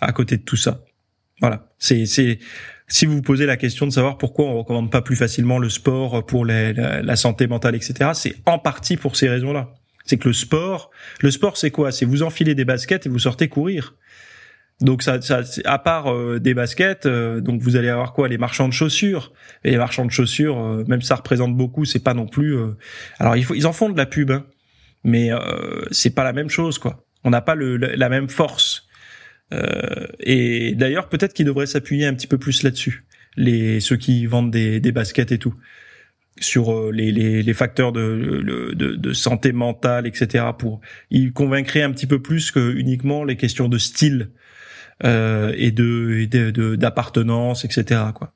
à 0.00 0.12
côté 0.12 0.36
de 0.36 0.42
tout 0.42 0.56
ça. 0.56 0.84
Voilà, 1.40 1.72
c'est 1.78 2.06
c'est 2.06 2.38
si 2.88 3.06
vous 3.06 3.16
vous 3.16 3.22
posez 3.22 3.46
la 3.46 3.56
question 3.56 3.86
de 3.86 3.92
savoir 3.92 4.18
pourquoi 4.18 4.46
on 4.46 4.58
recommande 4.58 4.90
pas 4.90 5.02
plus 5.02 5.16
facilement 5.16 5.58
le 5.58 5.68
sport 5.68 6.24
pour 6.26 6.44
la, 6.44 7.16
santé 7.16 7.46
mentale, 7.46 7.74
etc., 7.74 8.10
c'est 8.14 8.34
en 8.46 8.58
partie 8.58 8.96
pour 8.96 9.16
ces 9.16 9.28
raisons-là. 9.28 9.74
C'est 10.04 10.18
que 10.18 10.28
le 10.28 10.34
sport, 10.34 10.90
le 11.20 11.30
sport, 11.30 11.56
c'est 11.56 11.70
quoi? 11.70 11.92
C'est 11.92 12.04
vous 12.04 12.22
enfilez 12.22 12.54
des 12.54 12.64
baskets 12.64 13.06
et 13.06 13.08
vous 13.08 13.20
sortez 13.20 13.48
courir. 13.48 13.94
Donc 14.80 15.02
ça, 15.02 15.20
ça 15.22 15.42
à 15.64 15.78
part 15.78 16.12
euh, 16.12 16.40
des 16.40 16.54
baskets, 16.54 17.06
euh, 17.06 17.40
donc 17.40 17.62
vous 17.62 17.76
allez 17.76 17.88
avoir 17.88 18.12
quoi? 18.12 18.26
Les 18.26 18.38
marchands 18.38 18.66
de 18.66 18.72
chaussures. 18.72 19.32
Et 19.62 19.70
les 19.70 19.76
marchands 19.76 20.04
de 20.04 20.10
chaussures, 20.10 20.58
euh, 20.58 20.84
même 20.88 21.02
ça 21.02 21.14
représente 21.14 21.56
beaucoup, 21.56 21.84
c'est 21.84 22.02
pas 22.02 22.14
non 22.14 22.26
plus. 22.26 22.56
Alors 23.18 23.36
ils 23.36 23.66
en 23.66 23.72
font 23.72 23.90
de 23.90 23.96
la 23.96 24.06
pub, 24.06 24.32
hein, 24.32 24.44
mais 25.04 25.30
c'est 25.92 26.14
pas 26.14 26.24
la 26.24 26.32
même 26.32 26.50
chose, 26.50 26.78
quoi. 26.78 27.04
On 27.24 27.30
n'a 27.30 27.40
pas 27.40 27.54
la 27.54 28.08
même 28.08 28.28
force. 28.28 28.81
Euh, 29.52 30.06
et 30.20 30.74
d'ailleurs, 30.74 31.08
peut-être 31.08 31.34
qu'ils 31.34 31.46
devraient 31.46 31.66
s'appuyer 31.66 32.06
un 32.06 32.14
petit 32.14 32.26
peu 32.26 32.38
plus 32.38 32.62
là-dessus, 32.62 33.04
les 33.36 33.80
ceux 33.80 33.96
qui 33.96 34.26
vendent 34.26 34.50
des, 34.50 34.80
des 34.80 34.92
baskets 34.92 35.32
et 35.32 35.38
tout, 35.38 35.54
sur 36.38 36.72
euh, 36.72 36.90
les, 36.92 37.12
les, 37.12 37.42
les 37.42 37.54
facteurs 37.54 37.92
de, 37.92 38.72
de, 38.74 38.94
de, 38.94 39.12
santé 39.12 39.52
mentale, 39.52 40.06
etc. 40.06 40.46
Pour 40.58 40.80
ils 41.10 41.32
convaincraient 41.32 41.82
un 41.82 41.92
petit 41.92 42.06
peu 42.06 42.20
plus 42.20 42.50
que 42.50 42.74
uniquement 42.74 43.24
les 43.24 43.36
questions 43.36 43.68
de 43.68 43.78
style 43.78 44.30
euh, 45.04 45.52
et 45.56 45.70
de 45.70 46.76
d'appartenance, 46.76 47.64
etc. 47.64 48.00
Quoi. 48.14 48.32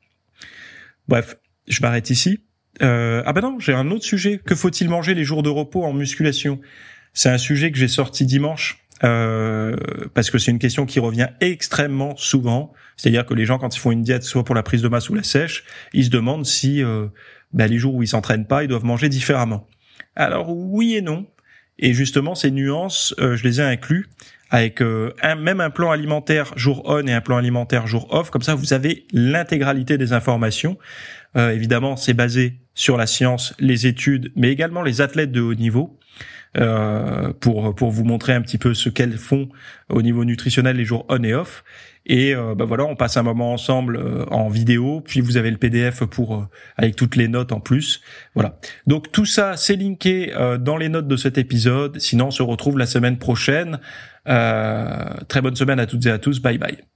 Bref, 1.09 1.37
je 1.69 1.81
m'arrête 1.81 2.11
ici. 2.11 2.41
Euh, 2.83 3.23
ah 3.25 3.33
ben 3.33 3.41
non, 3.41 3.59
j'ai 3.59 3.73
un 3.73 3.91
autre 3.91 4.05
sujet. 4.05 4.41
Que 4.45 4.55
faut-il 4.55 4.89
manger 4.89 5.15
les 5.15 5.25
jours 5.25 5.43
de 5.43 5.49
repos 5.49 5.85
en 5.85 5.93
musculation? 5.93 6.61
C'est 7.15 7.31
un 7.31 7.39
sujet 7.39 7.73
que 7.73 7.79
j'ai 7.79 7.89
sorti 7.89 8.27
dimanche 8.27 8.86
euh, 9.05 9.77
parce 10.15 10.31
que 10.31 10.39
c'est 10.39 10.51
une 10.51 10.59
question 10.59 10.87
qui 10.87 11.01
revient 11.01 11.29
extrêmement 11.41 12.17
souvent. 12.17 12.73
C'est-à-dire 12.97 13.27
que 13.27 13.35
les 13.35 13.45
gens, 13.45 13.59
quand 13.59 13.75
ils 13.75 13.79
font 13.79 13.93
une 13.93 14.03
diète, 14.03 14.23
soit 14.23 14.45
pour 14.45 14.55
la 14.55 14.63
prise 14.63 14.83
de 14.83 14.89
masse 14.89 15.11
ou 15.11 15.15
la 15.15 15.23
sèche, 15.23 15.65
ils 15.93 16.07
se 16.07 16.11
demandent 16.11 16.47
si 16.47 16.83
euh, 16.83 17.07
ben, 17.53 17.71
les 17.71 17.79
jours 17.79 17.95
où 17.95 18.03
ils 18.03 18.09
s'entraînent 18.09 18.47
pas, 18.47 18.65
ils 18.65 18.69
doivent 18.69 18.85
manger 18.85 19.09
différemment. 19.09 19.69
Alors 20.15 20.51
oui 20.51 20.97
et 20.97 21.03
non. 21.03 21.27
Et 21.79 21.93
justement, 21.93 22.35
ces 22.35 22.51
nuances, 22.51 23.15
euh, 23.19 23.37
je 23.37 23.45
les 23.45 23.61
ai 23.61 23.65
inclus 23.65 24.09
avec 24.51 24.81
euh, 24.83 25.13
un, 25.23 25.35
même 25.35 25.61
un 25.61 25.71
plan 25.71 25.91
alimentaire 25.91 26.53
jour 26.57 26.83
on 26.87 27.07
et 27.07 27.13
un 27.13 27.21
plan 27.21 27.37
alimentaire 27.37 27.87
jour 27.87 28.07
off. 28.11 28.31
Comme 28.31 28.43
ça, 28.43 28.55
vous 28.55 28.73
avez 28.73 29.07
l'intégralité 29.13 29.99
des 29.99 30.13
informations. 30.13 30.79
évidemment, 31.35 31.97
c'est 31.97 32.15
basé 32.15 32.61
sur 32.75 32.97
la 32.97 33.07
science, 33.07 33.55
les 33.59 33.87
études, 33.87 34.33
mais 34.37 34.51
également 34.51 34.83
les 34.83 35.01
athlètes 35.01 35.33
de 35.33 35.41
haut 35.41 35.55
niveau. 35.55 35.99
Euh, 36.59 37.35
pour 37.39 37.75
pour 37.75 37.91
vous 37.91 38.05
montrer 38.05 38.33
un 38.33 38.41
petit 38.41 38.57
peu 38.57 38.73
ce 38.73 38.89
qu'elles 38.89 39.19
font 39.19 39.51
au 39.91 40.01
niveau 40.01 40.25
nutritionnel 40.25 40.77
les 40.77 40.87
jours 40.87 41.05
on 41.11 41.23
et 41.23 41.35
off. 41.35 41.65
Et 42.07 42.35
euh, 42.35 42.55
bah 42.55 42.65
voilà, 42.65 42.85
on 42.85 42.97
passe 42.97 43.19
un 43.19 43.23
moment 43.23 43.53
ensemble 43.53 43.97
euh, 43.97 44.25
en 44.31 44.49
vidéo, 44.49 45.03
puis 45.05 45.21
vous 45.21 45.37
avez 45.37 45.51
le 45.51 45.59
PDF 45.59 46.05
pour 46.05 46.49
avec 46.77 46.97
toutes 46.97 47.17
les 47.17 47.29
notes 47.29 47.53
en 47.53 47.61
plus. 47.61 48.01
Voilà. 48.35 48.59
Donc 48.87 49.13
tout 49.13 49.27
ça, 49.27 49.57
c'est 49.57 49.77
linké 49.77 50.33
dans 50.61 50.77
les 50.77 50.89
notes 50.89 51.09
de 51.09 51.17
cet 51.17 51.37
épisode. 51.37 51.99
Sinon, 51.99 52.29
on 52.29 52.31
se 52.31 52.43
retrouve 52.43 52.79
la 52.79 52.87
semaine 52.87 53.19
prochaine. 53.19 53.79
Très 54.27 55.41
bonne 55.41 55.57
semaine 55.57 55.81
à 55.81 55.87
toutes 55.87 56.07
et 56.07 56.11
à 56.11 56.19
tous. 56.19 56.41
Bye 56.41 56.59
bye. 56.59 56.96